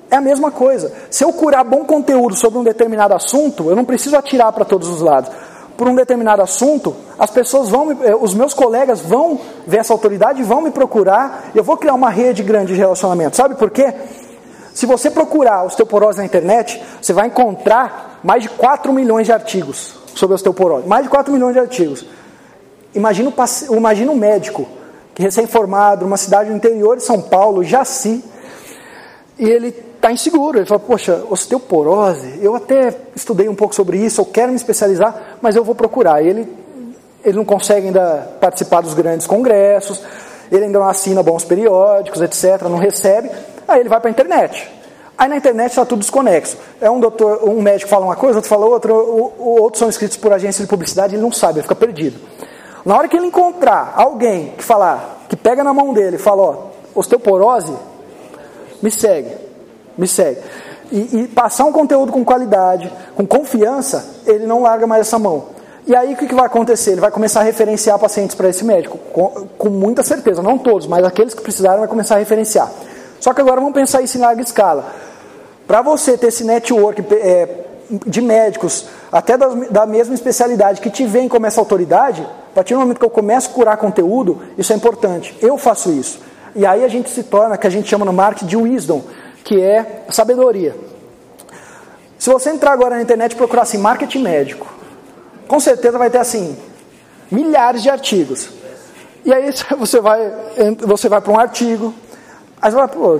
é 0.10 0.15
a 0.15 0.21
mesma 0.21 0.49
coisa. 0.49 0.91
Se 1.12 1.23
eu 1.23 1.32
curar 1.32 1.63
bom 1.63 1.86
conteúdo 1.86 2.34
sobre 2.34 2.58
um 2.58 2.63
determinado 2.63 3.13
assunto, 3.13 3.69
eu 3.69 3.75
não 3.75 3.86
preciso 3.86 4.17
atirar 4.17 4.51
para 4.51 4.65
todos 4.65 4.89
os 4.89 4.99
lados. 4.99 5.29
Por 5.77 5.88
um 5.88 5.93
determinado 5.93 6.41
assunto, 6.41 6.95
as 7.19 7.29
pessoas 7.29 7.69
vão, 7.69 7.91
eh, 8.01 8.15
os 8.19 8.34
meus 8.34 8.55
colegas 8.55 8.99
vão 9.01 9.39
ver 9.67 9.77
essa 9.77 9.93
autoridade 9.93 10.41
vão 10.41 10.62
me 10.62 10.71
procurar. 10.71 11.51
Eu 11.53 11.63
vou 11.63 11.77
criar 11.77 11.93
uma 11.93 12.10
rede 12.10 12.41
grande 12.41 12.73
de 12.73 12.79
relacionamento. 12.79 13.36
Sabe 13.36 13.53
por 13.53 13.69
quê? 13.69 13.93
Se 14.73 14.88
você 14.88 15.12
procurar 15.12 15.65
osteoporose 15.65 16.17
na 16.17 16.25
internet, 16.25 16.82
você 16.99 17.13
vai 17.13 17.27
encontrar 17.27 18.19
mais 18.23 18.41
de 18.41 18.49
4 18.49 18.91
milhões 18.91 19.27
de 19.27 19.32
artigos 19.32 19.98
sobre 20.19 20.36
osteoporose. 20.36 20.88
Mais 20.88 21.03
de 21.03 21.10
4 21.10 21.32
milhões 21.34 21.53
de 21.53 21.60
artigos. 21.60 22.05
Imagina, 22.93 23.34
imagina 23.71 24.12
um 24.12 24.15
médico 24.15 24.67
que 25.15 25.23
recém-formado, 25.23 26.05
numa 26.05 26.17
cidade 26.17 26.49
do 26.49 26.55
interior 26.55 26.97
de 26.97 27.03
São 27.03 27.21
Paulo, 27.21 27.63
Jaci, 27.63 28.23
e 29.38 29.49
ele 29.49 29.67
está 29.67 30.12
inseguro. 30.12 30.60
Ele 30.60 30.65
fala, 30.65 30.79
poxa, 30.79 31.23
osteoporose, 31.29 32.39
eu 32.41 32.55
até 32.55 32.95
estudei 33.15 33.47
um 33.47 33.55
pouco 33.55 33.75
sobre 33.75 33.97
isso, 33.97 34.21
eu 34.21 34.25
quero 34.25 34.49
me 34.49 34.55
especializar, 34.55 35.38
mas 35.41 35.55
eu 35.55 35.63
vou 35.63 35.75
procurar. 35.75 36.23
Ele, 36.23 36.47
ele 37.23 37.38
não 37.38 37.45
consegue 37.45 37.88
ainda 37.88 38.29
participar 38.39 38.82
dos 38.82 38.93
grandes 38.93 39.27
congressos, 39.27 40.01
ele 40.51 40.65
ainda 40.65 40.79
não 40.79 40.88
assina 40.88 41.21
bons 41.21 41.43
periódicos, 41.45 42.21
etc., 42.21 42.63
não 42.63 42.77
recebe. 42.77 43.29
Aí 43.67 43.82
ele 43.82 43.89
vai 43.89 43.99
para 43.99 44.10
a 44.10 44.12
internet. 44.12 44.78
Aí 45.19 45.27
na 45.27 45.36
internet 45.36 45.71
está 45.71 45.84
tudo 45.84 45.99
desconexo. 45.99 46.58
É 46.79 46.89
um 46.89 46.97
doutor, 46.97 47.43
um 47.43 47.62
médico 47.62 47.89
fala 47.89 48.05
uma 48.05 48.15
coisa, 48.15 48.38
outro 48.38 48.47
fala 48.47 48.65
outra, 48.65 48.93
outros 48.93 49.79
são 49.79 49.89
escritos 49.89 50.15
por 50.15 50.32
agência 50.32 50.63
de 50.63 50.69
publicidade, 50.69 51.13
ele 51.13 51.21
não 51.21 51.29
sabe, 51.29 51.55
ele 51.55 51.63
fica 51.63 51.75
perdido. 51.75 52.17
Na 52.86 52.95
hora 52.95 53.05
que 53.10 53.17
ele 53.17 53.25
encontrar 53.25 53.95
alguém 53.97 54.53
que 54.58 54.63
falar, 54.63 55.25
que 55.27 55.36
pega 55.36 55.62
na 55.62 55.73
mão 55.73 55.93
dele 55.93 56.15
e 56.15 56.19
fala, 56.19 56.41
ó, 56.41 56.55
osteoporose, 56.95 57.75
me 58.82 58.89
segue, 58.89 59.36
me 59.97 60.08
segue. 60.08 60.39
E, 60.89 61.19
e, 61.19 61.27
passar 61.27 61.65
um 61.65 61.73
conteúdo 61.73 62.13
com 62.13 62.23
qualidade, 62.23 62.89
com 63.13 63.27
confiança, 63.27 64.21
ele 64.25 64.47
não 64.47 64.62
larga 64.62 64.88
mais 64.88 65.01
essa 65.01 65.19
mão. 65.19 65.47
E 65.86 65.93
aí 65.93 66.13
o 66.13 66.17
que, 66.17 66.27
que 66.27 66.34
vai 66.34 66.45
acontecer? 66.45 66.91
Ele 66.91 67.01
vai 67.01 67.12
começar 67.12 67.41
a 67.41 67.43
referenciar 67.43 67.99
pacientes 67.99 68.38
para 68.38 68.47
esse 68.47 68.63
médico, 68.63 68.97
com, 69.12 69.47
com, 69.58 69.69
muita 69.69 70.01
certeza, 70.01 70.41
não 70.41 70.58
todos, 70.58 70.88
mas 70.88 71.03
aqueles 71.03 71.34
que 71.34 71.41
precisarem 71.41 71.79
vai 71.79 71.89
começar 71.89 72.15
a 72.15 72.19
referenciar. 72.19 72.71
Só 73.19 73.34
que 73.34 73.41
agora 73.41 73.60
vamos 73.60 73.73
pensar 73.73 74.01
isso 74.01 74.17
em 74.17 74.21
larga 74.21 74.41
escala. 74.41 75.09
Para 75.69 75.84
você 75.84 76.17
ter 76.17 76.29
esse 76.29 76.43
network 76.43 76.99
é, 77.13 77.47
de 78.08 78.21
médicos, 78.21 78.88
até 79.12 79.38
da, 79.38 79.49
da 79.69 79.86
mesma 79.86 80.15
especialidade, 80.15 80.82
que 80.82 80.89
te 80.89 81.05
vem 81.05 81.29
como 81.29 81.45
essa 81.45 81.62
autoridade, 81.62 82.23
a 82.23 82.55
partir 82.55 82.73
do 82.73 82.79
momento 82.79 82.97
que 82.97 83.05
eu 83.05 83.10
começo 83.12 83.51
a 83.51 83.53
curar 83.53 83.77
conteúdo, 83.77 84.41
isso 84.58 84.73
é 84.73 84.75
importante. 84.75 85.38
Eu 85.39 85.60
faço 85.60 85.91
isso. 85.91 86.21
E 86.55 86.65
aí 86.65 86.84
a 86.84 86.88
gente 86.88 87.12
se 87.12 87.21
torna, 87.21 87.55
que 87.55 87.67
a 87.67 87.69
gente 87.69 87.88
chama 87.88 88.03
no 88.03 88.12
marketing 88.12 88.47
de 88.47 88.58
wisdom, 88.58 89.03
que 89.43 89.62
é 89.62 90.05
sabedoria. 90.10 90.75
Se 92.17 92.32
você 92.32 92.49
entrar 92.49 92.71
agora 92.71 92.95
na 92.95 93.03
internet 93.03 93.34
e 93.34 93.36
procurar 93.36 93.62
assim, 93.62 93.77
marketing 93.77 94.23
médico, 94.23 94.65
com 95.47 95.60
certeza 95.60 95.99
vai 95.99 96.10
ter 96.10 96.17
assim, 96.17 96.58
milhares 97.29 97.84
de 97.84 97.91
artigos. 97.91 98.49
E 99.23 99.32
aí 99.32 99.53
você 99.77 100.01
vai, 100.01 100.34
você 100.79 101.08
vai 101.08 101.21
para 101.21 101.32
um 101.32 101.38
artigo, 101.38 101.93
aí 102.62 102.72
você 102.72 102.78
vai, 102.78 102.88
pô, 102.88 103.19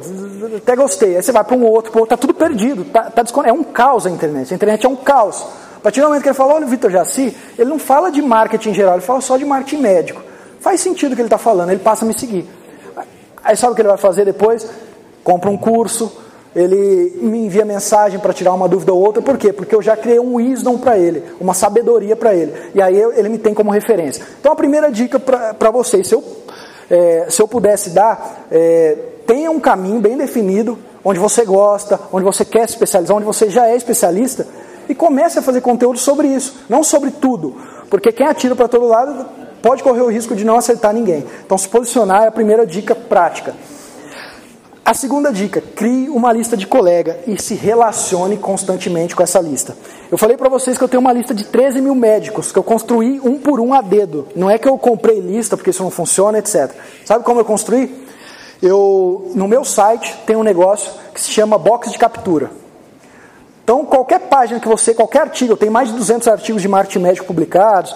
até 0.58 0.76
gostei, 0.76 1.16
aí 1.16 1.24
você 1.24 1.32
vai 1.32 1.44
para 1.44 1.56
um 1.56 1.66
outro, 1.66 1.92
pô, 1.92 2.06
tá 2.06 2.18
tudo 2.18 2.34
perdido, 2.34 2.86
tá, 2.86 3.10
tá 3.10 3.24
é 3.46 3.54
um 3.54 3.64
caos 3.64 4.06
a 4.06 4.10
internet, 4.10 4.54
a 4.54 4.56
internet 4.56 4.86
é 4.86 4.90
um 4.90 4.96
caos. 4.96 5.46
A 5.78 5.80
partir 5.82 6.02
do 6.02 6.08
momento 6.08 6.24
que 6.24 6.30
ele 6.30 6.36
falou, 6.36 6.56
olha 6.56 6.66
o 6.66 6.70
Vitor 6.70 6.92
Jaci, 6.92 7.36
ele 7.58 7.70
não 7.70 7.80
fala 7.80 8.12
de 8.12 8.22
marketing 8.22 8.72
em 8.72 8.74
geral, 8.74 8.96
ele 8.96 9.02
fala 9.02 9.22
só 9.22 9.38
de 9.38 9.46
marketing 9.46 9.82
médico. 9.82 10.22
Faz 10.60 10.82
sentido 10.82 11.14
o 11.14 11.16
que 11.16 11.22
ele 11.22 11.28
está 11.28 11.38
falando, 11.38 11.70
ele 11.70 11.80
passa 11.80 12.04
a 12.04 12.08
me 12.08 12.18
seguir. 12.18 12.46
Aí 13.42 13.56
sabe 13.56 13.72
o 13.72 13.76
que 13.76 13.82
ele 13.82 13.88
vai 13.88 13.98
fazer 13.98 14.26
depois? 14.26 14.68
Compra 15.24 15.50
um 15.50 15.58
curso, 15.58 16.12
ele 16.56 17.20
me 17.22 17.46
envia 17.46 17.64
mensagem 17.64 18.20
para 18.20 18.34
tirar 18.34 18.54
uma 18.54 18.68
dúvida 18.68 18.92
ou 18.92 19.02
outra, 19.02 19.22
por 19.22 19.38
quê? 19.38 19.54
Porque 19.54 19.74
eu 19.74 19.82
já 19.82 19.96
criei 19.96 20.20
um 20.20 20.36
wisdom 20.36 20.78
para 20.78 20.98
ele, 20.98 21.24
uma 21.40 21.54
sabedoria 21.54 22.16
para 22.16 22.34
ele, 22.34 22.54
e 22.74 22.82
aí 22.82 22.98
ele 22.98 23.30
me 23.30 23.38
tem 23.38 23.54
como 23.54 23.72
referência. 23.72 24.26
Então 24.40 24.52
a 24.52 24.56
primeira 24.56 24.92
dica 24.92 25.20
para 25.20 25.72
vocês, 25.72 26.08
se 26.08 26.16
eu, 26.16 26.24
é, 26.90 27.28
se 27.30 27.42
eu 27.42 27.48
pudesse 27.48 27.92
dar, 27.92 28.46
é, 28.52 28.98
tenha 29.26 29.52
um 29.52 29.60
caminho 29.60 30.00
bem 30.00 30.18
definido, 30.18 30.78
onde 31.04 31.20
você 31.20 31.46
gosta, 31.46 32.00
onde 32.12 32.24
você 32.26 32.44
quer 32.44 32.68
se 32.68 32.74
especializar, 32.74 33.16
onde 33.16 33.26
você 33.26 33.50
já 33.50 33.68
é 33.68 33.76
especialista, 33.76 34.48
e 34.88 34.96
comece 34.96 35.38
a 35.38 35.42
fazer 35.42 35.62
conteúdo 35.62 36.00
sobre 36.00 36.28
isso, 36.28 36.62
não 36.68 36.84
sobre 36.84 37.12
tudo, 37.12 37.56
porque 37.90 38.12
quem 38.12 38.26
atira 38.26 38.56
para 38.56 38.68
todo 38.68 38.88
lado 38.88 39.26
pode 39.62 39.84
correr 39.84 40.02
o 40.02 40.10
risco 40.10 40.36
de 40.36 40.44
não 40.44 40.58
acertar 40.58 40.94
ninguém. 40.94 41.26
Então, 41.46 41.58
se 41.58 41.68
posicionar 41.68 42.24
é 42.24 42.28
a 42.28 42.32
primeira 42.32 42.66
dica 42.66 42.96
prática. 42.96 43.54
A 44.90 44.94
segunda 44.96 45.32
dica, 45.32 45.62
crie 45.62 46.10
uma 46.10 46.34
lista 46.34 46.58
de 46.58 46.66
colega 46.66 47.20
e 47.28 47.40
se 47.40 47.54
relacione 47.54 48.38
constantemente 48.38 49.16
com 49.16 49.22
essa 49.22 49.40
lista. 49.40 49.78
Eu 50.12 50.18
falei 50.18 50.36
para 50.36 50.50
vocês 50.50 50.80
que 50.80 50.84
eu 50.84 50.90
tenho 50.90 51.00
uma 51.00 51.14
lista 51.14 51.32
de 51.32 51.44
13 51.44 51.80
mil 51.80 51.94
médicos 51.94 52.52
que 52.52 52.58
eu 52.58 52.64
construí 52.64 53.22
um 53.24 53.38
por 53.38 53.60
um 53.60 53.72
a 53.72 53.82
dedo. 53.82 54.28
Não 54.36 54.50
é 54.50 54.58
que 54.58 54.68
eu 54.68 54.76
comprei 54.80 55.20
lista 55.20 55.56
porque 55.56 55.70
isso 55.70 55.84
não 55.84 55.92
funciona, 55.92 56.40
etc. 56.40 56.72
Sabe 57.06 57.24
como 57.24 57.40
eu 57.40 57.46
construí? 57.46 58.04
Eu, 58.64 59.32
no 59.36 59.48
meu 59.48 59.64
site 59.64 60.18
tem 60.26 60.36
um 60.36 60.42
negócio 60.42 60.92
que 61.14 61.22
se 61.22 61.30
chama 61.30 61.56
box 61.56 61.92
de 61.92 61.98
captura. 62.00 62.50
Então, 63.64 63.86
qualquer 63.86 64.22
página 64.22 64.60
que 64.60 64.68
você, 64.68 64.96
qualquer 64.96 65.22
artigo, 65.22 65.54
eu 65.54 65.58
tenho 65.58 65.72
mais 65.72 65.90
de 65.90 65.98
200 65.98 66.28
artigos 66.28 66.64
de 66.64 66.68
marketing 66.68 67.04
médico 67.04 67.28
publicados, 67.28 67.96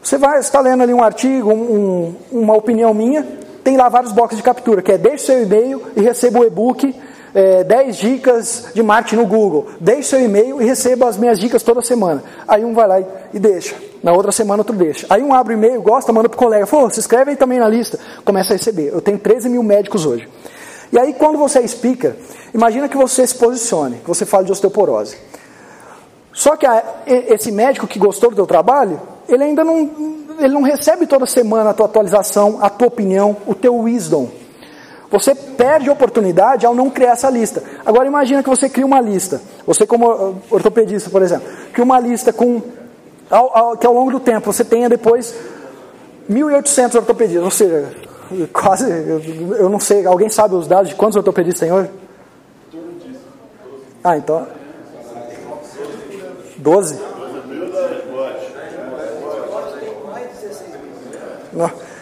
você 0.00 0.16
vai 0.16 0.38
está 0.38 0.60
lendo 0.60 0.84
ali 0.84 0.94
um 0.94 1.02
artigo, 1.02 1.50
um, 1.52 2.14
uma 2.30 2.54
opinião 2.54 2.94
minha, 2.94 3.26
tem 3.68 3.76
lá 3.76 3.90
vários 3.90 4.12
boxes 4.12 4.38
de 4.38 4.42
captura, 4.42 4.80
que 4.80 4.92
é 4.92 4.96
deixe 4.96 5.26
seu 5.26 5.42
e-mail 5.42 5.82
e 5.94 6.00
receba 6.00 6.38
o 6.38 6.44
e-book 6.46 6.94
é, 7.34 7.62
10 7.64 7.96
dicas 7.98 8.68
de 8.74 8.82
marketing 8.82 9.16
no 9.16 9.26
Google. 9.26 9.66
Deixe 9.78 10.04
seu 10.04 10.24
e-mail 10.24 10.62
e 10.62 10.64
receba 10.64 11.06
as 11.06 11.18
minhas 11.18 11.38
dicas 11.38 11.62
toda 11.62 11.82
semana. 11.82 12.24
Aí 12.48 12.64
um 12.64 12.72
vai 12.72 12.88
lá 12.88 12.98
e, 12.98 13.38
deixa. 13.38 13.76
Na 14.02 14.14
outra 14.14 14.32
semana 14.32 14.62
outro 14.62 14.74
deixa. 14.74 15.06
Aí 15.10 15.22
um 15.22 15.34
abre 15.34 15.52
o 15.52 15.58
e-mail, 15.58 15.82
gosta, 15.82 16.10
manda 16.14 16.30
para 16.30 16.36
o 16.36 16.38
colega. 16.38 16.66
Pô, 16.66 16.88
se 16.88 16.98
inscreve 16.98 17.32
aí 17.32 17.36
também 17.36 17.58
na 17.58 17.68
lista. 17.68 17.98
Começa 18.24 18.54
a 18.54 18.56
receber. 18.56 18.88
Eu 18.90 19.02
tenho 19.02 19.18
13 19.18 19.50
mil 19.50 19.62
médicos 19.62 20.06
hoje. 20.06 20.26
E 20.90 20.98
aí 20.98 21.12
quando 21.12 21.36
você 21.36 21.58
é 21.58 21.66
speaker, 21.66 22.14
imagina 22.54 22.88
que 22.88 22.96
você 22.96 23.26
se 23.26 23.34
posicione, 23.34 23.98
que 23.98 24.08
você 24.08 24.24
fale 24.24 24.46
de 24.46 24.52
osteoporose. 24.52 25.14
Só 26.32 26.56
que 26.56 26.64
a, 26.64 26.82
esse 27.06 27.52
médico 27.52 27.86
que 27.86 27.98
gostou 27.98 28.30
do 28.30 28.36
teu 28.36 28.46
trabalho, 28.46 28.98
ele 29.28 29.44
ainda 29.44 29.62
não, 29.62 29.90
ele 30.38 30.54
não 30.54 30.62
recebe 30.62 31.06
toda 31.06 31.26
semana 31.26 31.70
a 31.70 31.74
tua 31.74 31.86
atualização, 31.86 32.58
a 32.60 32.70
tua 32.70 32.88
opinião, 32.88 33.36
o 33.46 33.54
teu 33.54 33.76
wisdom. 33.76 34.28
Você 35.10 35.34
perde 35.34 35.88
a 35.88 35.92
oportunidade 35.92 36.66
ao 36.66 36.74
não 36.74 36.90
criar 36.90 37.12
essa 37.12 37.30
lista. 37.30 37.62
Agora 37.84 38.06
imagina 38.06 38.42
que 38.42 38.48
você 38.48 38.68
cria 38.68 38.84
uma 38.84 39.00
lista. 39.00 39.40
Você 39.66 39.86
como 39.86 40.36
ortopedista, 40.50 41.08
por 41.08 41.22
exemplo, 41.22 41.48
cria 41.72 41.84
uma 41.84 41.98
lista 41.98 42.32
com 42.32 42.62
ao, 43.30 43.56
ao, 43.56 43.76
que 43.76 43.86
ao 43.86 43.92
longo 43.92 44.10
do 44.10 44.20
tempo 44.20 44.52
você 44.52 44.64
tenha 44.64 44.88
depois 44.88 45.34
1.800 46.30 46.94
ortopedistas, 46.96 47.44
ou 47.44 47.50
seja, 47.50 47.92
quase, 48.52 48.90
eu, 48.90 49.20
eu, 49.56 49.68
não 49.68 49.80
sei, 49.80 50.06
alguém 50.06 50.28
sabe 50.28 50.54
os 50.54 50.66
dados 50.66 50.90
de 50.90 50.94
quantos 50.94 51.16
ortopedistas 51.16 51.60
tem 51.60 51.72
hoje? 51.72 51.90
Ah, 54.04 54.16
então 54.16 54.46
12? 56.58 57.17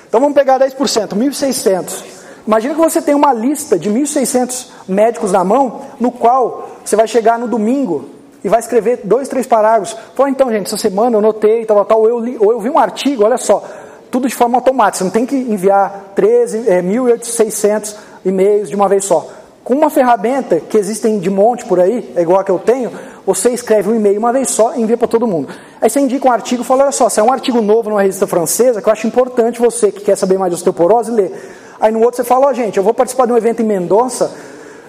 Então 0.08 0.20
vamos 0.20 0.34
pegar 0.34 0.58
10%, 0.60 1.08
1.600. 1.14 2.04
Imagina 2.46 2.74
que 2.74 2.80
você 2.80 3.02
tem 3.02 3.14
uma 3.14 3.32
lista 3.32 3.78
de 3.78 3.90
1.600 3.90 4.68
médicos 4.86 5.32
na 5.32 5.42
mão, 5.42 5.80
no 5.98 6.12
qual 6.12 6.68
você 6.84 6.94
vai 6.94 7.08
chegar 7.08 7.38
no 7.38 7.48
domingo 7.48 8.10
e 8.44 8.48
vai 8.48 8.60
escrever 8.60 9.00
dois, 9.02 9.28
três 9.28 9.46
parágrafos. 9.46 9.96
Fala, 10.14 10.30
então, 10.30 10.48
gente, 10.50 10.66
essa 10.66 10.76
semana 10.76 11.16
eu 11.16 11.20
notei, 11.20 11.64
tal, 11.64 11.84
tal, 11.84 12.00
ou 12.00 12.08
eu, 12.08 12.20
li, 12.20 12.36
ou 12.38 12.52
eu 12.52 12.60
vi 12.60 12.70
um 12.70 12.78
artigo, 12.78 13.24
olha 13.24 13.36
só, 13.36 13.64
tudo 14.10 14.28
de 14.28 14.34
forma 14.34 14.56
automática. 14.56 14.98
Você 14.98 15.04
não 15.04 15.10
tem 15.10 15.26
que 15.26 15.34
enviar 15.34 16.12
13, 16.14 16.68
é, 16.68 16.80
1.600 16.80 17.96
e-mails 18.24 18.68
de 18.68 18.76
uma 18.76 18.88
vez 18.88 19.04
só. 19.04 19.28
Com 19.64 19.74
uma 19.74 19.90
ferramenta 19.90 20.60
que 20.60 20.78
existem 20.78 21.18
de 21.18 21.28
monte 21.28 21.64
por 21.64 21.80
aí, 21.80 22.12
é 22.14 22.22
igual 22.22 22.38
a 22.38 22.44
que 22.44 22.50
eu 22.52 22.58
tenho, 22.60 22.92
você 23.26 23.50
escreve 23.50 23.90
um 23.90 23.94
e-mail 23.96 24.20
uma 24.20 24.32
vez 24.32 24.48
só 24.50 24.74
e 24.76 24.80
envia 24.80 24.96
para 24.96 25.08
todo 25.08 25.26
mundo. 25.26 25.48
Aí 25.80 25.90
você 25.90 25.98
indica 25.98 26.28
um 26.28 26.30
artigo 26.30 26.62
e 26.62 26.64
fala, 26.64 26.84
olha 26.84 26.92
só, 26.92 27.08
se 27.08 27.18
é 27.18 27.22
um 27.22 27.32
artigo 27.32 27.60
novo 27.60 27.90
numa 27.90 28.00
revista 28.00 28.26
francesa, 28.26 28.80
que 28.80 28.88
eu 28.88 28.92
acho 28.92 29.06
importante 29.06 29.60
você 29.60 29.90
que 29.90 30.02
quer 30.02 30.16
saber 30.16 30.38
mais 30.38 30.50
de 30.50 30.54
osteoporose, 30.54 31.10
ler. 31.10 31.32
Aí 31.80 31.90
no 31.90 32.00
outro 32.00 32.16
você 32.16 32.24
fala, 32.24 32.46
ó 32.46 32.50
oh, 32.50 32.54
gente, 32.54 32.76
eu 32.76 32.84
vou 32.84 32.94
participar 32.94 33.26
de 33.26 33.32
um 33.32 33.36
evento 33.36 33.60
em 33.60 33.64
Mendonça, 33.64 34.32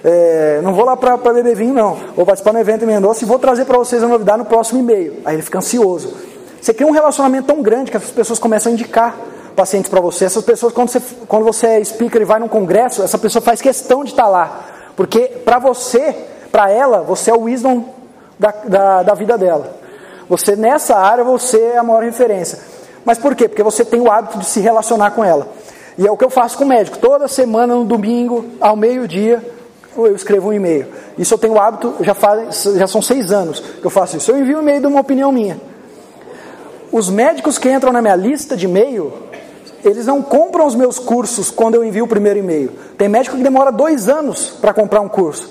é, 0.04 0.62
não 0.64 0.74
vou 0.74 0.86
lá 0.86 0.96
para 0.96 1.18
beber 1.18 1.56
vinho 1.56 1.74
não, 1.74 1.98
vou 2.16 2.26
participar 2.26 2.52
de 2.52 2.58
um 2.58 2.60
evento 2.60 2.84
em 2.84 2.88
Mendonça 2.88 3.24
e 3.24 3.28
vou 3.28 3.40
trazer 3.40 3.66
para 3.66 3.78
vocês 3.78 4.04
a 4.04 4.08
novidade 4.08 4.38
no 4.38 4.46
próximo 4.46 4.80
e-mail. 4.80 5.16
Aí 5.26 5.36
ele 5.36 5.42
fica 5.42 5.58
ansioso. 5.58 6.16
Você 6.62 6.74
cria 6.74 6.88
um 6.88 6.92
relacionamento 6.92 7.48
tão 7.48 7.62
grande 7.62 7.90
que 7.90 7.98
as 7.98 8.12
pessoas 8.12 8.38
começam 8.38 8.72
a 8.72 8.74
indicar 8.74 9.18
pacientes 9.56 9.90
para 9.90 10.00
você. 10.00 10.26
Essas 10.26 10.44
pessoas, 10.44 10.72
quando 10.72 10.90
você, 10.90 11.02
quando 11.28 11.44
você 11.44 11.68
é 11.68 11.84
speaker 11.84 12.22
e 12.22 12.26
vai 12.26 12.40
num 12.40 12.48
congresso, 12.48 13.02
essa 13.02 13.18
pessoa 13.18 13.42
faz 13.42 13.62
questão 13.62 14.04
de 14.04 14.12
estar 14.12 14.24
tá 14.24 14.30
lá. 14.30 14.66
Porque 14.96 15.22
para 15.44 15.58
você, 15.58 16.16
para 16.52 16.70
ela, 16.70 17.02
você 17.02 17.32
é 17.32 17.34
o 17.34 17.42
wisdom 17.42 17.97
da, 18.38 18.52
da, 18.66 19.04
da 19.04 19.14
vida 19.14 19.38
dela. 19.38 19.76
Você, 20.30 20.56
nessa 20.56 20.98
área, 20.98 21.24
você 21.24 21.60
é 21.60 21.78
a 21.78 21.84
maior 21.84 22.04
referência. 22.04 22.60
Mas 23.06 23.18
por 23.18 23.36
quê? 23.36 23.48
Porque 23.48 23.64
você 23.64 23.86
tem 23.86 24.02
o 24.02 24.12
hábito 24.12 24.38
de 24.38 24.46
se 24.46 24.60
relacionar 24.60 25.12
com 25.12 25.24
ela. 25.24 25.48
E 25.98 26.06
é 26.06 26.12
o 26.12 26.18
que 26.18 26.26
eu 26.26 26.30
faço 26.30 26.58
com 26.58 26.66
o 26.66 26.68
médico. 26.68 26.98
Toda 26.98 27.28
semana, 27.28 27.74
no 27.74 27.86
domingo, 27.86 28.46
ao 28.60 28.76
meio-dia, 28.76 29.42
eu 29.96 30.16
escrevo 30.16 30.50
um 30.50 30.54
e-mail. 30.54 30.88
Isso 31.18 31.34
eu 31.34 31.38
tenho 31.38 31.54
o 31.54 31.60
hábito, 31.60 31.96
já, 32.02 32.14
faz, 32.14 32.64
já 32.64 32.86
são 32.86 33.02
seis 33.02 33.32
anos 33.32 33.60
que 33.60 33.86
eu 33.86 33.90
faço 33.90 34.18
isso. 34.18 34.30
Eu 34.30 34.38
envio 34.38 34.58
um 34.58 34.62
e-mail 34.62 34.82
de 34.82 34.88
uma 34.88 35.00
opinião 35.00 35.32
minha. 35.32 35.60
Os 36.92 37.10
médicos 37.10 37.58
que 37.58 37.70
entram 37.70 37.92
na 37.92 38.02
minha 38.02 38.16
lista 38.16 38.56
de 38.56 38.66
e-mail, 38.66 39.12
eles 39.84 40.06
não 40.06 40.22
compram 40.22 40.66
os 40.66 40.76
meus 40.76 41.00
cursos 41.00 41.50
quando 41.50 41.76
eu 41.76 41.84
envio 41.84 42.06
o 42.06 42.08
primeiro 42.08 42.40
e-mail. 42.40 42.72
Tem 42.98 43.10
médico 43.10 43.38
que 43.38 43.44
demora 43.44 43.72
dois 43.72 44.08
anos 44.08 44.50
para 44.62 44.74
comprar 44.74 45.02
um 45.02 45.10
curso. 45.10 45.50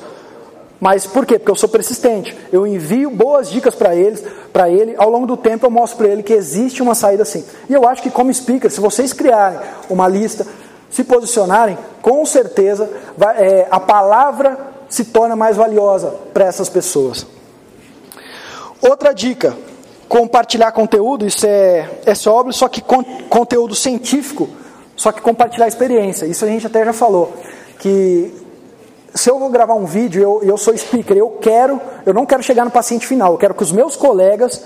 Mas 0.80 1.06
por 1.06 1.24
quê? 1.24 1.38
Porque 1.38 1.50
eu 1.50 1.56
sou 1.56 1.68
persistente. 1.68 2.36
Eu 2.52 2.66
envio 2.66 3.10
boas 3.10 3.48
dicas 3.48 3.74
para 3.74 3.94
eles, 3.94 4.22
para 4.52 4.68
ele. 4.68 4.94
Ao 4.98 5.08
longo 5.08 5.26
do 5.26 5.36
tempo 5.36 5.66
eu 5.66 5.70
mostro 5.70 5.98
para 5.98 6.08
ele 6.08 6.22
que 6.22 6.32
existe 6.32 6.82
uma 6.82 6.94
saída 6.94 7.22
assim. 7.22 7.44
E 7.68 7.72
eu 7.72 7.88
acho 7.88 8.02
que 8.02 8.10
como 8.10 8.32
speaker, 8.32 8.70
se 8.70 8.80
vocês 8.80 9.12
criarem 9.12 9.58
uma 9.88 10.06
lista, 10.06 10.46
se 10.90 11.02
posicionarem, 11.04 11.78
com 12.02 12.24
certeza 12.24 12.90
vai, 13.16 13.36
é, 13.42 13.68
a 13.70 13.80
palavra 13.80 14.58
se 14.88 15.06
torna 15.06 15.34
mais 15.34 15.56
valiosa 15.56 16.14
para 16.32 16.44
essas 16.44 16.68
pessoas. 16.68 17.26
Outra 18.80 19.12
dica: 19.12 19.56
compartilhar 20.08 20.72
conteúdo, 20.72 21.26
isso 21.26 21.46
é, 21.46 21.88
é 22.04 22.28
óbvio, 22.28 22.52
só 22.52 22.68
que 22.68 22.80
con 22.80 23.02
conteúdo 23.28 23.74
científico, 23.74 24.48
só 24.94 25.10
que 25.10 25.20
compartilhar 25.20 25.66
experiência. 25.66 26.26
Isso 26.26 26.44
a 26.44 26.48
gente 26.48 26.66
até 26.66 26.84
já 26.84 26.92
falou. 26.92 27.32
Que 27.78 28.32
se 29.16 29.30
eu 29.30 29.38
vou 29.38 29.48
gravar 29.48 29.74
um 29.74 29.86
vídeo, 29.86 30.22
eu, 30.22 30.40
eu 30.42 30.56
sou 30.56 30.76
speaker, 30.76 31.16
eu 31.16 31.30
quero, 31.40 31.80
eu 32.04 32.12
não 32.12 32.26
quero 32.26 32.42
chegar 32.42 32.64
no 32.64 32.70
paciente 32.70 33.06
final, 33.06 33.32
eu 33.32 33.38
quero 33.38 33.54
que 33.54 33.62
os 33.62 33.72
meus 33.72 33.96
colegas 33.96 34.62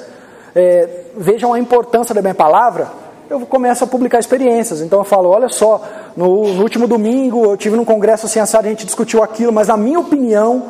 é, 0.55 0.89
vejam 1.17 1.53
a 1.53 1.59
importância 1.59 2.15
da 2.15 2.21
minha 2.21 2.35
palavra, 2.35 2.89
eu 3.29 3.41
começo 3.41 3.85
a 3.85 3.87
publicar 3.87 4.19
experiências. 4.19 4.81
Então 4.81 4.99
eu 4.99 5.05
falo, 5.05 5.29
olha 5.29 5.49
só, 5.49 5.81
no, 6.17 6.53
no 6.53 6.63
último 6.63 6.89
domingo 6.89 7.45
eu 7.45 7.57
tive 7.57 7.77
num 7.77 7.85
congresso 7.85 8.27
assim, 8.27 8.41
a 8.41 8.63
gente 8.63 8.85
discutiu 8.85 9.23
aquilo, 9.23 9.53
mas 9.53 9.69
na 9.69 9.77
minha 9.77 10.01
opinião 10.01 10.65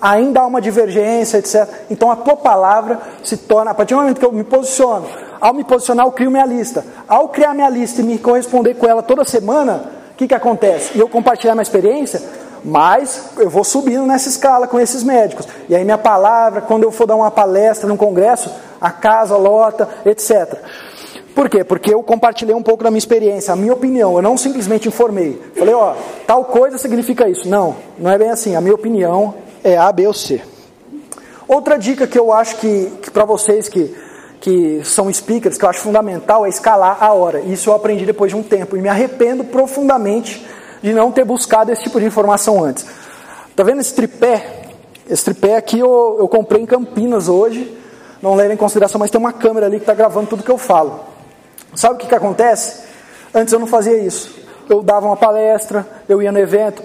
ainda 0.00 0.40
há 0.40 0.46
uma 0.46 0.60
divergência, 0.60 1.38
etc. 1.38 1.68
Então 1.90 2.10
a 2.10 2.16
tua 2.16 2.36
palavra 2.36 2.98
se 3.22 3.36
torna, 3.36 3.70
a 3.70 3.74
partir 3.74 3.94
do 3.94 4.00
momento 4.00 4.18
que 4.18 4.24
eu 4.24 4.32
me 4.32 4.44
posiciono, 4.44 5.06
ao 5.40 5.52
me 5.52 5.64
posicionar 5.64 6.06
eu 6.06 6.12
crio 6.12 6.30
minha 6.30 6.46
lista. 6.46 6.84
Ao 7.06 7.28
criar 7.28 7.52
minha 7.54 7.68
lista 7.68 8.00
e 8.00 8.04
me 8.04 8.18
corresponder 8.18 8.74
com 8.74 8.86
ela 8.86 9.02
toda 9.02 9.24
semana, 9.24 9.84
o 10.12 10.16
que, 10.16 10.26
que 10.26 10.34
acontece? 10.34 10.96
E 10.96 11.00
eu 11.00 11.08
compartilhar 11.08 11.54
minha 11.54 11.62
experiência, 11.62 12.22
mas 12.64 13.30
eu 13.38 13.48
vou 13.48 13.64
subindo 13.64 14.06
nessa 14.06 14.28
escala 14.28 14.66
com 14.66 14.78
esses 14.78 15.02
médicos. 15.02 15.46
E 15.68 15.74
aí 15.74 15.84
minha 15.84 15.98
palavra, 15.98 16.60
quando 16.60 16.82
eu 16.82 16.90
for 16.90 17.06
dar 17.06 17.16
uma 17.16 17.30
palestra 17.30 17.88
num 17.88 17.96
congresso, 17.96 18.50
a 18.80 18.90
casa 18.90 19.36
lota, 19.36 19.88
etc. 20.04 20.58
Por 21.34 21.50
quê? 21.50 21.62
Porque 21.62 21.92
eu 21.92 22.02
compartilhei 22.02 22.54
um 22.54 22.62
pouco 22.62 22.82
da 22.82 22.90
minha 22.90 22.98
experiência, 22.98 23.52
a 23.52 23.56
minha 23.56 23.72
opinião. 23.74 24.16
Eu 24.16 24.22
não 24.22 24.38
simplesmente 24.38 24.88
informei. 24.88 25.38
Falei, 25.54 25.74
ó, 25.74 25.94
tal 26.26 26.46
coisa 26.46 26.78
significa 26.78 27.28
isso. 27.28 27.46
Não, 27.46 27.76
não 27.98 28.10
é 28.10 28.16
bem 28.16 28.30
assim. 28.30 28.56
A 28.56 28.60
minha 28.60 28.74
opinião 28.74 29.34
é 29.62 29.76
A, 29.76 29.92
B 29.92 30.06
ou 30.06 30.14
C. 30.14 30.40
Outra 31.46 31.78
dica 31.78 32.06
que 32.06 32.18
eu 32.18 32.32
acho 32.32 32.56
que, 32.56 32.90
que 33.02 33.10
para 33.10 33.26
vocês 33.26 33.68
que, 33.68 33.94
que 34.40 34.80
são 34.82 35.12
speakers, 35.12 35.58
que 35.58 35.64
eu 35.64 35.68
acho 35.68 35.80
fundamental, 35.80 36.46
é 36.46 36.48
escalar 36.48 36.96
a 37.04 37.12
hora. 37.12 37.40
Isso 37.40 37.68
eu 37.68 37.74
aprendi 37.74 38.06
depois 38.06 38.32
de 38.32 38.36
um 38.36 38.42
tempo 38.42 38.74
e 38.74 38.80
me 38.80 38.88
arrependo 38.88 39.44
profundamente 39.44 40.44
de 40.82 40.92
não 40.92 41.10
ter 41.10 41.24
buscado 41.24 41.72
esse 41.72 41.82
tipo 41.82 41.98
de 41.98 42.06
informação 42.06 42.62
antes. 42.64 42.86
Tá 43.54 43.62
vendo 43.62 43.80
esse 43.80 43.94
tripé? 43.94 44.64
Esse 45.08 45.24
tripé 45.24 45.56
aqui 45.56 45.78
eu, 45.78 46.16
eu 46.18 46.28
comprei 46.28 46.62
em 46.62 46.66
Campinas 46.66 47.28
hoje. 47.28 47.76
Não 48.20 48.34
leva 48.34 48.52
em 48.52 48.56
consideração, 48.56 48.98
mas 48.98 49.10
tem 49.10 49.20
uma 49.20 49.32
câmera 49.32 49.66
ali 49.66 49.76
que 49.76 49.82
está 49.82 49.94
gravando 49.94 50.28
tudo 50.28 50.42
que 50.42 50.50
eu 50.50 50.58
falo. 50.58 51.00
Sabe 51.74 51.94
o 51.94 51.98
que, 51.98 52.06
que 52.06 52.14
acontece? 52.14 52.84
Antes 53.34 53.52
eu 53.52 53.58
não 53.58 53.66
fazia 53.66 53.98
isso. 53.98 54.34
Eu 54.68 54.82
dava 54.82 55.06
uma 55.06 55.16
palestra, 55.16 55.86
eu 56.08 56.22
ia 56.22 56.32
no 56.32 56.38
evento. 56.38 56.82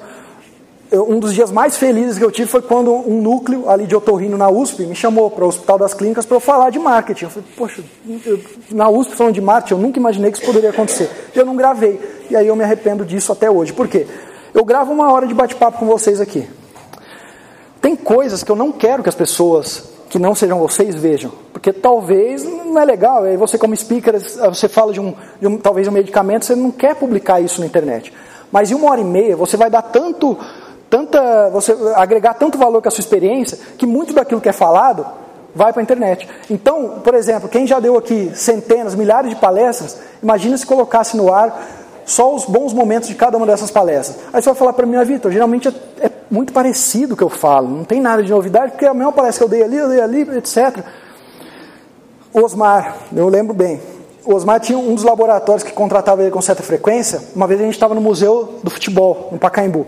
Um 0.91 1.19
dos 1.19 1.33
dias 1.33 1.49
mais 1.51 1.77
felizes 1.77 2.17
que 2.17 2.25
eu 2.25 2.29
tive 2.29 2.49
foi 2.49 2.61
quando 2.61 2.93
um 2.93 3.21
núcleo 3.21 3.69
ali 3.69 3.87
de 3.87 3.95
otorrino 3.95 4.37
na 4.37 4.49
USP 4.49 4.85
me 4.85 4.93
chamou 4.93 5.31
para 5.31 5.45
o 5.45 5.47
Hospital 5.47 5.77
das 5.77 5.93
Clínicas 5.93 6.25
para 6.25 6.35
eu 6.35 6.41
falar 6.41 6.69
de 6.69 6.79
marketing. 6.79 7.25
Eu 7.25 7.29
falei, 7.29 7.49
poxa, 7.55 7.81
eu, 8.25 8.39
na 8.71 8.89
USP 8.89 9.15
falando 9.15 9.33
de 9.33 9.41
marketing, 9.41 9.73
eu 9.73 9.79
nunca 9.79 9.99
imaginei 9.99 10.31
que 10.31 10.37
isso 10.37 10.45
poderia 10.45 10.69
acontecer. 10.69 11.09
E 11.33 11.39
eu 11.39 11.45
não 11.45 11.55
gravei. 11.55 11.97
E 12.29 12.35
aí 12.35 12.45
eu 12.45 12.55
me 12.57 12.63
arrependo 12.65 13.05
disso 13.05 13.31
até 13.31 13.49
hoje. 13.49 13.71
Por 13.71 13.87
quê? 13.87 14.05
Eu 14.53 14.65
gravo 14.65 14.91
uma 14.91 15.13
hora 15.13 15.25
de 15.25 15.33
bate-papo 15.33 15.79
com 15.79 15.85
vocês 15.85 16.19
aqui. 16.19 16.45
Tem 17.81 17.95
coisas 17.95 18.43
que 18.43 18.51
eu 18.51 18.55
não 18.55 18.69
quero 18.71 19.01
que 19.01 19.07
as 19.07 19.15
pessoas 19.15 19.89
que 20.09 20.19
não 20.19 20.35
sejam 20.35 20.59
vocês 20.59 20.93
vejam. 20.93 21.31
Porque 21.53 21.71
talvez 21.71 22.43
não 22.43 22.77
é 22.77 22.83
legal. 22.83 23.23
Aí 23.23 23.37
você, 23.37 23.57
como 23.57 23.73
speaker, 23.75 24.19
você 24.19 24.67
fala 24.67 24.91
de 24.91 24.99
um, 24.99 25.13
de 25.39 25.47
um, 25.47 25.57
talvez 25.57 25.87
um 25.87 25.91
medicamento, 25.91 26.45
você 26.45 26.53
não 26.53 26.69
quer 26.69 26.95
publicar 26.95 27.39
isso 27.39 27.61
na 27.61 27.65
internet. 27.65 28.11
Mas 28.51 28.69
em 28.69 28.75
uma 28.75 28.91
hora 28.91 28.99
e 28.99 29.05
meia 29.05 29.37
você 29.37 29.55
vai 29.55 29.69
dar 29.69 29.81
tanto, 29.81 30.37
tanta, 30.91 31.49
você 31.49 31.75
agregar 31.95 32.33
tanto 32.33 32.57
valor 32.57 32.81
com 32.81 32.89
a 32.89 32.91
sua 32.91 33.01
experiência, 33.01 33.57
que 33.77 33.87
muito 33.87 34.13
daquilo 34.13 34.41
que 34.41 34.49
é 34.49 34.53
falado 34.53 35.05
vai 35.55 35.71
para 35.71 35.81
a 35.81 35.83
internet. 35.83 36.27
Então, 36.49 36.99
por 37.01 37.15
exemplo, 37.15 37.47
quem 37.47 37.65
já 37.65 37.79
deu 37.79 37.97
aqui 37.97 38.31
centenas, 38.35 38.93
milhares 38.93 39.29
de 39.29 39.37
palestras, 39.37 39.97
imagina 40.21 40.57
se 40.57 40.65
colocasse 40.65 41.15
no 41.15 41.33
ar 41.33 41.79
só 42.05 42.35
os 42.35 42.43
bons 42.43 42.73
momentos 42.73 43.07
de 43.07 43.15
cada 43.15 43.37
uma 43.37 43.45
dessas 43.45 43.71
palestras. 43.71 44.19
Aí 44.33 44.41
você 44.41 44.49
vai 44.49 44.57
falar 44.57 44.73
para 44.73 44.85
mim, 44.85 44.97
ah, 44.97 45.03
Vitor, 45.03 45.31
geralmente 45.31 45.69
é, 45.69 46.07
é, 46.07 46.11
muito 46.29 46.51
parecido 46.51 47.13
o 47.13 47.17
que 47.17 47.23
eu 47.23 47.29
falo, 47.29 47.69
não 47.69 47.85
tem 47.85 48.01
nada 48.01 48.21
de 48.21 48.29
novidade, 48.29 48.71
porque 48.71 48.83
é 48.83 48.89
a 48.89 48.93
mesma 48.93 49.13
palestra 49.13 49.47
que 49.47 49.53
eu 49.53 49.57
dei 49.57 49.63
ali, 49.63 49.77
eu 49.77 49.87
dei 49.87 50.01
ali, 50.01 50.21
etc. 50.37 50.83
Osmar, 52.33 52.97
eu 53.15 53.29
lembro 53.29 53.53
bem, 53.53 53.79
o 54.25 54.33
Osmar 54.33 54.59
tinha 54.59 54.77
um 54.77 54.93
dos 54.93 55.05
laboratórios 55.05 55.63
que 55.63 55.71
contratava 55.71 56.21
ele 56.21 56.31
com 56.31 56.41
certa 56.41 56.61
frequência. 56.61 57.21
Uma 57.33 57.47
vez 57.47 57.59
a 57.59 57.63
gente 57.63 57.73
estava 57.73 57.95
no 57.95 58.01
Museu 58.01 58.59
do 58.61 58.69
Futebol, 58.69 59.29
no 59.31 59.39
Pacaembu. 59.39 59.87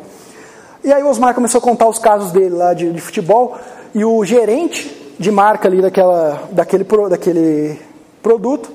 E 0.83 0.91
aí 0.91 1.01
o 1.01 1.07
Osmar 1.07 1.33
começou 1.33 1.59
a 1.59 1.61
contar 1.61 1.87
os 1.87 1.97
casos 1.97 2.31
dele 2.33 2.55
lá 2.55 2.73
de, 2.73 2.91
de 2.91 2.99
futebol, 2.99 3.57
e 3.95 4.03
o 4.03 4.25
gerente 4.25 5.15
de 5.17 5.31
marca 5.31 5.67
ali 5.67 5.81
daquela, 5.81 6.43
daquele, 6.51 6.83
daquele 7.09 7.79
produto 8.21 8.69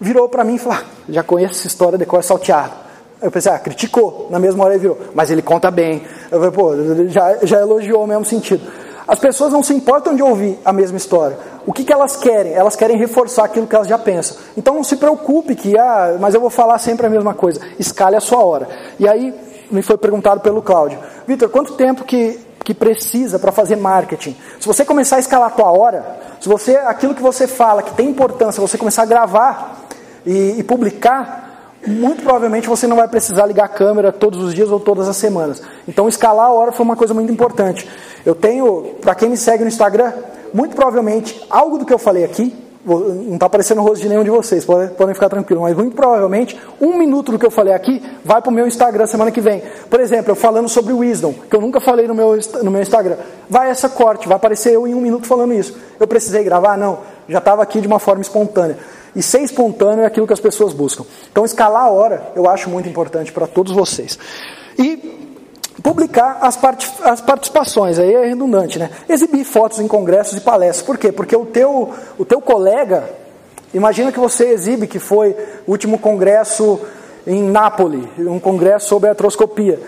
virou 0.00 0.30
para 0.30 0.42
mim 0.44 0.54
e 0.54 0.58
falou: 0.58 0.78
ah, 0.78 0.84
já 1.10 1.22
conheço 1.22 1.58
essa 1.58 1.66
história 1.66 1.98
de 1.98 2.06
cor 2.06 2.24
salteado. 2.24 2.72
Eu 3.20 3.30
pensei, 3.30 3.52
ah, 3.52 3.58
criticou, 3.58 4.28
na 4.30 4.38
mesma 4.38 4.64
hora 4.64 4.72
ele 4.72 4.80
virou, 4.80 4.98
mas 5.14 5.30
ele 5.30 5.42
conta 5.42 5.70
bem. 5.70 6.02
Eu 6.30 6.38
falei, 6.38 6.50
pô, 6.52 6.72
já, 7.08 7.36
já 7.42 7.60
elogiou 7.60 8.02
o 8.02 8.06
mesmo 8.06 8.24
sentido. 8.24 8.62
As 9.06 9.18
pessoas 9.18 9.52
não 9.52 9.62
se 9.62 9.74
importam 9.74 10.14
de 10.14 10.22
ouvir 10.22 10.58
a 10.64 10.72
mesma 10.72 10.96
história. 10.96 11.36
O 11.66 11.72
que, 11.72 11.84
que 11.84 11.92
elas 11.92 12.16
querem? 12.16 12.54
Elas 12.54 12.76
querem 12.76 12.96
reforçar 12.96 13.44
aquilo 13.44 13.66
que 13.66 13.74
elas 13.74 13.88
já 13.88 13.98
pensam. 13.98 14.38
Então 14.56 14.74
não 14.74 14.84
se 14.84 14.96
preocupe 14.96 15.54
que, 15.54 15.76
ah, 15.76 16.16
mas 16.18 16.34
eu 16.34 16.40
vou 16.40 16.48
falar 16.48 16.78
sempre 16.78 17.06
a 17.06 17.10
mesma 17.10 17.34
coisa. 17.34 17.60
Escale 17.78 18.16
a 18.16 18.20
sua 18.20 18.42
hora. 18.42 18.68
E 18.98 19.06
aí 19.06 19.34
me 19.70 19.82
foi 19.82 19.96
perguntado 19.96 20.40
pelo 20.40 20.62
Cláudio, 20.62 20.98
Vitor, 21.26 21.48
quanto 21.48 21.74
tempo 21.74 22.04
que, 22.04 22.38
que 22.64 22.74
precisa 22.74 23.38
para 23.38 23.52
fazer 23.52 23.76
marketing? 23.76 24.36
Se 24.58 24.66
você 24.66 24.84
começar 24.84 25.16
a 25.16 25.20
escalar 25.20 25.48
a 25.48 25.54
tua 25.54 25.70
hora, 25.70 26.04
se 26.40 26.48
você 26.48 26.76
aquilo 26.76 27.14
que 27.14 27.22
você 27.22 27.46
fala 27.46 27.82
que 27.82 27.94
tem 27.94 28.08
importância, 28.08 28.60
você 28.60 28.76
começar 28.76 29.02
a 29.02 29.06
gravar 29.06 29.86
e, 30.26 30.56
e 30.58 30.62
publicar, 30.62 31.50
muito 31.86 32.22
provavelmente 32.22 32.68
você 32.68 32.86
não 32.86 32.96
vai 32.96 33.08
precisar 33.08 33.46
ligar 33.46 33.64
a 33.64 33.68
câmera 33.68 34.12
todos 34.12 34.42
os 34.42 34.54
dias 34.54 34.70
ou 34.70 34.78
todas 34.78 35.08
as 35.08 35.16
semanas. 35.16 35.62
Então, 35.88 36.08
escalar 36.08 36.46
a 36.46 36.52
hora 36.52 36.72
foi 36.72 36.84
uma 36.84 36.96
coisa 36.96 37.14
muito 37.14 37.32
importante. 37.32 37.88
Eu 38.24 38.34
tenho, 38.34 38.96
para 39.00 39.14
quem 39.14 39.30
me 39.30 39.36
segue 39.36 39.62
no 39.62 39.68
Instagram, 39.68 40.12
muito 40.52 40.74
provavelmente 40.76 41.40
algo 41.48 41.78
do 41.78 41.86
que 41.86 41.92
eu 41.92 41.98
falei 41.98 42.24
aqui, 42.24 42.54
não 42.84 43.34
está 43.34 43.46
aparecendo 43.46 43.78
o 43.78 43.84
rosto 43.84 44.02
de 44.02 44.08
nenhum 44.08 44.24
de 44.24 44.30
vocês, 44.30 44.64
podem, 44.64 44.88
podem 44.88 45.14
ficar 45.14 45.28
tranquilos, 45.28 45.62
mas 45.62 45.76
muito 45.76 45.94
provavelmente 45.94 46.58
um 46.80 46.96
minuto 46.96 47.32
do 47.32 47.38
que 47.38 47.44
eu 47.44 47.50
falei 47.50 47.74
aqui 47.74 48.02
vai 48.24 48.40
para 48.40 48.50
o 48.50 48.52
meu 48.52 48.66
Instagram 48.66 49.06
semana 49.06 49.30
que 49.30 49.40
vem. 49.40 49.62
Por 49.88 50.00
exemplo, 50.00 50.30
eu 50.30 50.34
falando 50.34 50.68
sobre 50.68 50.92
o 50.92 50.98
Wisdom, 50.98 51.34
que 51.48 51.54
eu 51.54 51.60
nunca 51.60 51.80
falei 51.80 52.08
no 52.08 52.14
meu, 52.14 52.38
no 52.62 52.70
meu 52.70 52.80
Instagram. 52.80 53.16
Vai 53.48 53.70
essa 53.70 53.88
corte, 53.88 54.26
vai 54.26 54.36
aparecer 54.36 54.72
eu 54.72 54.86
em 54.86 54.94
um 54.94 55.00
minuto 55.00 55.26
falando 55.26 55.52
isso. 55.52 55.76
Eu 55.98 56.06
precisei 56.06 56.42
gravar? 56.42 56.78
Não, 56.78 57.00
já 57.28 57.38
estava 57.38 57.62
aqui 57.62 57.80
de 57.80 57.86
uma 57.86 57.98
forma 57.98 58.22
espontânea. 58.22 58.78
E 59.14 59.22
ser 59.22 59.40
espontâneo 59.40 60.02
é 60.02 60.06
aquilo 60.06 60.26
que 60.26 60.32
as 60.32 60.40
pessoas 60.40 60.72
buscam. 60.72 61.04
Então, 61.30 61.44
escalar 61.44 61.84
a 61.84 61.90
hora 61.90 62.32
eu 62.34 62.48
acho 62.48 62.70
muito 62.70 62.88
importante 62.88 63.32
para 63.32 63.46
todos 63.46 63.72
vocês. 63.72 64.18
E 64.78 65.29
publicar 65.82 66.38
as, 66.40 66.56
part 66.56 66.86
as 67.04 67.20
participações, 67.20 67.98
aí 67.98 68.14
é 68.14 68.26
redundante, 68.26 68.78
né? 68.78 68.90
Exibir 69.08 69.44
fotos 69.44 69.80
em 69.80 69.88
congressos 69.88 70.36
e 70.36 70.40
palestras. 70.40 70.86
Por 70.86 70.98
quê? 70.98 71.12
Porque 71.12 71.36
o 71.36 71.46
teu, 71.46 71.92
o 72.18 72.24
teu 72.24 72.40
colega, 72.40 73.08
imagina 73.72 74.12
que 74.12 74.18
você 74.18 74.48
exibe 74.50 74.86
que 74.86 74.98
foi 74.98 75.36
o 75.66 75.70
último 75.70 75.98
congresso 75.98 76.80
em 77.26 77.42
Nápoles, 77.42 78.04
um 78.18 78.38
congresso 78.38 78.88
sobre 78.88 79.10
atroscopia. 79.10 79.80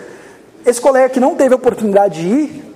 Esse 0.65 0.79
colega 0.79 1.09
que 1.09 1.19
não 1.19 1.35
teve 1.35 1.53
a 1.53 1.57
oportunidade 1.57 2.21
de 2.21 2.27
ir, 2.27 2.73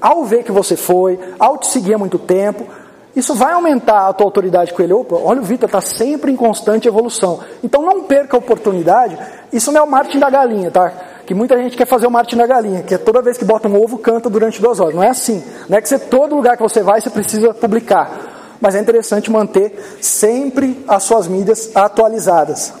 ao 0.00 0.24
ver 0.24 0.42
que 0.42 0.50
você 0.50 0.76
foi, 0.76 1.18
ao 1.38 1.56
te 1.58 1.68
seguir 1.68 1.94
há 1.94 1.98
muito 1.98 2.18
tempo, 2.18 2.66
isso 3.14 3.34
vai 3.34 3.52
aumentar 3.52 4.08
a 4.08 4.12
tua 4.12 4.26
autoridade 4.26 4.72
com 4.72 4.82
ele. 4.82 4.92
Opa, 4.92 5.16
olha 5.16 5.40
o 5.40 5.44
Vitor, 5.44 5.68
está 5.68 5.80
sempre 5.80 6.32
em 6.32 6.36
constante 6.36 6.88
evolução. 6.88 7.40
Então 7.62 7.82
não 7.82 8.02
perca 8.04 8.36
a 8.36 8.38
oportunidade. 8.38 9.16
Isso 9.52 9.70
não 9.70 9.80
é 9.80 9.84
o 9.84 9.90
marketing 9.90 10.18
da 10.18 10.30
galinha, 10.30 10.70
tá? 10.70 10.92
Que 11.26 11.34
muita 11.34 11.56
gente 11.56 11.76
quer 11.76 11.86
fazer 11.86 12.06
o 12.06 12.10
marketing 12.10 12.38
da 12.38 12.46
galinha, 12.46 12.82
que 12.82 12.94
é 12.94 12.98
toda 12.98 13.22
vez 13.22 13.38
que 13.38 13.44
bota 13.44 13.68
um 13.68 13.80
ovo, 13.80 13.98
canta 13.98 14.28
durante 14.28 14.60
duas 14.60 14.80
horas. 14.80 14.94
Não 14.94 15.02
é 15.02 15.08
assim. 15.08 15.42
Não 15.68 15.78
é 15.78 15.80
que 15.80 15.88
você, 15.88 15.98
todo 15.98 16.34
lugar 16.34 16.56
que 16.56 16.62
você 16.62 16.82
vai, 16.82 17.00
você 17.00 17.10
precisa 17.10 17.54
publicar. 17.54 18.56
Mas 18.60 18.74
é 18.74 18.80
interessante 18.80 19.30
manter 19.30 19.98
sempre 20.00 20.84
as 20.86 21.02
suas 21.04 21.28
mídias 21.28 21.74
atualizadas. 21.74 22.74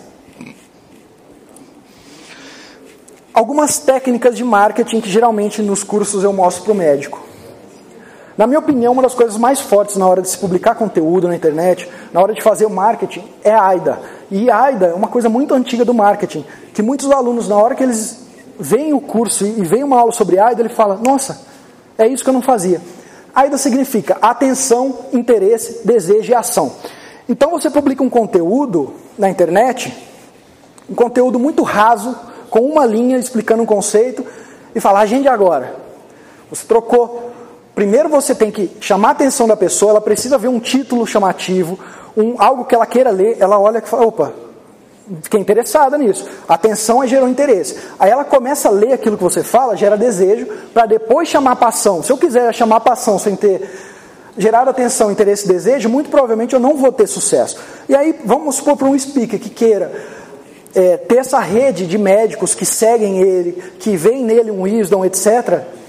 Algumas 3.34 3.78
técnicas 3.78 4.36
de 4.36 4.44
marketing 4.44 5.00
que 5.00 5.08
geralmente 5.08 5.62
nos 5.62 5.82
cursos 5.82 6.22
eu 6.22 6.32
mostro 6.32 6.64
para 6.64 6.72
o 6.72 6.76
médico. 6.76 7.22
Na 8.36 8.46
minha 8.46 8.58
opinião, 8.58 8.92
uma 8.92 9.02
das 9.02 9.14
coisas 9.14 9.36
mais 9.36 9.60
fortes 9.60 9.96
na 9.96 10.06
hora 10.06 10.22
de 10.22 10.28
se 10.28 10.38
publicar 10.38 10.74
conteúdo 10.74 11.28
na 11.28 11.36
internet, 11.36 11.88
na 12.12 12.20
hora 12.20 12.34
de 12.34 12.42
fazer 12.42 12.66
o 12.66 12.70
marketing, 12.70 13.24
é 13.44 13.52
a 13.52 13.66
AIDA. 13.66 14.00
E 14.30 14.50
a 14.50 14.62
AIDA 14.62 14.86
é 14.86 14.94
uma 14.94 15.08
coisa 15.08 15.28
muito 15.28 15.54
antiga 15.54 15.84
do 15.84 15.94
marketing, 15.94 16.44
que 16.72 16.82
muitos 16.82 17.10
alunos, 17.10 17.48
na 17.48 17.56
hora 17.56 17.74
que 17.74 17.82
eles 17.82 18.21
veem 18.58 18.92
o 18.92 19.00
curso 19.00 19.44
e 19.44 19.62
veem 19.64 19.84
uma 19.84 19.98
aula 19.98 20.12
sobre 20.12 20.38
AIDA, 20.38 20.62
ele 20.62 20.68
fala: 20.68 20.96
Nossa, 20.96 21.46
é 21.98 22.06
isso 22.06 22.22
que 22.22 22.30
eu 22.30 22.34
não 22.34 22.42
fazia. 22.42 22.80
AIDA 23.34 23.56
significa 23.56 24.18
atenção, 24.20 25.06
interesse, 25.12 25.86
desejo 25.86 26.30
e 26.30 26.34
ação. 26.34 26.72
Então 27.28 27.50
você 27.50 27.70
publica 27.70 28.02
um 28.02 28.10
conteúdo 28.10 28.94
na 29.16 29.30
internet, 29.30 29.96
um 30.88 30.94
conteúdo 30.94 31.38
muito 31.38 31.62
raso, 31.62 32.16
com 32.50 32.60
uma 32.60 32.84
linha 32.84 33.16
explicando 33.18 33.62
um 33.62 33.66
conceito, 33.66 34.24
e 34.74 34.80
fala: 34.80 35.00
Agende 35.00 35.28
agora. 35.28 35.76
Você 36.50 36.66
trocou. 36.66 37.30
Primeiro 37.74 38.10
você 38.10 38.34
tem 38.34 38.50
que 38.50 38.70
chamar 38.80 39.08
a 39.08 39.12
atenção 39.12 39.48
da 39.48 39.56
pessoa, 39.56 39.92
ela 39.92 40.00
precisa 40.00 40.36
ver 40.36 40.48
um 40.48 40.60
título 40.60 41.06
chamativo, 41.06 41.78
um, 42.14 42.34
algo 42.38 42.66
que 42.66 42.74
ela 42.74 42.84
queira 42.84 43.10
ler, 43.10 43.38
ela 43.40 43.58
olha 43.58 43.78
e 43.78 43.88
fala, 43.88 44.06
opa, 44.06 44.32
fiquei 45.22 45.40
interessada 45.40 45.98
nisso. 45.98 46.28
A 46.48 46.54
atenção 46.54 47.02
é 47.02 47.06
gerou 47.06 47.28
interesse. 47.28 47.76
Aí 47.98 48.10
ela 48.10 48.24
começa 48.24 48.68
a 48.68 48.70
ler 48.70 48.92
aquilo 48.92 49.16
que 49.16 49.22
você 49.22 49.42
fala, 49.42 49.76
gera 49.76 49.96
desejo, 49.96 50.46
para 50.72 50.86
depois 50.86 51.28
chamar 51.28 51.52
a 51.52 51.56
passão. 51.56 52.02
Se 52.02 52.12
eu 52.12 52.18
quiser 52.18 52.52
chamar 52.54 52.76
a 52.76 52.80
passão 52.80 53.18
sem 53.18 53.36
ter 53.36 53.68
gerado 54.36 54.70
atenção, 54.70 55.10
interesse 55.10 55.44
e 55.44 55.48
desejo, 55.48 55.88
muito 55.88 56.08
provavelmente 56.10 56.54
eu 56.54 56.60
não 56.60 56.76
vou 56.76 56.92
ter 56.92 57.06
sucesso. 57.06 57.58
E 57.88 57.94
aí, 57.94 58.18
vamos 58.24 58.56
supor 58.56 58.76
para 58.76 58.88
um 58.88 58.98
speaker 58.98 59.38
que 59.38 59.50
queira 59.50 59.92
é, 60.74 60.96
ter 60.96 61.18
essa 61.18 61.38
rede 61.40 61.86
de 61.86 61.98
médicos 61.98 62.54
que 62.54 62.64
seguem 62.64 63.20
ele, 63.20 63.62
que 63.78 63.96
veem 63.96 64.24
nele 64.24 64.50
um 64.50 64.62
wisdom, 64.62 65.04
etc 65.04 65.81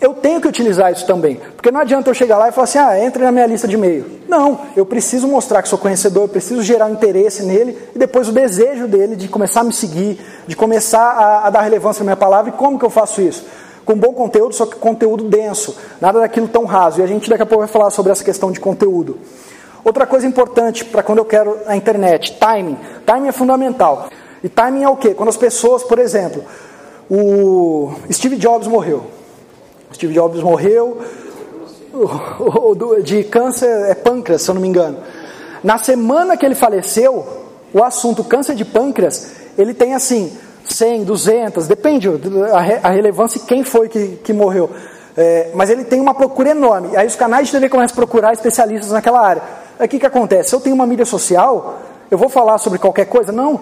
eu 0.00 0.12
tenho 0.14 0.40
que 0.40 0.48
utilizar 0.48 0.92
isso 0.92 1.06
também. 1.06 1.40
Porque 1.56 1.70
não 1.70 1.80
adianta 1.80 2.10
eu 2.10 2.14
chegar 2.14 2.36
lá 2.36 2.48
e 2.48 2.52
falar 2.52 2.64
assim, 2.64 2.78
ah, 2.78 2.98
entre 3.02 3.24
na 3.24 3.32
minha 3.32 3.46
lista 3.46 3.66
de 3.66 3.74
e-mail. 3.74 4.04
Não, 4.28 4.60
eu 4.76 4.84
preciso 4.84 5.26
mostrar 5.26 5.62
que 5.62 5.68
sou 5.68 5.78
conhecedor, 5.78 6.24
eu 6.24 6.28
preciso 6.28 6.62
gerar 6.62 6.90
interesse 6.90 7.42
nele 7.42 7.76
e 7.94 7.98
depois 7.98 8.28
o 8.28 8.32
desejo 8.32 8.86
dele 8.86 9.16
de 9.16 9.26
começar 9.28 9.60
a 9.60 9.64
me 9.64 9.72
seguir, 9.72 10.20
de 10.46 10.54
começar 10.54 11.00
a, 11.00 11.46
a 11.46 11.50
dar 11.50 11.62
relevância 11.62 12.02
à 12.02 12.04
minha 12.04 12.16
palavra. 12.16 12.50
E 12.50 12.52
como 12.52 12.78
que 12.78 12.84
eu 12.84 12.90
faço 12.90 13.22
isso? 13.22 13.46
Com 13.86 13.96
bom 13.96 14.12
conteúdo, 14.12 14.54
só 14.54 14.66
que 14.66 14.76
conteúdo 14.76 15.24
denso, 15.24 15.76
nada 16.00 16.20
daquilo 16.20 16.48
tão 16.48 16.64
raso. 16.64 17.00
E 17.00 17.02
a 17.02 17.06
gente 17.06 17.30
daqui 17.30 17.42
a 17.42 17.46
pouco 17.46 17.60
vai 17.60 17.68
falar 17.68 17.90
sobre 17.90 18.12
essa 18.12 18.24
questão 18.24 18.50
de 18.50 18.60
conteúdo. 18.60 19.18
Outra 19.82 20.04
coisa 20.06 20.26
importante 20.26 20.84
para 20.84 21.02
quando 21.02 21.18
eu 21.18 21.24
quero 21.24 21.58
a 21.66 21.76
internet, 21.76 22.36
timing. 22.38 22.76
Timing 23.06 23.28
é 23.28 23.32
fundamental. 23.32 24.08
E 24.42 24.48
timing 24.48 24.82
é 24.82 24.88
o 24.88 24.96
quê? 24.96 25.14
Quando 25.14 25.28
as 25.28 25.36
pessoas, 25.36 25.84
por 25.84 25.98
exemplo, 25.98 26.44
o 27.08 27.94
Steve 28.10 28.36
Jobs 28.36 28.66
morreu. 28.66 29.15
Steve 29.96 30.12
Jobs 30.12 30.42
morreu 30.42 30.98
de 33.02 33.24
câncer 33.24 33.66
é 33.88 33.94
pâncreas, 33.94 34.42
se 34.42 34.50
eu 34.50 34.54
não 34.54 34.60
me 34.60 34.68
engano. 34.68 34.98
Na 35.64 35.78
semana 35.78 36.36
que 36.36 36.44
ele 36.44 36.54
faleceu, 36.54 37.26
o 37.72 37.82
assunto 37.82 38.22
câncer 38.22 38.54
de 38.54 38.64
pâncreas, 38.64 39.32
ele 39.56 39.72
tem 39.72 39.94
assim 39.94 40.36
100, 40.66 41.04
200, 41.04 41.66
depende 41.66 42.10
a, 42.82 42.90
relevância 42.90 43.38
e 43.38 43.40
quem 43.40 43.64
foi 43.64 43.88
que, 43.88 44.18
que 44.22 44.34
morreu. 44.34 44.70
É, 45.16 45.50
mas 45.54 45.70
ele 45.70 45.84
tem 45.84 45.98
uma 45.98 46.12
procura 46.12 46.50
enorme. 46.50 46.94
Aí 46.94 47.06
os 47.06 47.16
canais 47.16 47.46
de 47.46 47.52
TV 47.52 47.70
começam 47.70 47.94
a 47.94 47.96
procurar 47.96 48.34
especialistas 48.34 48.92
naquela 48.92 49.20
área. 49.26 49.42
Aí 49.78 49.86
o 49.86 49.88
que, 49.88 49.98
que 49.98 50.06
acontece? 50.06 50.50
Se 50.50 50.54
eu 50.54 50.60
tenho 50.60 50.74
uma 50.74 50.86
mídia 50.86 51.06
social, 51.06 51.80
eu 52.10 52.18
vou 52.18 52.28
falar 52.28 52.58
sobre 52.58 52.78
qualquer 52.78 53.06
coisa? 53.06 53.32
Não 53.32 53.60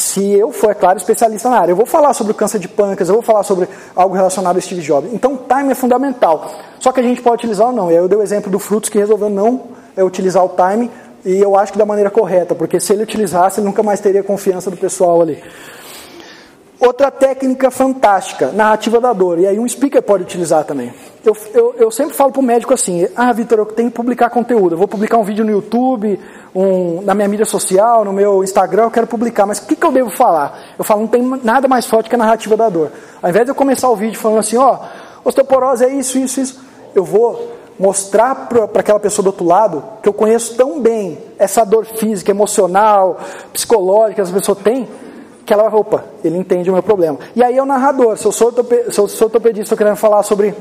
se 0.00 0.32
eu 0.32 0.50
for, 0.50 0.70
é 0.70 0.74
claro, 0.74 0.96
especialista 0.98 1.50
na 1.50 1.58
área. 1.58 1.72
Eu 1.72 1.76
vou 1.76 1.84
falar 1.84 2.14
sobre 2.14 2.32
o 2.32 2.34
câncer 2.34 2.58
de 2.58 2.68
pâncreas, 2.68 3.08
eu 3.08 3.14
vou 3.14 3.22
falar 3.22 3.42
sobre 3.42 3.68
algo 3.94 4.14
relacionado 4.14 4.56
a 4.56 4.60
Steve 4.60 4.80
Jobs. 4.80 5.12
Então, 5.12 5.36
time 5.36 5.72
é 5.72 5.74
fundamental. 5.74 6.50
Só 6.78 6.90
que 6.90 7.00
a 7.00 7.02
gente 7.02 7.20
pode 7.20 7.36
utilizar 7.36 7.66
ou 7.66 7.72
não. 7.72 7.90
Eu 7.90 8.08
dei 8.08 8.18
o 8.18 8.22
exemplo 8.22 8.50
do 8.50 8.58
Frutos 8.58 8.88
que 8.88 8.98
resolveu 8.98 9.28
não 9.28 9.60
é, 9.94 10.02
utilizar 10.02 10.42
o 10.42 10.48
time 10.48 10.90
e 11.22 11.38
eu 11.38 11.54
acho 11.54 11.72
que 11.72 11.78
da 11.78 11.84
maneira 11.84 12.08
correta, 12.08 12.54
porque 12.54 12.80
se 12.80 12.94
ele 12.94 13.02
utilizasse, 13.02 13.60
ele 13.60 13.66
nunca 13.66 13.82
mais 13.82 14.00
teria 14.00 14.22
confiança 14.22 14.70
do 14.70 14.76
pessoal 14.76 15.20
ali. 15.20 15.42
Outra 16.80 17.10
técnica 17.10 17.70
fantástica, 17.70 18.52
narrativa 18.52 18.98
da 18.98 19.12
dor. 19.12 19.38
E 19.38 19.46
aí 19.46 19.60
um 19.60 19.68
speaker 19.68 20.02
pode 20.02 20.22
utilizar 20.22 20.64
também. 20.64 20.90
Eu, 21.22 21.36
eu, 21.52 21.74
eu 21.76 21.90
sempre 21.90 22.14
falo 22.14 22.32
para 22.32 22.40
o 22.40 22.42
médico 22.42 22.72
assim, 22.72 23.06
ah, 23.14 23.30
Vitor, 23.34 23.58
eu 23.58 23.66
tenho 23.66 23.90
que 23.90 23.94
publicar 23.94 24.30
conteúdo. 24.30 24.72
Eu 24.72 24.78
vou 24.78 24.88
publicar 24.88 25.18
um 25.18 25.22
vídeo 25.22 25.44
no 25.44 25.50
YouTube, 25.50 26.18
um, 26.54 27.02
na 27.02 27.14
minha 27.14 27.28
mídia 27.28 27.44
social, 27.44 28.02
no 28.02 28.14
meu 28.14 28.42
Instagram, 28.42 28.84
eu 28.84 28.90
quero 28.90 29.06
publicar. 29.06 29.44
Mas 29.44 29.58
o 29.58 29.66
que, 29.66 29.76
que 29.76 29.84
eu 29.84 29.92
devo 29.92 30.08
falar? 30.08 30.58
Eu 30.78 30.84
falo, 30.84 31.02
não 31.02 31.08
tem 31.08 31.22
nada 31.44 31.68
mais 31.68 31.84
forte 31.84 32.08
que 32.08 32.14
a 32.14 32.18
narrativa 32.18 32.56
da 32.56 32.70
dor. 32.70 32.90
Ao 33.22 33.28
invés 33.28 33.44
de 33.44 33.50
eu 33.50 33.54
começar 33.54 33.90
o 33.90 33.96
vídeo 33.96 34.18
falando 34.18 34.38
assim, 34.38 34.56
ó, 34.56 34.78
oh, 35.22 35.28
osteoporose 35.28 35.84
é 35.84 35.88
isso, 35.94 36.16
isso, 36.16 36.40
isso. 36.40 36.60
Eu 36.94 37.04
vou 37.04 37.58
mostrar 37.78 38.34
para 38.46 38.80
aquela 38.80 39.00
pessoa 39.00 39.22
do 39.22 39.28
outro 39.28 39.44
lado 39.44 39.84
que 40.02 40.08
eu 40.08 40.12
conheço 40.14 40.54
tão 40.54 40.80
bem 40.80 41.18
essa 41.38 41.62
dor 41.64 41.84
física, 41.84 42.30
emocional, 42.30 43.18
psicológica 43.52 44.14
que 44.14 44.20
essa 44.22 44.32
pessoa 44.32 44.56
tem, 44.56 44.88
que 45.50 45.54
ela 45.54 45.68
vai, 45.68 45.80
opa, 45.80 46.04
ele 46.22 46.38
entende 46.38 46.70
o 46.70 46.72
meu 46.72 46.82
problema. 46.82 47.18
E 47.34 47.42
aí 47.42 47.58
é 47.58 47.62
o 47.62 47.66
narrador, 47.66 48.16
se 48.16 48.24
eu 48.24 48.30
sou, 48.30 48.46
ortopedista, 48.46 48.92
se 48.92 49.00
eu 49.00 49.08
sou 49.08 49.26
ortopedista, 49.26 49.62
estou 49.64 49.76
querendo 49.76 49.96
falar 49.96 50.22
sobre 50.22 50.54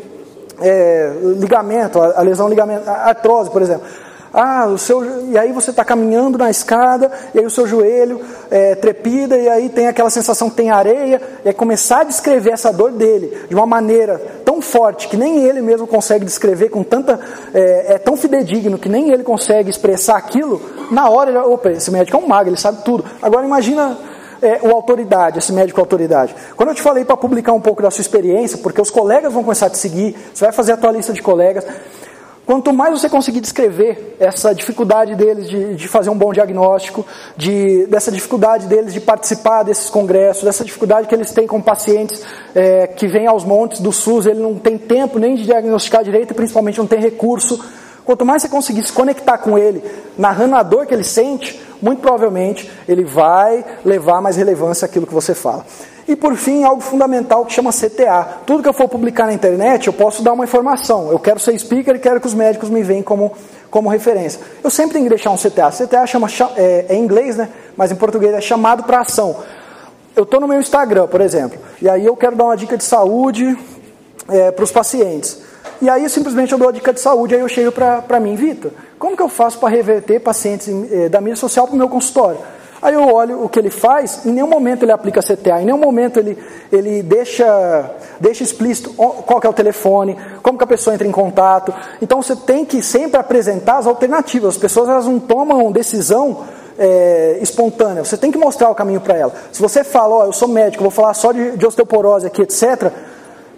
é, 0.60 1.14
ligamento, 1.38 2.02
a, 2.02 2.18
a 2.18 2.22
lesão 2.24 2.50
ligamento, 2.50 2.90
a 2.90 3.10
artrose, 3.10 3.52
por 3.52 3.62
exemplo. 3.62 3.86
Ah, 4.34 4.66
o 4.66 4.80
seu, 4.80 5.28
e 5.30 5.38
aí 5.38 5.52
você 5.52 5.70
está 5.70 5.86
caminhando 5.86 6.40
na 6.40 6.50
escada, 6.50 7.12
e 7.36 7.40
aí 7.40 7.46
o 7.46 7.52
seu 7.52 7.68
joelho 7.68 8.20
é, 8.50 8.74
trepida, 8.74 9.38
e 9.38 9.48
aí 9.48 9.70
tem 9.70 9.86
aquela 9.86 10.10
sensação 10.10 10.50
que 10.50 10.56
tem 10.56 10.72
areia, 10.72 11.22
e 11.46 11.50
é 11.50 11.54
começar 11.54 12.02
a 12.02 12.04
descrever 12.04 12.52
essa 12.52 12.74
dor 12.74 12.92
dele 12.92 13.46
de 13.48 13.54
uma 13.54 13.68
maneira 13.68 14.20
tão 14.44 14.60
forte 14.60 15.08
que 15.08 15.16
nem 15.16 15.44
ele 15.44 15.62
mesmo 15.62 15.86
consegue 15.86 16.26
descrever 16.26 16.70
com 16.70 16.82
tanta. 16.84 17.20
É, 17.54 17.94
é 17.94 17.98
tão 18.00 18.18
fidedigno 18.18 18.80
que 18.80 18.90
nem 18.90 19.12
ele 19.12 19.22
consegue 19.22 19.70
expressar 19.70 20.18
aquilo, 20.18 20.60
na 20.90 21.10
hora 21.10 21.30
ele. 21.30 21.38
Opa, 21.38 21.70
esse 21.70 21.92
médico 21.92 22.18
é 22.18 22.20
um 22.20 22.28
mago, 22.28 22.50
ele 22.50 22.58
sabe 22.58 22.84
tudo. 22.84 23.06
Agora 23.22 23.46
imagina 23.46 24.09
é, 24.42 24.60
o 24.62 24.72
autoridade, 24.72 25.40
esse 25.40 25.52
médico 25.52 25.80
autoridade. 25.80 26.36
Quando 26.56 26.70
eu 26.70 26.76
te 26.76 26.82
falei 26.82 27.06
para 27.06 27.18
publicar 27.18 27.54
um 27.54 27.62
pouco 27.62 27.82
da 27.82 27.92
sua 27.92 28.02
experiência, 28.02 28.58
porque 28.58 28.82
os 28.82 28.90
colegas 28.90 29.34
vão 29.34 29.44
começar 29.44 29.68
a 29.68 29.70
te 29.70 29.78
seguir, 29.78 30.16
você 30.34 30.46
vai 30.46 30.54
fazer 30.54 30.74
a 30.74 30.78
tua 30.78 30.92
lista 30.92 31.14
de 31.14 31.22
colegas. 31.22 31.66
Quanto 32.50 32.74
mais 32.74 33.00
você 33.00 33.08
conseguir 33.08 33.42
descrever 33.42 34.16
essa 34.20 34.56
dificuldade 34.56 35.14
deles 35.14 35.48
de, 35.48 35.76
de 35.76 35.88
fazer 35.88 36.10
um 36.10 36.18
bom 36.18 36.34
diagnóstico, 36.34 37.06
de, 37.38 37.86
dessa 37.86 38.12
dificuldade 38.12 38.66
deles 38.66 38.92
de 38.92 39.00
participar 39.00 39.62
desses 39.62 39.88
congressos, 39.88 40.44
dessa 40.44 40.66
dificuldade 40.66 41.08
que 41.08 41.14
eles 41.14 41.32
têm 41.32 41.46
com 41.46 41.62
pacientes 41.62 42.24
é, 42.56 42.88
que 42.88 43.08
vêm 43.08 43.28
aos 43.28 43.44
montes 43.44 43.82
do 43.82 43.92
SUS, 43.92 44.26
ele 44.26 44.40
não 44.40 44.56
tem 44.56 44.80
tempo 44.80 45.20
nem 45.20 45.36
de 45.36 45.44
diagnosticar 45.44 46.04
direito 46.04 46.32
e 46.32 46.34
principalmente 46.34 46.80
não 46.80 46.88
tem 46.88 47.00
recurso. 47.00 47.64
Quanto 48.10 48.26
mais 48.26 48.42
você 48.42 48.50
conseguir 48.50 48.84
se 48.88 48.92
conectar 48.92 49.38
com 49.38 49.56
ele, 49.56 49.84
narrando 50.18 50.56
a 50.56 50.64
dor 50.64 50.88
que 50.88 50.96
ele 50.96 51.04
sente, 51.04 51.62
muito 51.80 52.02
provavelmente 52.02 52.68
ele 52.88 53.04
vai 53.04 53.64
levar 53.86 54.20
mais 54.20 54.36
relevância 54.36 54.88
àquilo 54.88 55.06
que 55.06 55.14
você 55.14 55.36
fala. 55.36 55.64
E 56.08 56.16
por 56.16 56.36
fim, 56.36 56.64
algo 56.64 56.82
fundamental 56.82 57.46
que 57.46 57.54
chama 57.54 57.70
CTA. 57.72 58.40
Tudo 58.48 58.64
que 58.64 58.70
eu 58.70 58.74
for 58.74 58.90
publicar 58.90 59.28
na 59.28 59.34
internet, 59.34 59.86
eu 59.86 59.94
posso 59.94 60.24
dar 60.24 60.34
uma 60.34 60.44
informação. 60.44 61.12
Eu 61.12 61.20
quero 61.20 61.40
ser 61.40 61.56
speaker 61.60 61.98
e 61.98 62.00
quero 62.00 62.20
que 62.20 62.26
os 62.26 62.34
médicos 62.34 62.72
me 62.72 62.82
venham 62.82 63.04
como, 63.04 63.32
como 63.70 63.88
referência. 63.88 64.42
Eu 64.64 64.72
sempre 64.72 64.94
tenho 64.94 65.06
que 65.06 65.10
deixar 65.10 65.30
um 65.30 65.38
CTA. 65.38 65.70
CTA 65.70 66.08
chama, 66.08 66.28
é, 66.58 66.88
é 66.90 66.96
em 66.96 67.04
inglês, 67.04 67.38
né? 67.38 67.48
mas 67.78 67.92
em 67.92 67.96
português 67.96 68.34
é 68.34 68.42
chamado 68.42 68.82
para 68.86 69.02
ação. 69.02 69.36
Eu 70.16 70.24
estou 70.24 70.40
no 70.40 70.48
meu 70.48 70.60
Instagram, 70.60 71.06
por 71.06 71.22
exemplo, 71.22 71.60
e 71.80 71.88
aí 71.88 72.08
eu 72.08 72.16
quero 72.18 72.36
dar 72.36 72.46
uma 72.46 72.58
dica 72.58 72.76
de 72.76 72.84
saúde 72.84 73.56
é, 74.28 74.50
para 74.50 74.64
os 74.64 74.72
pacientes. 74.72 75.48
E 75.82 75.90
aí 75.90 76.10
simplesmente 76.10 76.52
eu 76.52 76.58
dou 76.58 76.70
a 76.70 76.72
dica 76.72 76.92
de 76.92 77.00
saúde, 77.00 77.36
aí 77.36 77.42
eu 77.42 77.48
chego 77.48 77.72
para 77.72 78.20
mim, 78.20 78.36
Vitor, 78.36 78.72
como 78.98 79.16
que 79.16 79.24
eu 79.24 79.30
faço 79.30 79.60
para 79.60 79.70
reverter 79.70 80.20
pacientes 80.20 80.68
eh, 80.68 81.08
da 81.08 81.22
mídia 81.22 81.38
social 81.38 81.66
para 81.66 81.76
o 81.76 81.78
meu 81.78 81.88
consultório? 81.88 82.40
Aí 82.82 82.94
eu 82.94 83.14
olho 83.14 83.44
o 83.44 83.50
que 83.50 83.60
ele 83.60 83.70
faz, 83.70 84.26
em 84.26 84.32
nenhum 84.32 84.48
momento 84.48 84.84
ele 84.84 84.92
aplica 84.92 85.22
CTA, 85.22 85.62
em 85.62 85.66
nenhum 85.66 85.78
momento 85.78 86.18
ele, 86.18 86.38
ele 86.72 87.04
deixa, 87.04 87.92
deixa 88.20 88.44
explícito 88.44 88.94
qual 88.94 89.42
é 89.44 89.50
o 89.50 89.54
telefone, 89.54 90.18
como 90.42 90.58
que 90.58 90.64
a 90.64 90.68
pessoa 90.68 90.94
entra 90.94 91.06
em 91.06 91.12
contato. 91.12 91.74
Então 92.02 92.22
você 92.22 92.36
tem 92.36 92.64
que 92.64 92.82
sempre 92.82 93.20
apresentar 93.20 93.80
as 93.80 93.88
alternativas. 93.88 94.56
As 94.56 94.58
pessoas 94.58 94.88
elas 94.88 95.06
não 95.06 95.20
tomam 95.20 95.72
decisão 95.74 96.46
é, 96.78 97.38
espontânea, 97.42 98.06
você 98.06 98.16
tem 98.16 98.32
que 98.32 98.38
mostrar 98.38 98.70
o 98.70 98.76
caminho 98.76 99.02
para 99.02 99.18
ela. 99.18 99.34
Se 99.52 99.62
você 99.62 99.84
fala, 99.84 100.16
ó, 100.16 100.26
eu 100.26 100.34
sou 100.34 100.48
médico, 100.48 100.82
vou 100.82 100.92
falar 100.92 101.14
só 101.14 101.34
de, 101.34 101.58
de 101.58 101.66
osteoporose 101.66 102.28
aqui, 102.28 102.42
etc., 102.42 102.94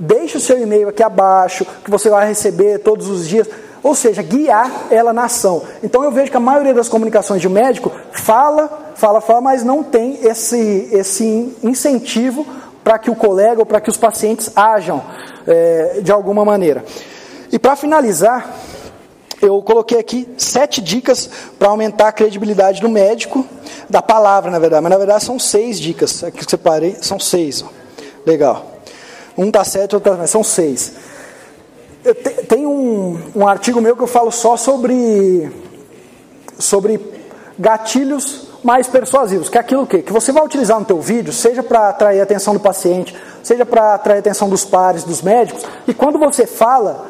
deixe 0.02 0.38
o 0.38 0.42
seu 0.42 0.60
e-mail 0.60 0.90
aqui 0.90 1.04
abaixo, 1.04 1.66
que 1.86 1.92
você 1.92 2.10
vai 2.10 2.28
receber 2.28 2.80
todos 2.80 3.08
os 3.08 3.28
dias. 3.28 3.48
Ou 3.84 3.96
seja, 3.96 4.22
guiar 4.22 4.88
ela 4.92 5.14
na 5.14 5.26
ação. 5.26 5.64
Então 5.84 6.04
eu 6.04 6.12
vejo 6.12 6.30
que 6.30 6.38
a 6.38 6.40
maioria 6.40 6.74
das 6.74 6.90
comunicações 6.90 7.42
de 7.42 7.50
médico 7.50 7.92
fala, 8.12 8.94
fala, 8.96 9.22
fala, 9.22 9.42
mas 9.42 9.64
não 9.64 9.84
tem 9.84 10.20
esse, 10.24 10.90
esse 10.92 11.56
incentivo 11.64 12.46
para 12.84 13.00
que 13.00 13.10
o 13.10 13.16
colega 13.16 13.60
ou 13.60 13.66
para 13.66 13.82
que 13.82 13.90
os 13.90 13.98
pacientes 13.98 14.52
ajam 14.56 15.04
é, 15.48 16.00
de 16.02 16.12
alguma 16.12 16.44
maneira. 16.44 16.84
E 17.52 17.58
para 17.58 17.76
finalizar, 17.76 18.56
eu 19.42 19.62
coloquei 19.64 20.00
aqui 20.00 20.28
sete 20.38 20.80
dicas 20.80 21.30
para 21.58 21.70
aumentar 21.70 22.10
a 22.10 22.12
credibilidade 22.12 22.82
do 22.82 22.90
médico, 22.90 23.46
da 23.90 24.02
palavra, 24.02 24.52
na 24.52 24.60
verdade, 24.60 24.84
mas 24.84 24.92
na 24.92 24.98
verdade 24.98 25.24
são 25.24 25.40
seis 25.40 25.80
dicas. 25.80 26.24
Aqui 26.24 26.38
que 26.38 26.50
separei, 26.50 26.98
são 27.02 27.20
seis. 27.20 27.66
Legal. 28.26 28.71
Um 29.38 29.48
está 29.48 29.64
sete, 29.64 29.96
outro 29.96 30.12
está 30.14 30.28
são 30.28 30.44
seis. 30.44 30.94
Tem 32.48 32.66
um, 32.66 33.20
um 33.36 33.48
artigo 33.48 33.80
meu 33.80 33.96
que 33.96 34.04
eu 34.04 34.08
falo 34.08 34.32
só 34.32 34.58
sobre, 34.58 35.52
sobre 36.58 37.00
gatilhos 37.58 38.50
mais 38.64 38.88
persuasivos, 38.88 39.50
que 39.50 39.58
é 39.58 39.62
aquilo 39.62 39.88
que, 39.88 40.02
que 40.02 40.14
você 40.14 40.32
vai 40.32 40.44
utilizar 40.44 40.80
no 40.80 40.86
teu 40.86 41.00
vídeo, 41.00 41.34
seja 41.34 41.64
para 41.64 41.90
atrair 41.90 42.20
a 42.20 42.24
atenção 42.24 42.54
do 42.54 42.60
paciente, 42.60 43.16
seja 43.44 43.66
para 43.66 43.96
atrair 43.96 44.18
a 44.18 44.20
atenção 44.20 44.50
dos 44.50 44.64
pares, 44.64 45.04
dos 45.04 45.22
médicos, 45.22 45.64
e 45.88 45.94
quando 45.94 46.20
você 46.20 46.46
fala, 46.46 47.06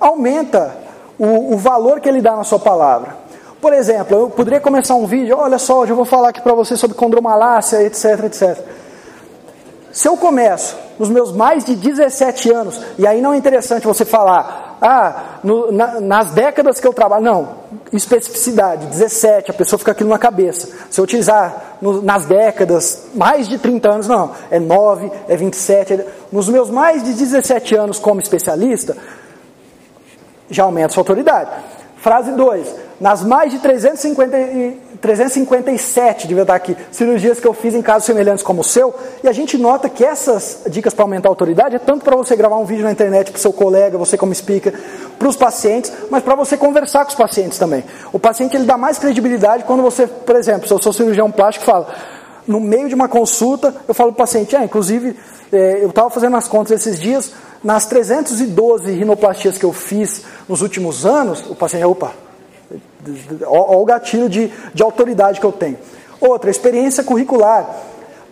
aumenta 0.00 0.76
o, 1.18 1.54
o 1.54 1.56
valor 1.56 2.00
que 2.00 2.08
ele 2.08 2.20
dá 2.20 2.36
na 2.36 2.44
sua 2.44 2.58
palavra. 2.58 3.16
Por 3.60 3.72
exemplo, 3.72 4.18
eu 4.18 4.30
poderia 4.30 4.60
começar 4.60 4.94
um 4.94 5.06
vídeo, 5.06 5.36
olha 5.38 5.58
só, 5.58 5.80
hoje 5.80 5.92
eu 5.92 5.96
vou 5.96 6.04
falar 6.04 6.28
aqui 6.30 6.40
para 6.40 6.52
você 6.52 6.76
sobre 6.76 6.96
condromalácia, 6.96 7.82
etc, 7.82 8.24
etc. 8.24 8.58
Se 9.94 10.08
eu 10.08 10.16
começo 10.16 10.76
nos 10.98 11.08
meus 11.08 11.30
mais 11.30 11.64
de 11.64 11.76
17 11.76 12.50
anos, 12.52 12.80
e 12.98 13.06
aí 13.06 13.22
não 13.22 13.32
é 13.32 13.36
interessante 13.36 13.86
você 13.86 14.04
falar, 14.04 14.76
ah, 14.82 15.38
no, 15.44 15.70
na, 15.70 16.00
nas 16.00 16.32
décadas 16.32 16.80
que 16.80 16.86
eu 16.86 16.92
trabalho, 16.92 17.22
não, 17.22 17.48
especificidade, 17.92 18.86
17, 18.86 19.52
a 19.52 19.54
pessoa 19.54 19.78
fica 19.78 19.92
aquilo 19.92 20.10
na 20.10 20.18
cabeça. 20.18 20.68
Se 20.90 21.00
eu 21.00 21.04
utilizar 21.04 21.76
no, 21.80 22.02
nas 22.02 22.26
décadas, 22.26 23.06
mais 23.14 23.46
de 23.46 23.56
30 23.56 23.88
anos, 23.88 24.08
não, 24.08 24.32
é 24.50 24.58
9, 24.58 25.12
é 25.28 25.36
27, 25.36 25.92
é, 25.92 26.06
nos 26.32 26.48
meus 26.48 26.70
mais 26.70 27.04
de 27.04 27.12
17 27.12 27.76
anos 27.76 28.00
como 28.00 28.20
especialista, 28.20 28.96
já 30.50 30.64
aumenta 30.64 30.92
sua 30.92 31.02
autoridade. 31.02 31.52
Frase 32.04 32.32
2. 32.32 32.74
Nas 33.00 33.24
mais 33.24 33.50
de 33.50 33.58
350, 33.60 34.36
357, 35.00 36.28
devia 36.28 36.42
estar 36.42 36.54
aqui, 36.54 36.76
cirurgias 36.92 37.40
que 37.40 37.46
eu 37.46 37.54
fiz 37.54 37.74
em 37.74 37.80
casos 37.80 38.04
semelhantes 38.04 38.42
como 38.42 38.60
o 38.60 38.64
seu, 38.64 38.94
e 39.22 39.28
a 39.28 39.32
gente 39.32 39.56
nota 39.56 39.88
que 39.88 40.04
essas 40.04 40.64
dicas 40.68 40.92
para 40.92 41.02
aumentar 41.02 41.30
a 41.30 41.32
autoridade 41.32 41.76
é 41.76 41.78
tanto 41.78 42.04
para 42.04 42.14
você 42.14 42.36
gravar 42.36 42.58
um 42.58 42.66
vídeo 42.66 42.84
na 42.84 42.92
internet 42.92 43.30
para 43.30 43.38
o 43.38 43.40
seu 43.40 43.54
colega, 43.54 43.96
você 43.96 44.18
como 44.18 44.34
speaker, 44.34 44.78
para 45.18 45.26
os 45.26 45.34
pacientes, 45.34 45.90
mas 46.10 46.22
para 46.22 46.34
você 46.34 46.58
conversar 46.58 47.06
com 47.06 47.10
os 47.10 47.16
pacientes 47.16 47.58
também. 47.58 47.82
O 48.12 48.18
paciente 48.18 48.54
ele 48.54 48.66
dá 48.66 48.76
mais 48.76 48.98
credibilidade 48.98 49.64
quando 49.64 49.82
você, 49.82 50.06
por 50.06 50.36
exemplo, 50.36 50.68
se 50.68 50.74
eu 50.74 50.82
sou 50.82 50.92
cirurgião 50.92 51.30
plástico, 51.30 51.64
fala, 51.64 51.88
no 52.46 52.60
meio 52.60 52.86
de 52.86 52.94
uma 52.94 53.08
consulta, 53.08 53.74
eu 53.88 53.94
falo 53.94 54.12
para 54.12 54.24
o 54.24 54.26
paciente, 54.26 54.54
ah, 54.54 54.62
inclusive, 54.62 55.16
é, 55.50 55.82
eu 55.82 55.88
estava 55.88 56.10
fazendo 56.10 56.36
as 56.36 56.46
contas 56.46 56.72
esses 56.72 57.00
dias, 57.00 57.32
nas 57.64 57.86
312 57.86 58.92
rinoplastias 58.92 59.58
que 59.58 59.64
eu 59.64 59.72
fiz 59.72 60.22
nos 60.48 60.60
últimos 60.60 61.06
anos, 61.06 61.44
o 61.50 61.54
paciente, 61.54 61.84
opa, 61.84 62.12
Olha 63.46 63.78
o 63.78 63.84
gatilho 63.84 64.28
de, 64.28 64.50
de 64.72 64.82
autoridade 64.82 65.38
que 65.38 65.46
eu 65.46 65.52
tenho. 65.52 65.78
Outra, 66.20 66.50
experiência 66.50 67.04
curricular. 67.04 67.68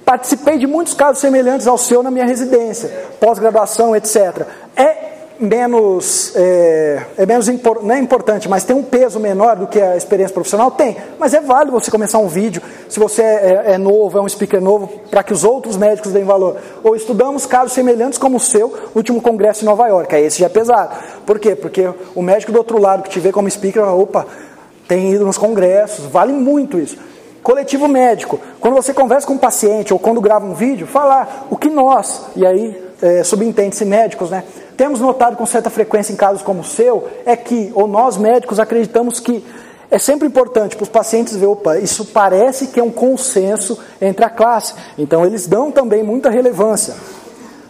Participei 0.04 0.58
de 0.58 0.66
muitos 0.66 0.94
casos 0.94 1.20
semelhantes 1.20 1.66
ao 1.66 1.78
seu 1.78 2.02
na 2.02 2.10
minha 2.10 2.24
residência, 2.24 2.88
pós-graduação, 3.20 3.94
etc. 3.94 4.46
É 4.74 5.01
menos, 5.42 6.32
é, 6.36 7.02
é 7.18 7.26
menos 7.26 7.48
não 7.82 7.94
é 7.94 7.98
importante, 7.98 8.48
mas 8.48 8.62
tem 8.62 8.76
um 8.76 8.82
peso 8.82 9.18
menor 9.18 9.56
do 9.56 9.66
que 9.66 9.80
a 9.80 9.96
experiência 9.96 10.32
profissional? 10.32 10.70
Tem, 10.70 10.96
mas 11.18 11.34
é 11.34 11.40
válido 11.40 11.72
você 11.72 11.90
começar 11.90 12.18
um 12.18 12.28
vídeo, 12.28 12.62
se 12.88 13.00
você 13.00 13.22
é, 13.22 13.62
é, 13.66 13.72
é 13.72 13.78
novo, 13.78 14.16
é 14.16 14.22
um 14.22 14.28
speaker 14.28 14.60
novo, 14.60 14.88
para 15.10 15.22
que 15.22 15.32
os 15.32 15.42
outros 15.42 15.76
médicos 15.76 16.12
deem 16.12 16.24
valor. 16.24 16.56
Ou 16.84 16.94
estudamos 16.94 17.44
casos 17.44 17.72
semelhantes 17.72 18.18
como 18.18 18.36
o 18.36 18.40
seu 18.40 18.68
no 18.68 18.78
último 18.96 19.20
congresso 19.20 19.64
em 19.64 19.66
Nova 19.66 19.88
York, 19.88 20.14
aí 20.14 20.24
esse 20.24 20.38
já 20.38 20.46
é 20.46 20.48
pesado. 20.48 20.94
Por 21.26 21.40
quê? 21.40 21.56
Porque 21.56 21.90
o 22.14 22.22
médico 22.22 22.52
do 22.52 22.58
outro 22.58 22.78
lado 22.78 23.02
que 23.02 23.10
te 23.10 23.18
vê 23.18 23.32
como 23.32 23.50
speaker, 23.50 23.82
opa, 23.82 24.26
tem 24.86 25.12
ido 25.12 25.26
nos 25.26 25.38
congressos, 25.38 26.06
vale 26.06 26.32
muito 26.32 26.78
isso. 26.78 26.96
Coletivo 27.42 27.88
médico, 27.88 28.38
quando 28.60 28.74
você 28.74 28.94
conversa 28.94 29.26
com 29.26 29.32
um 29.32 29.38
paciente 29.38 29.92
ou 29.92 29.98
quando 29.98 30.20
grava 30.20 30.46
um 30.46 30.54
vídeo, 30.54 30.86
falar 30.86 31.48
o 31.50 31.56
que 31.56 31.68
nós, 31.68 32.26
e 32.36 32.46
aí 32.46 32.80
é, 33.02 33.24
subentende-se 33.24 33.84
médicos, 33.84 34.30
né? 34.30 34.44
Temos 34.76 35.00
notado 35.00 35.36
com 35.36 35.46
certa 35.46 35.70
frequência 35.70 36.12
em 36.12 36.16
casos 36.16 36.42
como 36.42 36.60
o 36.60 36.64
seu, 36.64 37.08
é 37.24 37.36
que, 37.36 37.70
ou 37.74 37.86
nós 37.86 38.16
médicos 38.16 38.58
acreditamos 38.58 39.20
que 39.20 39.44
é 39.90 39.98
sempre 39.98 40.26
importante 40.26 40.74
para 40.74 40.84
os 40.84 40.88
pacientes 40.88 41.36
ver, 41.36 41.46
opa, 41.46 41.78
isso 41.78 42.06
parece 42.06 42.68
que 42.68 42.80
é 42.80 42.82
um 42.82 42.90
consenso 42.90 43.78
entre 44.00 44.24
a 44.24 44.30
classe. 44.30 44.74
Então 44.96 45.24
eles 45.26 45.46
dão 45.46 45.70
também 45.70 46.02
muita 46.02 46.30
relevância. 46.30 46.94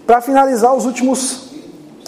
Para 0.06 0.20
finalizar, 0.20 0.74
os 0.74 0.86
últimos, 0.86 1.50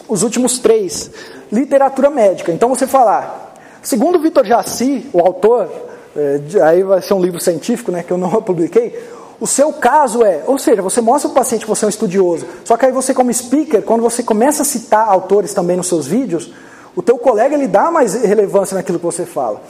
os 0.09 0.23
últimos 0.23 0.59
três. 0.59 1.11
Literatura 1.51 2.11
médica. 2.11 2.53
Então 2.53 2.69
você 2.69 2.87
falar, 2.87 3.45
Segundo 3.85 4.19
Vitor 4.19 4.47
Jaci, 4.47 5.07
o 5.13 5.21
autor, 5.21 5.71
é, 6.17 6.41
aí 6.63 6.83
vai 6.83 7.03
ser 7.03 7.13
um 7.13 7.21
livro 7.21 7.39
científico, 7.39 7.93
né, 7.93 8.03
que 8.03 8.11
eu 8.11 8.17
não 8.17 8.31
publiquei, 8.41 8.99
o 9.41 9.47
seu 9.47 9.73
caso 9.73 10.25
é, 10.25 10.43
ou 10.47 10.59
seja, 10.59 10.81
você 10.81 11.01
mostra 11.01 11.29
para 11.29 11.35
o 11.35 11.39
paciente 11.41 11.63
que 11.63 11.69
você 11.69 11.85
é 11.85 11.87
um 11.87 11.91
estudioso, 11.91 12.47
só 12.65 12.77
que 12.77 12.87
aí 12.87 12.93
você 12.93 13.13
como 13.13 13.33
speaker, 13.33 13.83
quando 13.83 14.03
você 14.03 14.23
começa 14.23 14.63
a 14.63 14.65
citar 14.65 15.09
autores 15.09 15.53
também 15.53 15.77
nos 15.77 15.89
seus 15.89 16.07
vídeos, 16.07 16.53
o 16.95 17.03
teu 17.03 17.19
colega 17.19 17.55
ele 17.55 17.67
dá 17.67 17.91
mais 17.91 18.15
relevância 18.15 18.75
naquilo 18.75 18.99
que 18.99 19.05
você 19.05 19.27
fala. 19.27 19.61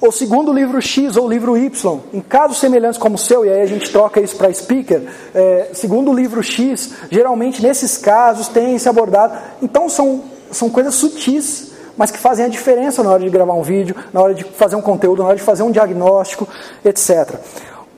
O 0.00 0.10
segundo 0.10 0.50
livro 0.50 0.80
X 0.80 1.18
ou 1.18 1.28
livro 1.28 1.58
Y, 1.58 2.00
em 2.14 2.22
casos 2.22 2.58
semelhantes 2.58 2.98
como 2.98 3.16
o 3.16 3.18
seu, 3.18 3.44
e 3.44 3.50
aí 3.50 3.60
a 3.60 3.66
gente 3.66 3.90
troca 3.90 4.18
isso 4.18 4.34
para 4.34 4.50
speaker, 4.52 5.02
é, 5.34 5.70
segundo 5.74 6.10
livro 6.10 6.42
X, 6.42 6.94
geralmente 7.10 7.62
nesses 7.62 7.98
casos 7.98 8.48
tem 8.48 8.78
se 8.78 8.88
abordado. 8.88 9.36
Então 9.60 9.90
são, 9.90 10.22
são 10.50 10.70
coisas 10.70 10.94
sutis 10.94 11.70
mas 12.00 12.10
que 12.10 12.16
fazem 12.16 12.46
a 12.46 12.48
diferença 12.48 13.02
na 13.02 13.10
hora 13.10 13.22
de 13.22 13.28
gravar 13.28 13.52
um 13.52 13.62
vídeo, 13.62 13.94
na 14.10 14.22
hora 14.22 14.32
de 14.32 14.42
fazer 14.42 14.74
um 14.74 14.80
conteúdo, 14.80 15.20
na 15.20 15.28
hora 15.28 15.36
de 15.36 15.42
fazer 15.42 15.64
um 15.64 15.70
diagnóstico, 15.70 16.48
etc. 16.82 17.34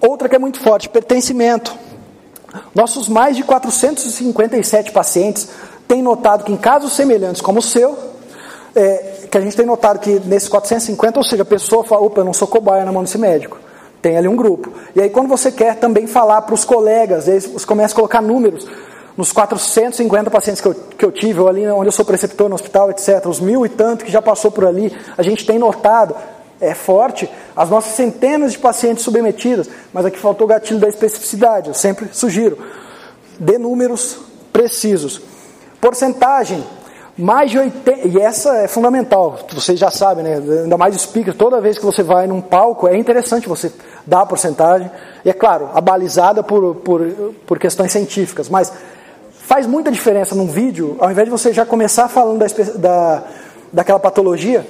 Outra 0.03 0.29
que 0.29 0.35
é 0.35 0.39
muito 0.39 0.59
forte, 0.59 0.89
pertencimento. 0.89 1.75
Nossos 2.75 3.09
mais 3.09 3.37
de 3.37 3.45
457 3.45 4.91
pacientes 4.91 5.49
têm 5.87 6.03
notado 6.03 6.45
que 6.45 6.53
em 6.53 6.57
casos 6.57 6.93
semelhantes 6.93 7.41
como 7.41 7.61
o 7.61 7.63
seu, 7.63 7.97
é, 8.75 9.27
que 9.31 9.39
a 9.39 9.41
gente 9.41 9.57
tem 9.57 9.65
notado 9.65 10.01
que 10.01 10.21
nesses 10.27 10.49
450, 10.49 11.21
ou 11.21 11.25
seja, 11.25 11.43
a 11.43 11.47
pessoa 11.47 11.85
fala, 11.85 12.03
opa, 12.03 12.21
eu 12.21 12.25
não 12.25 12.33
sou 12.33 12.49
cobaia 12.49 12.85
na 12.85 12.91
mão 12.91 13.05
desse 13.05 13.17
médico. 13.17 13.59
Tem 14.03 14.17
ali 14.17 14.27
um 14.27 14.35
grupo. 14.35 14.73
E 14.97 15.01
aí 15.01 15.09
quando 15.09 15.29
você 15.29 15.53
quer 15.53 15.77
também 15.77 16.09
falar 16.09 16.43
para 16.43 16.55
os 16.55 16.65
colegas, 16.65 17.29
aí 17.29 17.39
você 17.39 17.65
começa 17.65 17.95
a 17.95 17.97
colocar 17.97 18.21
números, 18.21 18.67
nos 19.17 19.31
450 19.31 20.31
pacientes 20.31 20.61
que 20.61 20.67
eu, 20.67 20.75
que 20.75 21.05
eu 21.05 21.13
tive, 21.13 21.39
ou 21.39 21.49
ali 21.49 21.67
onde 21.69 21.87
eu 21.87 21.93
sou 21.93 22.05
preceptor 22.05 22.49
no 22.49 22.57
hospital, 22.57 22.91
etc., 22.91 23.25
os 23.27 23.39
mil 23.39 23.65
e 23.65 23.69
tanto 23.69 24.05
que 24.05 24.11
já 24.11 24.21
passou 24.21 24.51
por 24.51 24.67
ali, 24.67 24.93
a 25.17 25.23
gente 25.23 25.47
tem 25.47 25.59
notado, 25.59 26.17
é 26.63 26.75
forte, 26.75 27.29
as 27.57 27.69
nossas 27.69 27.95
centenas 27.95 28.53
de 28.53 28.59
pacientes 28.59 29.05
submetidas, 29.05 29.69
mas 29.93 30.07
aqui 30.07 30.19
faltou 30.19 30.47
o 30.47 30.49
gatilho 30.49 30.81
da 30.81 30.89
especificidade, 30.89 31.69
eu 31.69 31.75
sempre 31.75 32.09
sugiro. 32.13 32.59
Dê 33.39 33.59
números 33.59 34.19
precisos. 34.53 35.21
Porcentagem, 35.81 36.65
mais 37.19 37.51
de 37.51 37.59
80, 37.59 38.09
e 38.09 38.19
essa 38.19 38.57
é 38.57 38.69
fundamental, 38.69 39.39
vocês 39.53 39.79
já 39.79 39.91
sabem, 39.91 40.25
né? 40.25 40.37
ainda 40.63 40.79
mais 40.79 40.95
speaker, 41.01 41.35
toda 41.35 41.61
vez 41.61 41.79
que 41.79 41.85
você 41.85 42.03
vai 42.03 42.27
num 42.27 42.41
palco, 42.41 42.89
é 42.89 42.97
interessante 42.97 43.49
você 43.49 43.73
dar 44.07 44.23
a 44.23 44.27
porcentagem, 44.27 44.91
e 45.25 45.31
é 45.31 45.33
claro, 45.33 45.69
abalizada 45.75 46.43
por, 46.43 46.77
por, 46.77 47.03
por 47.47 47.59
questões 47.59 47.93
científicas, 47.93 48.49
mas 48.49 48.73
Faz 49.53 49.67
muita 49.67 49.91
diferença 49.91 50.35
num 50.35 50.47
vídeo, 50.47 50.97
ao 51.01 51.11
invés 51.11 51.27
de 51.27 51.31
você 51.31 51.53
já 51.53 51.67
começar 51.67 52.09
falando 52.09 52.39
da, 52.39 52.47
da, 52.77 53.23
daquela 53.73 53.99
patologia, 53.99 54.65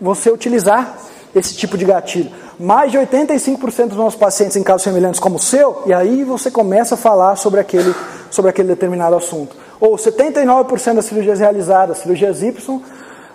você 0.00 0.30
utilizar 0.30 0.96
esse 1.34 1.54
tipo 1.54 1.76
de 1.76 1.84
gatilho. 1.84 2.30
Mais 2.58 2.92
de 2.92 2.98
85% 2.98 3.88
dos 3.88 3.96
nossos 3.96 4.18
pacientes 4.18 4.56
em 4.56 4.62
casos 4.62 4.82
semelhantes 4.82 5.20
como 5.20 5.36
o 5.36 5.40
seu, 5.40 5.82
e 5.86 5.92
aí 5.92 6.24
você 6.24 6.50
começa 6.50 6.94
a 6.94 6.98
falar 6.98 7.36
sobre 7.36 7.60
aquele, 7.60 7.94
sobre 8.30 8.50
aquele 8.50 8.68
determinado 8.68 9.16
assunto. 9.16 9.56
Ou 9.80 9.96
79% 9.96 10.94
das 10.94 11.06
cirurgias 11.06 11.40
realizadas, 11.40 11.98
cirurgias 11.98 12.42
Y, 12.42 12.82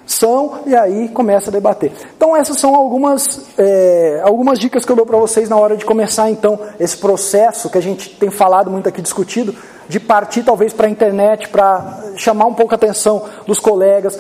são, 0.08 0.62
e 0.66 0.74
aí 0.74 1.10
começa 1.10 1.50
a 1.50 1.54
debater. 1.54 1.92
Então 2.16 2.36
essas 2.36 2.58
são 2.58 2.74
algumas, 2.74 3.46
é, 3.58 4.22
algumas 4.24 4.58
dicas 4.58 4.86
que 4.86 4.92
eu 4.92 4.96
dou 4.96 5.06
para 5.06 5.18
vocês 5.18 5.50
na 5.50 5.58
hora 5.58 5.76
de 5.76 5.84
começar 5.84 6.32
então 6.32 6.58
esse 6.80 6.98
processo 6.98 7.70
que 7.70 7.78
a 7.78 7.82
gente 7.82 8.12
tem 8.12 8.32
falado 8.32 8.72
muito 8.72 8.88
aqui, 8.88 9.02
discutido, 9.02 9.54
de 9.90 10.00
partir 10.00 10.44
talvez 10.44 10.74
para 10.74 10.88
a 10.88 10.90
internet, 10.90 11.50
para 11.50 12.00
chamar 12.16 12.46
um 12.46 12.54
pouco 12.54 12.74
a 12.74 12.76
atenção 12.76 13.26
dos 13.46 13.60
colegas, 13.60 14.18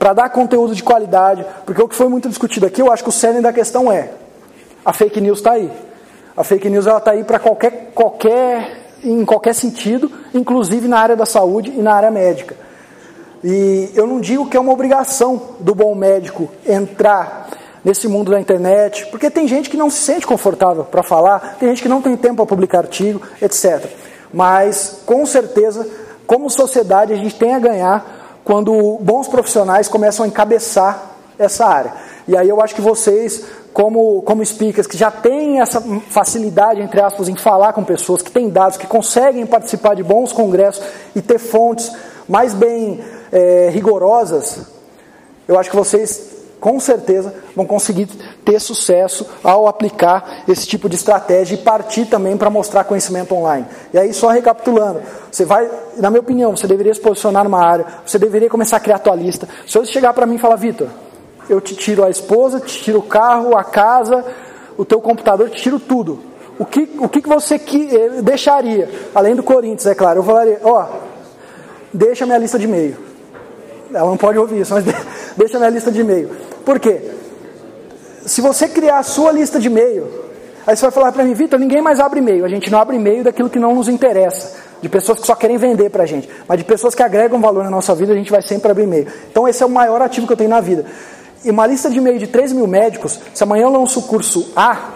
para 0.00 0.14
dar 0.14 0.30
conteúdo 0.30 0.74
de 0.74 0.82
qualidade, 0.82 1.44
porque 1.66 1.82
o 1.82 1.86
que 1.86 1.94
foi 1.94 2.08
muito 2.08 2.26
discutido 2.26 2.64
aqui, 2.64 2.80
eu 2.80 2.90
acho 2.90 3.02
que 3.02 3.10
o 3.10 3.12
cerne 3.12 3.42
da 3.42 3.52
questão 3.52 3.92
é, 3.92 4.08
a 4.82 4.94
fake 4.94 5.20
news 5.20 5.40
está 5.40 5.52
aí. 5.52 5.70
A 6.34 6.42
fake 6.42 6.70
news 6.70 6.86
está 6.86 7.10
aí 7.10 7.22
para 7.22 7.38
qualquer, 7.38 7.90
qualquer, 7.94 8.94
em 9.04 9.26
qualquer 9.26 9.54
sentido, 9.54 10.10
inclusive 10.32 10.88
na 10.88 10.98
área 10.98 11.14
da 11.14 11.26
saúde 11.26 11.74
e 11.76 11.82
na 11.82 11.92
área 11.92 12.10
médica. 12.10 12.56
E 13.44 13.90
eu 13.94 14.06
não 14.06 14.22
digo 14.22 14.48
que 14.48 14.56
é 14.56 14.60
uma 14.60 14.72
obrigação 14.72 15.56
do 15.60 15.74
bom 15.74 15.94
médico 15.94 16.48
entrar 16.66 17.50
nesse 17.84 18.08
mundo 18.08 18.30
da 18.30 18.40
internet, 18.40 19.04
porque 19.10 19.28
tem 19.28 19.46
gente 19.46 19.68
que 19.68 19.76
não 19.76 19.90
se 19.90 19.98
sente 19.98 20.26
confortável 20.26 20.84
para 20.84 21.02
falar, 21.02 21.56
tem 21.60 21.68
gente 21.68 21.82
que 21.82 21.88
não 21.90 22.00
tem 22.00 22.16
tempo 22.16 22.36
para 22.36 22.46
publicar 22.46 22.78
artigo, 22.78 23.20
etc. 23.42 23.84
Mas, 24.32 25.02
com 25.04 25.26
certeza, 25.26 25.86
como 26.26 26.48
sociedade, 26.48 27.12
a 27.12 27.16
gente 27.16 27.34
tem 27.34 27.54
a 27.54 27.58
ganhar 27.58 28.19
quando 28.50 28.98
bons 29.00 29.28
profissionais 29.28 29.86
começam 29.86 30.24
a 30.24 30.28
encabeçar 30.28 31.00
essa 31.38 31.64
área. 31.64 31.92
E 32.26 32.36
aí 32.36 32.48
eu 32.48 32.60
acho 32.60 32.74
que 32.74 32.80
vocês, 32.80 33.44
como, 33.72 34.22
como 34.22 34.44
speakers, 34.44 34.88
que 34.88 34.96
já 34.96 35.08
têm 35.08 35.60
essa 35.60 35.80
facilidade, 36.08 36.80
entre 36.80 37.00
aspas, 37.00 37.28
em 37.28 37.36
falar 37.36 37.72
com 37.72 37.84
pessoas, 37.84 38.22
que 38.22 38.30
têm 38.32 38.50
dados, 38.50 38.76
que 38.76 38.88
conseguem 38.88 39.46
participar 39.46 39.94
de 39.94 40.02
bons 40.02 40.32
congressos 40.32 40.84
e 41.14 41.22
ter 41.22 41.38
fontes 41.38 41.92
mais 42.28 42.52
bem 42.52 43.00
é, 43.30 43.70
rigorosas, 43.72 44.62
eu 45.46 45.56
acho 45.56 45.70
que 45.70 45.76
vocês 45.76 46.39
com 46.60 46.78
certeza 46.78 47.34
vão 47.56 47.64
conseguir 47.64 48.06
ter 48.44 48.60
sucesso 48.60 49.26
ao 49.42 49.66
aplicar 49.66 50.44
esse 50.46 50.66
tipo 50.66 50.88
de 50.88 50.96
estratégia 50.96 51.54
e 51.54 51.58
partir 51.58 52.04
também 52.04 52.36
para 52.36 52.50
mostrar 52.50 52.84
conhecimento 52.84 53.34
online. 53.34 53.66
E 53.92 53.98
aí, 53.98 54.12
só 54.12 54.28
recapitulando, 54.28 55.00
você 55.32 55.44
vai, 55.44 55.68
na 55.96 56.10
minha 56.10 56.20
opinião, 56.20 56.54
você 56.54 56.66
deveria 56.66 56.92
se 56.92 57.00
posicionar 57.00 57.44
numa 57.44 57.64
área, 57.64 57.86
você 58.04 58.18
deveria 58.18 58.50
começar 58.50 58.76
a 58.76 58.80
criar 58.80 58.98
tua 58.98 59.14
lista. 59.14 59.48
Se 59.66 59.78
você 59.78 59.90
chegar 59.90 60.12
para 60.12 60.26
mim 60.26 60.34
e 60.34 60.38
falar, 60.38 60.56
Vitor, 60.56 60.88
eu 61.48 61.60
te 61.60 61.74
tiro 61.74 62.04
a 62.04 62.10
esposa, 62.10 62.60
te 62.60 62.82
tiro 62.82 62.98
o 62.98 63.02
carro, 63.02 63.56
a 63.56 63.64
casa, 63.64 64.24
o 64.76 64.84
teu 64.84 65.00
computador, 65.00 65.48
te 65.48 65.62
tiro 65.62 65.80
tudo. 65.80 66.30
o 66.58 66.66
que, 66.66 66.90
o 66.98 67.08
que 67.08 67.26
você 67.26 67.58
que, 67.58 67.88
eh, 67.96 68.20
deixaria? 68.20 68.90
Além 69.14 69.34
do 69.34 69.42
Corinthians, 69.42 69.86
é 69.86 69.94
claro. 69.94 70.18
Eu 70.18 70.22
falaria, 70.22 70.60
ó, 70.62 70.86
deixa 71.92 72.26
minha 72.26 72.36
lista 72.36 72.58
de 72.58 72.66
e-mail. 72.66 73.09
Ela 73.92 74.08
não 74.08 74.16
pode 74.16 74.38
ouvir 74.38 74.60
isso, 74.60 74.72
mas 74.72 74.84
deixa 75.36 75.58
minha 75.58 75.70
lista 75.70 75.90
de 75.90 76.00
e-mail. 76.00 76.30
Por 76.64 76.78
quê? 76.78 77.00
Se 78.24 78.40
você 78.40 78.68
criar 78.68 78.98
a 78.98 79.02
sua 79.02 79.32
lista 79.32 79.58
de 79.58 79.68
e-mail, 79.68 80.06
aí 80.66 80.76
você 80.76 80.82
vai 80.82 80.90
falar 80.90 81.12
para 81.12 81.24
mim, 81.24 81.34
Vitor, 81.34 81.58
ninguém 81.58 81.82
mais 81.82 81.98
abre 82.00 82.20
e-mail. 82.20 82.44
A 82.44 82.48
gente 82.48 82.70
não 82.70 82.78
abre 82.78 82.96
e-mail 82.96 83.24
daquilo 83.24 83.50
que 83.50 83.58
não 83.58 83.74
nos 83.74 83.88
interessa. 83.88 84.58
De 84.80 84.88
pessoas 84.88 85.20
que 85.20 85.26
só 85.26 85.34
querem 85.34 85.58
vender 85.58 85.90
para 85.90 86.04
a 86.04 86.06
gente. 86.06 86.28
Mas 86.48 86.58
de 86.58 86.64
pessoas 86.64 86.94
que 86.94 87.02
agregam 87.02 87.40
valor 87.40 87.64
na 87.64 87.70
nossa 87.70 87.94
vida, 87.94 88.12
a 88.12 88.16
gente 88.16 88.30
vai 88.30 88.40
sempre 88.42 88.70
abrir 88.70 88.84
e-mail. 88.84 89.06
Então 89.30 89.46
esse 89.48 89.62
é 89.62 89.66
o 89.66 89.70
maior 89.70 90.00
ativo 90.00 90.26
que 90.26 90.32
eu 90.32 90.36
tenho 90.36 90.50
na 90.50 90.60
vida. 90.60 90.86
E 91.44 91.50
uma 91.50 91.66
lista 91.66 91.90
de 91.90 91.98
e-mail 91.98 92.18
de 92.18 92.26
13 92.26 92.54
mil 92.54 92.66
médicos, 92.66 93.18
se 93.34 93.42
amanhã 93.42 93.64
eu 93.64 93.70
lanço 93.70 94.00
o 94.00 94.02
curso 94.04 94.52
A, 94.54 94.90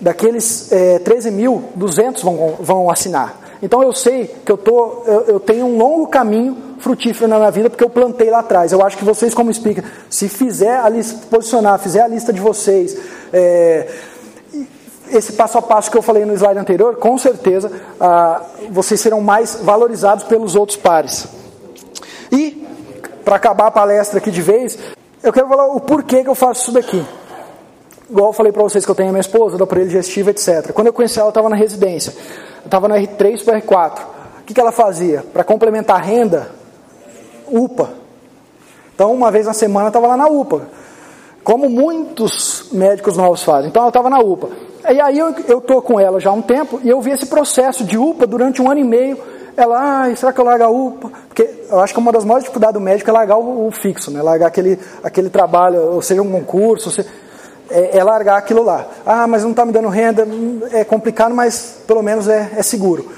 daqueles 0.00 0.70
é, 0.72 0.98
13 0.98 1.30
mil, 1.30 1.64
200 1.74 2.22
vão, 2.22 2.56
vão 2.60 2.90
assinar. 2.90 3.47
Então 3.62 3.82
eu 3.82 3.92
sei 3.92 4.26
que 4.44 4.52
eu, 4.52 4.56
tô, 4.56 5.02
eu, 5.04 5.20
eu, 5.22 5.40
tenho 5.40 5.66
um 5.66 5.76
longo 5.76 6.06
caminho 6.06 6.56
frutífero 6.78 7.28
na 7.28 7.38
minha 7.38 7.50
vida 7.50 7.68
porque 7.68 7.82
eu 7.82 7.90
plantei 7.90 8.30
lá 8.30 8.38
atrás. 8.38 8.72
Eu 8.72 8.84
acho 8.84 8.96
que 8.96 9.04
vocês, 9.04 9.34
como 9.34 9.52
speaker, 9.52 9.84
se 10.08 10.28
fizer 10.28 10.78
a 10.78 10.88
lista, 10.88 11.26
posicionar, 11.28 11.78
fizer 11.78 12.02
a 12.02 12.08
lista 12.08 12.32
de 12.32 12.40
vocês, 12.40 12.96
é, 13.32 13.88
esse 15.10 15.32
passo 15.32 15.58
a 15.58 15.62
passo 15.62 15.90
que 15.90 15.98
eu 15.98 16.02
falei 16.02 16.24
no 16.24 16.34
slide 16.34 16.58
anterior, 16.58 16.96
com 16.96 17.18
certeza 17.18 17.72
ah, 18.00 18.42
vocês 18.70 19.00
serão 19.00 19.20
mais 19.20 19.58
valorizados 19.62 20.24
pelos 20.24 20.54
outros 20.54 20.76
pares. 20.76 21.26
E, 22.30 22.66
para 23.24 23.36
acabar 23.36 23.66
a 23.66 23.70
palestra 23.70 24.18
aqui 24.18 24.30
de 24.30 24.42
vez, 24.42 24.78
eu 25.22 25.32
quero 25.32 25.48
falar 25.48 25.66
o 25.66 25.80
porquê 25.80 26.22
que 26.22 26.28
eu 26.28 26.34
faço 26.34 26.62
isso 26.62 26.72
daqui 26.72 27.04
igual 28.10 28.28
eu 28.28 28.32
falei 28.32 28.52
para 28.52 28.62
vocês 28.62 28.84
que 28.84 28.90
eu 28.90 28.94
tenho 28.94 29.08
a 29.08 29.12
minha 29.12 29.20
esposa, 29.20 29.56
do 29.56 29.64
aparelho 29.64 29.88
digestivo, 29.88 30.30
etc. 30.30 30.72
Quando 30.72 30.86
eu 30.88 30.92
conheci 30.92 31.18
ela, 31.18 31.28
eu 31.28 31.30
estava 31.30 31.48
na 31.48 31.56
residência. 31.56 32.12
Eu 32.58 32.66
estava 32.66 32.88
na 32.88 32.96
R3 32.96 33.44
para 33.44 33.60
R4. 33.60 34.00
O 34.40 34.44
que, 34.44 34.54
que 34.54 34.60
ela 34.60 34.72
fazia? 34.72 35.24
Para 35.32 35.44
complementar 35.44 35.96
a 35.96 36.02
renda, 36.02 36.50
UPA. 37.46 37.90
Então, 38.94 39.12
uma 39.12 39.30
vez 39.30 39.46
na 39.46 39.52
semana, 39.52 39.86
eu 39.86 39.88
estava 39.88 40.06
lá 40.06 40.16
na 40.16 40.26
UPA. 40.26 40.62
Como 41.44 41.68
muitos 41.68 42.68
médicos 42.72 43.16
novos 43.16 43.42
fazem. 43.42 43.70
Então, 43.70 43.82
ela 43.82 43.90
estava 43.90 44.10
na 44.10 44.18
UPA. 44.18 44.48
E 44.90 45.00
aí, 45.00 45.18
eu 45.18 45.30
estou 45.58 45.82
com 45.82 46.00
ela 46.00 46.18
já 46.18 46.30
há 46.30 46.32
um 46.32 46.42
tempo 46.42 46.80
e 46.82 46.88
eu 46.88 47.00
vi 47.00 47.10
esse 47.10 47.26
processo 47.26 47.84
de 47.84 47.98
UPA 47.98 48.26
durante 48.26 48.60
um 48.60 48.70
ano 48.70 48.80
e 48.80 48.84
meio. 48.84 49.18
Ela, 49.56 50.14
será 50.14 50.32
que 50.32 50.40
eu 50.40 50.44
largo 50.44 50.64
a 50.64 50.68
UPA? 50.68 51.10
Porque 51.28 51.48
eu 51.70 51.80
acho 51.80 51.92
que 51.92 51.98
uma 51.98 52.12
das 52.12 52.24
maiores 52.24 52.44
dificuldades 52.44 52.74
do 52.74 52.80
médico 52.80 53.10
é 53.10 53.12
largar 53.12 53.38
o, 53.38 53.66
o 53.66 53.70
fixo, 53.70 54.10
né? 54.10 54.22
largar 54.22 54.46
aquele, 54.46 54.78
aquele 55.02 55.28
trabalho, 55.28 55.94
ou 55.94 56.02
seja, 56.02 56.22
um 56.22 56.30
concurso, 56.30 56.88
ou 56.88 56.92
seja, 56.92 57.08
é, 57.70 57.98
é, 57.98 58.04
largar 58.04 58.38
aquilo 58.38 58.62
lá. 58.62 58.86
Ah, 59.04 59.26
mas 59.26 59.42
não 59.42 59.50
está 59.50 59.64
me 59.64 59.72
dando 59.72 59.88
renda, 59.88 60.26
é 60.72 60.84
complicado, 60.84 61.34
mas 61.34 61.78
pelo 61.86 62.02
menos 62.02 62.28
é, 62.28 62.50
é 62.56 62.62
seguro. 62.62 63.08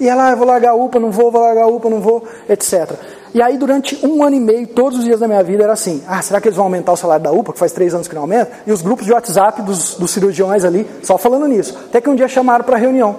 E 0.00 0.08
ela, 0.08 0.30
ah, 0.30 0.34
vou 0.34 0.46
largar 0.46 0.70
a 0.70 0.74
UPA, 0.74 0.98
não 0.98 1.10
vou, 1.10 1.30
vou 1.30 1.42
largar 1.42 1.64
a 1.64 1.66
UPA, 1.66 1.90
não 1.90 2.00
vou, 2.00 2.24
etc. 2.48 2.92
E 3.34 3.42
aí, 3.42 3.58
durante 3.58 4.04
um 4.04 4.24
ano 4.24 4.34
e 4.34 4.40
meio, 4.40 4.66
todos 4.66 4.98
os 4.98 5.04
dias 5.04 5.20
da 5.20 5.28
minha 5.28 5.42
vida, 5.42 5.62
era 5.62 5.74
assim: 5.74 6.02
ah, 6.08 6.22
será 6.22 6.40
que 6.40 6.48
eles 6.48 6.56
vão 6.56 6.64
aumentar 6.64 6.92
o 6.92 6.96
salário 6.96 7.22
da 7.22 7.30
UPA, 7.30 7.52
que 7.52 7.58
faz 7.58 7.70
três 7.70 7.94
anos 7.94 8.08
que 8.08 8.14
não 8.14 8.22
aumenta? 8.22 8.50
E 8.66 8.72
os 8.72 8.80
grupos 8.80 9.04
de 9.04 9.12
WhatsApp 9.12 9.60
dos, 9.62 9.96
dos 9.96 10.10
cirurgiões 10.10 10.64
ali, 10.64 10.88
só 11.02 11.18
falando 11.18 11.46
nisso. 11.46 11.78
Até 11.88 12.00
que 12.00 12.08
um 12.08 12.14
dia 12.14 12.28
chamaram 12.28 12.64
para 12.64 12.78
reunião. 12.78 13.16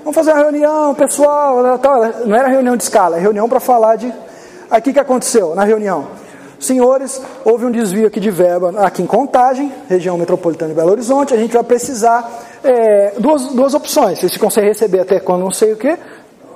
Vamos 0.00 0.14
fazer 0.14 0.32
uma 0.32 0.42
reunião, 0.42 0.94
pessoal, 0.94 1.78
tal. 1.78 2.02
não 2.26 2.36
era 2.36 2.48
reunião 2.48 2.76
de 2.76 2.82
escala, 2.82 3.16
é 3.16 3.20
reunião 3.20 3.48
para 3.48 3.60
falar 3.60 3.96
de. 3.96 4.12
Aí 4.70 4.80
o 4.80 4.82
que, 4.82 4.92
que 4.92 5.00
aconteceu 5.00 5.54
na 5.54 5.64
reunião? 5.64 6.08
Senhores, 6.58 7.22
houve 7.44 7.64
um 7.64 7.70
desvio 7.70 8.08
aqui 8.08 8.18
de 8.18 8.30
verba 8.30 8.74
aqui 8.78 9.00
em 9.00 9.06
Contagem, 9.06 9.72
região 9.88 10.18
metropolitana 10.18 10.70
de 10.70 10.76
Belo 10.76 10.90
Horizonte. 10.90 11.32
A 11.32 11.36
gente 11.36 11.52
vai 11.52 11.62
precisar 11.62 12.28
é, 12.64 13.12
duas, 13.18 13.46
duas 13.46 13.74
opções. 13.74 14.18
Vocês 14.18 14.36
conseguem 14.36 14.70
receber 14.70 15.00
até 15.00 15.20
quando 15.20 15.42
não 15.42 15.52
sei 15.52 15.72
o 15.72 15.76
que, 15.76 15.96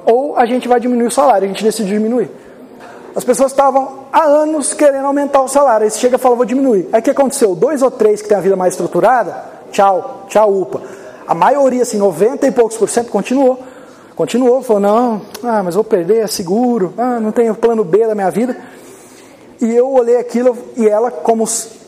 ou 0.05 0.37
a 0.37 0.45
gente 0.45 0.67
vai 0.67 0.81
diminuir 0.81 1.07
o 1.07 1.11
salário. 1.11 1.45
A 1.45 1.49
gente 1.49 1.63
decidiu 1.63 1.97
diminuir. 1.97 2.31
As 3.15 3.23
pessoas 3.23 3.53
estavam 3.53 4.07
há 4.13 4.25
anos 4.25 4.75
querendo 4.75 5.07
aumentar 5.07 5.41
o 5.43 5.49
salário. 5.49 5.85
Aí 5.85 5.91
você 5.91 6.01
chega 6.01 6.17
e 6.17 6.19
fala, 6.19 6.35
vou 6.35 6.45
diminuir. 6.45 6.89
Aí 6.93 7.01
o 7.01 7.03
que 7.03 7.11
aconteceu? 7.11 7.55
Dois 7.55 7.81
ou 7.81 7.91
três 7.91 8.21
que 8.21 8.29
têm 8.29 8.37
a 8.37 8.41
vida 8.41 8.57
mais 8.57 8.73
estruturada, 8.73 9.45
tchau, 9.71 10.27
tchau, 10.29 10.53
UPA. 10.53 10.83
A 11.29 11.35
maioria, 11.35 11.83
assim, 11.83 11.99
90 11.99 12.47
e 12.47 12.51
poucos 12.51 12.77
por 12.77 12.89
cento, 12.89 13.09
continuou. 13.11 13.59
Continuou, 14.17 14.63
falou, 14.63 14.81
não, 14.81 15.23
ah, 15.43 15.63
mas 15.63 15.75
vou 15.75 15.85
perder, 15.85 16.19
é 16.19 16.27
seguro, 16.27 16.93
ah, 16.99 17.19
não 17.19 17.33
tenho 17.33 17.55
plano 17.55 17.83
B 17.83 18.07
da 18.07 18.15
minha 18.15 18.31
vida. 18.31 18.57
E 19.61 19.75
eu 19.75 19.91
olhei 19.93 20.17
aquilo 20.17 20.57
e 20.77 20.89
ela, 20.89 21.11
como 21.11 21.45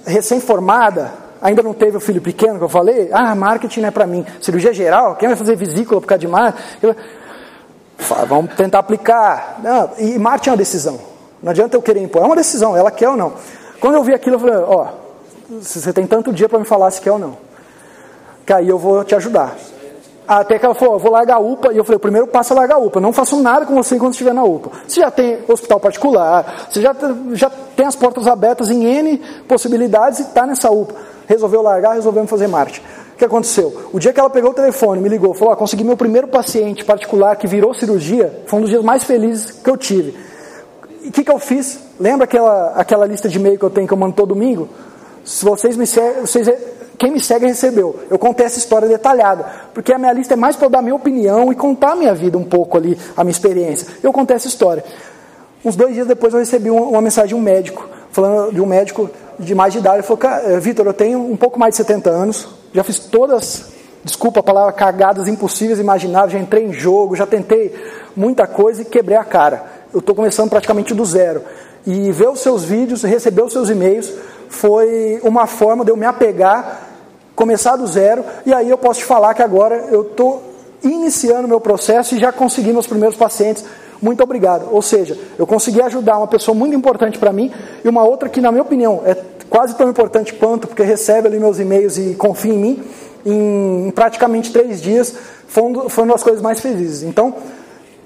recém-formada, 0.06 1.12
ainda 1.40 1.62
não 1.62 1.74
teve 1.74 1.96
o 1.96 2.00
filho 2.00 2.22
pequeno 2.22 2.58
que 2.58 2.64
eu 2.64 2.68
falei, 2.68 3.10
ah, 3.12 3.34
marketing 3.34 3.80
não 3.80 3.88
é 3.88 3.90
para 3.90 4.06
mim. 4.06 4.24
Cirurgia 4.40 4.72
geral, 4.72 5.16
quem 5.16 5.28
vai 5.28 5.36
fazer 5.36 5.56
vesícula 5.56 6.00
por 6.00 6.06
causa 6.06 6.20
de 6.20 6.28
marketing? 6.28 6.96
Vamos 8.26 8.54
tentar 8.54 8.80
aplicar. 8.80 9.60
Não, 9.62 9.90
e 9.98 10.18
marketing 10.18 10.48
é 10.48 10.52
uma 10.52 10.58
decisão. 10.58 11.00
Não 11.42 11.50
adianta 11.50 11.76
eu 11.76 11.82
querer 11.82 12.02
impor, 12.02 12.22
é 12.22 12.24
uma 12.24 12.36
decisão, 12.36 12.76
ela 12.76 12.90
quer 12.90 13.08
ou 13.08 13.16
não. 13.16 13.34
Quando 13.80 13.96
eu 13.96 14.02
vi 14.02 14.14
aquilo, 14.14 14.36
eu 14.36 14.40
falei, 14.40 14.56
ó, 14.56 14.88
oh, 15.50 15.60
você 15.60 15.92
tem 15.92 16.06
tanto 16.06 16.32
dia 16.32 16.48
para 16.48 16.58
me 16.58 16.64
falar 16.64 16.90
se 16.90 17.00
quer 17.00 17.12
ou 17.12 17.18
não. 17.18 17.36
Que 18.46 18.52
aí 18.52 18.68
eu 18.68 18.78
vou 18.78 19.04
te 19.04 19.14
ajudar. 19.14 19.54
Até 20.26 20.58
que 20.58 20.64
ela 20.64 20.74
falou, 20.74 20.98
vou 20.98 21.12
largar 21.12 21.36
a 21.36 21.38
UPA. 21.38 21.72
E 21.72 21.76
eu 21.76 21.84
falei, 21.84 21.96
o 21.96 22.00
primeiro 22.00 22.26
passo 22.26 22.52
é 22.52 22.56
largar 22.56 22.76
a 22.76 22.78
UPA. 22.78 23.00
Não 23.00 23.12
faço 23.12 23.40
nada 23.42 23.66
com 23.66 23.74
você 23.74 23.96
enquanto 23.96 24.12
estiver 24.12 24.32
na 24.32 24.42
UPA. 24.42 24.70
Você 24.88 25.00
já 25.00 25.10
tem 25.10 25.38
hospital 25.46 25.78
particular, 25.78 26.66
você 26.70 26.80
já, 26.80 26.94
já 27.32 27.50
tem 27.76 27.86
as 27.86 27.94
portas 27.94 28.26
abertas 28.26 28.70
em 28.70 28.84
N 28.84 29.18
possibilidades 29.46 30.20
e 30.20 30.22
está 30.22 30.46
nessa 30.46 30.70
UPA. 30.70 30.94
Resolveu 31.26 31.62
largar, 31.62 31.94
resolvemos 31.94 32.30
fazer 32.30 32.46
marketing. 32.46 32.80
O 33.14 33.16
que 33.16 33.24
aconteceu? 33.24 33.90
O 33.92 34.00
dia 34.00 34.12
que 34.12 34.18
ela 34.18 34.30
pegou 34.30 34.50
o 34.50 34.54
telefone, 34.54 35.00
me 35.00 35.08
ligou, 35.08 35.34
falou, 35.34 35.54
ah, 35.54 35.56
consegui 35.56 35.84
meu 35.84 35.96
primeiro 35.96 36.26
paciente 36.26 36.84
particular 36.84 37.36
que 37.36 37.46
virou 37.46 37.72
cirurgia, 37.72 38.42
foi 38.46 38.58
um 38.58 38.62
dos 38.62 38.70
dias 38.70 38.82
mais 38.82 39.04
felizes 39.04 39.52
que 39.52 39.70
eu 39.70 39.76
tive. 39.76 40.16
E 41.02 41.08
o 41.08 41.12
que, 41.12 41.22
que 41.22 41.30
eu 41.30 41.38
fiz? 41.38 41.78
Lembra 42.00 42.24
aquela, 42.24 42.72
aquela 42.74 43.06
lista 43.06 43.28
de 43.28 43.38
e-mail 43.38 43.58
que 43.58 43.64
eu 43.64 43.70
tenho 43.70 43.86
que 43.86 43.92
eu 43.92 43.98
mando 43.98 44.14
todo 44.14 44.30
domingo? 44.30 44.68
Se 45.22 45.44
vocês 45.44 45.76
me 45.76 45.86
seguem, 45.86 46.22
vocês 46.22 46.48
quem 46.98 47.10
me 47.10 47.20
segue 47.20 47.46
recebeu. 47.46 48.00
Eu 48.10 48.18
contei 48.18 48.46
essa 48.46 48.58
história 48.58 48.88
detalhada, 48.88 49.44
porque 49.72 49.92
a 49.92 49.98
minha 49.98 50.12
lista 50.12 50.34
é 50.34 50.36
mais 50.36 50.56
para 50.56 50.68
dar 50.68 50.82
minha 50.82 50.94
opinião 50.94 51.52
e 51.52 51.56
contar 51.56 51.92
a 51.92 51.96
minha 51.96 52.14
vida 52.14 52.38
um 52.38 52.44
pouco 52.44 52.76
ali, 52.76 52.98
a 53.16 53.24
minha 53.24 53.32
experiência. 53.32 53.88
Eu 54.02 54.12
contei 54.12 54.36
essa 54.36 54.48
história. 54.48 54.84
Uns 55.64 55.76
dois 55.76 55.94
dias 55.94 56.06
depois 56.06 56.32
eu 56.32 56.40
recebi 56.40 56.70
uma, 56.70 56.82
uma 56.82 57.00
mensagem 57.00 57.28
de 57.28 57.34
um 57.34 57.40
médico, 57.40 57.88
falando 58.10 58.52
de 58.52 58.60
um 58.60 58.66
médico 58.66 59.10
de 59.38 59.54
mais 59.54 59.72
de 59.72 59.78
idade. 59.78 59.96
Ele 59.96 60.02
falou, 60.02 60.20
eh, 60.22 60.60
Vitor, 60.60 60.86
eu 60.86 60.92
tenho 60.92 61.18
um 61.20 61.36
pouco 61.36 61.58
mais 61.58 61.72
de 61.72 61.78
70 61.78 62.10
anos, 62.10 62.48
já 62.72 62.84
fiz 62.84 62.98
todas, 62.98 63.72
desculpa 64.04 64.40
a 64.40 64.42
palavra, 64.42 64.72
cagadas 64.72 65.26
impossíveis 65.26 65.78
imagináveis, 65.78 66.32
já 66.32 66.38
entrei 66.38 66.64
em 66.64 66.72
jogo, 66.72 67.16
já 67.16 67.26
tentei 67.26 67.74
muita 68.14 68.46
coisa 68.46 68.82
e 68.82 68.84
quebrei 68.84 69.16
a 69.16 69.24
cara. 69.24 69.64
Eu 69.92 70.00
estou 70.00 70.14
começando 70.14 70.50
praticamente 70.50 70.92
do 70.92 71.04
zero. 71.04 71.42
E 71.86 72.10
ver 72.12 72.28
os 72.28 72.40
seus 72.40 72.64
vídeos, 72.64 73.02
receber 73.02 73.42
os 73.42 73.52
seus 73.52 73.68
e-mails, 73.68 74.12
foi 74.54 75.20
uma 75.22 75.46
forma 75.46 75.84
de 75.84 75.90
eu 75.90 75.96
me 75.96 76.06
apegar, 76.06 76.80
começar 77.34 77.76
do 77.76 77.86
zero, 77.86 78.24
e 78.46 78.54
aí 78.54 78.70
eu 78.70 78.78
posso 78.78 79.00
te 79.00 79.04
falar 79.04 79.34
que 79.34 79.42
agora 79.42 79.88
eu 79.90 80.02
estou 80.02 80.42
iniciando 80.82 81.48
meu 81.48 81.60
processo 81.60 82.14
e 82.14 82.18
já 82.18 82.32
consegui 82.32 82.72
meus 82.72 82.86
primeiros 82.86 83.16
pacientes. 83.16 83.64
Muito 84.00 84.22
obrigado. 84.22 84.68
Ou 84.70 84.82
seja, 84.82 85.18
eu 85.38 85.46
consegui 85.46 85.82
ajudar 85.82 86.18
uma 86.18 86.26
pessoa 86.26 86.54
muito 86.54 86.76
importante 86.76 87.18
para 87.18 87.32
mim 87.32 87.50
e 87.84 87.88
uma 87.88 88.04
outra 88.04 88.28
que, 88.28 88.40
na 88.40 88.52
minha 88.52 88.62
opinião, 88.62 89.02
é 89.04 89.16
quase 89.48 89.74
tão 89.74 89.88
importante 89.88 90.34
quanto, 90.34 90.68
porque 90.68 90.82
recebe 90.82 91.28
ali 91.28 91.38
meus 91.38 91.58
e-mails 91.58 91.96
e 91.98 92.14
confia 92.14 92.52
em 92.52 92.58
mim, 92.58 92.82
em, 93.24 93.92
praticamente 93.94 94.52
três 94.52 94.80
dias, 94.80 95.14
foi 95.48 96.04
uma 96.04 96.12
das 96.12 96.22
coisas 96.22 96.42
mais 96.42 96.60
felizes. 96.60 97.02
Então, 97.02 97.34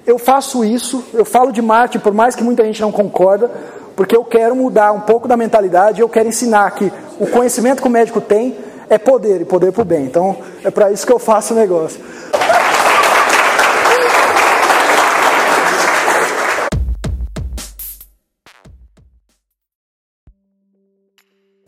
eu 0.05 0.17
faço 0.17 0.63
isso, 0.63 1.03
eu 1.13 1.25
falo 1.25 1.51
de 1.51 1.61
marketing, 1.61 2.03
por 2.03 2.13
mais 2.13 2.35
que 2.35 2.43
muita 2.43 2.63
gente 2.63 2.81
não 2.81 2.91
concorda, 2.91 3.51
porque 3.99 4.15
eu 4.15 4.23
quero 4.23 4.55
mudar 4.55 4.93
um 4.93 5.01
pouco 5.01 5.27
da 5.27 5.35
mentalidade, 5.35 5.99
eu 5.99 6.07
quero 6.07 6.29
ensinar 6.29 6.71
que 6.71 6.89
o 7.19 7.27
conhecimento 7.27 7.81
que 7.81 7.87
o 7.89 7.91
médico 7.91 8.21
tem 8.21 8.57
é 8.89 8.97
poder, 8.97 9.41
e 9.41 9.43
poder 9.43 9.73
para 9.73 9.81
o 9.81 9.83
bem. 9.83 10.05
Então, 10.05 10.37
é 10.63 10.71
para 10.71 10.89
isso 10.89 11.05
que 11.05 11.11
eu 11.11 11.19
faço 11.19 11.53
o 11.53 11.57
negócio. 11.57 11.99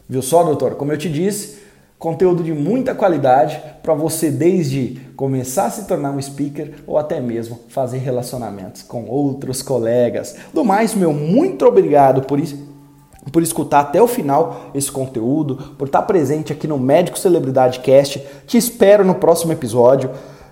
Viu 0.07 0.21
só, 0.21 0.41
doutor? 0.41 0.75
Como 0.75 0.93
eu 0.93 0.97
te 0.97 1.09
disse, 1.09 1.61
conteúdo 2.01 2.41
de 2.41 2.51
muita 2.51 2.95
qualidade 2.95 3.61
para 3.83 3.93
você 3.93 4.31
desde 4.31 4.99
começar 5.15 5.65
a 5.65 5.69
se 5.69 5.85
tornar 5.85 6.09
um 6.09 6.19
speaker 6.19 6.73
ou 6.87 6.97
até 6.97 7.21
mesmo 7.21 7.59
fazer 7.67 7.99
relacionamentos 7.99 8.81
com 8.81 9.05
outros 9.05 9.61
colegas. 9.61 10.35
Do 10.51 10.65
mais, 10.65 10.95
meu 10.95 11.13
muito 11.13 11.63
obrigado 11.63 12.23
por 12.23 12.39
isso 12.39 12.71
por 13.31 13.43
escutar 13.43 13.81
até 13.81 14.01
o 14.01 14.07
final 14.07 14.71
esse 14.73 14.91
conteúdo, 14.91 15.75
por 15.77 15.85
estar 15.85 16.01
presente 16.01 16.51
aqui 16.51 16.67
no 16.67 16.79
Médico 16.79 17.19
Celebridade 17.19 17.79
Cast. 17.81 18.25
Te 18.47 18.57
espero 18.57 19.05
no 19.05 19.13
próximo 19.13 19.53
episódio, 19.53 20.09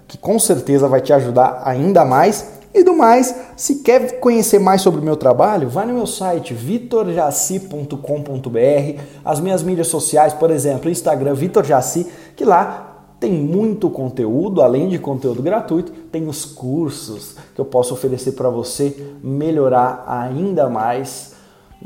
que 0.07 0.19
com 0.19 0.37
certeza 0.37 0.87
vai 0.87 1.01
te 1.01 1.11
ajudar 1.11 1.63
ainda 1.65 2.05
mais. 2.05 2.58
E 2.73 2.83
do 2.83 2.95
mais, 2.95 3.35
se 3.57 3.77
quer 3.77 4.19
conhecer 4.19 4.59
mais 4.59 4.81
sobre 4.81 5.01
o 5.01 5.03
meu 5.03 5.17
trabalho, 5.17 5.67
vai 5.67 5.87
no 5.87 5.93
meu 5.93 6.05
site 6.05 6.53
vitorjaci.com.br, 6.53 9.01
as 9.25 9.39
minhas 9.39 9.63
mídias 9.63 9.87
sociais, 9.87 10.33
por 10.33 10.51
exemplo, 10.51 10.89
Instagram 10.89 11.33
Vitor 11.33 11.63
Jaci, 11.63 12.07
que 12.35 12.45
lá 12.45 12.85
Tem 13.19 13.33
muito 13.33 13.89
conteúdo, 13.89 14.61
além 14.61 14.87
de 14.87 14.97
conteúdo 14.97 15.43
gratuito, 15.43 15.91
tem 16.09 16.25
os 16.25 16.45
cursos 16.45 17.35
que 17.53 17.59
eu 17.59 17.65
posso 17.65 17.93
oferecer 17.93 18.31
para 18.31 18.49
você 18.49 18.95
melhorar 19.21 20.05
ainda 20.07 20.69
mais 20.69 21.33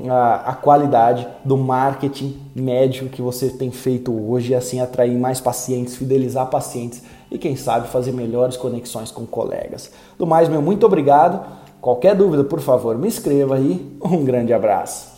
a, 0.08 0.52
a, 0.52 0.54
qualidade 0.54 1.28
do 1.44 1.58
marketing 1.58 2.40
médio 2.56 3.10
que 3.10 3.20
você 3.20 3.50
tem 3.50 3.72
feito 3.72 4.12
hoje 4.12 4.52
e 4.52 4.56
assim 4.56 4.80
atrair 4.80 5.18
mais 5.18 5.42
pacientes, 5.42 5.96
fidelizar 5.96 6.46
pacientes 6.48 7.02
e 7.34 7.38
quem 7.40 7.56
sabe 7.56 7.88
fazer 7.88 8.12
melhores 8.12 8.56
conexões 8.56 9.12
com 9.12 9.26
colegas. 9.26 9.92
Do 10.20 10.28
mais, 10.28 10.48
meu 10.48 10.62
muito 10.62 10.86
obrigado. 10.86 11.44
Qualquer 11.82 12.16
dúvida, 12.16 12.44
por 12.44 12.62
favor, 12.62 12.96
me 12.98 13.08
escreva 13.08 13.56
aí. 13.56 13.98
Um 14.06 14.24
grande 14.24 14.54
abraço. 14.54 15.13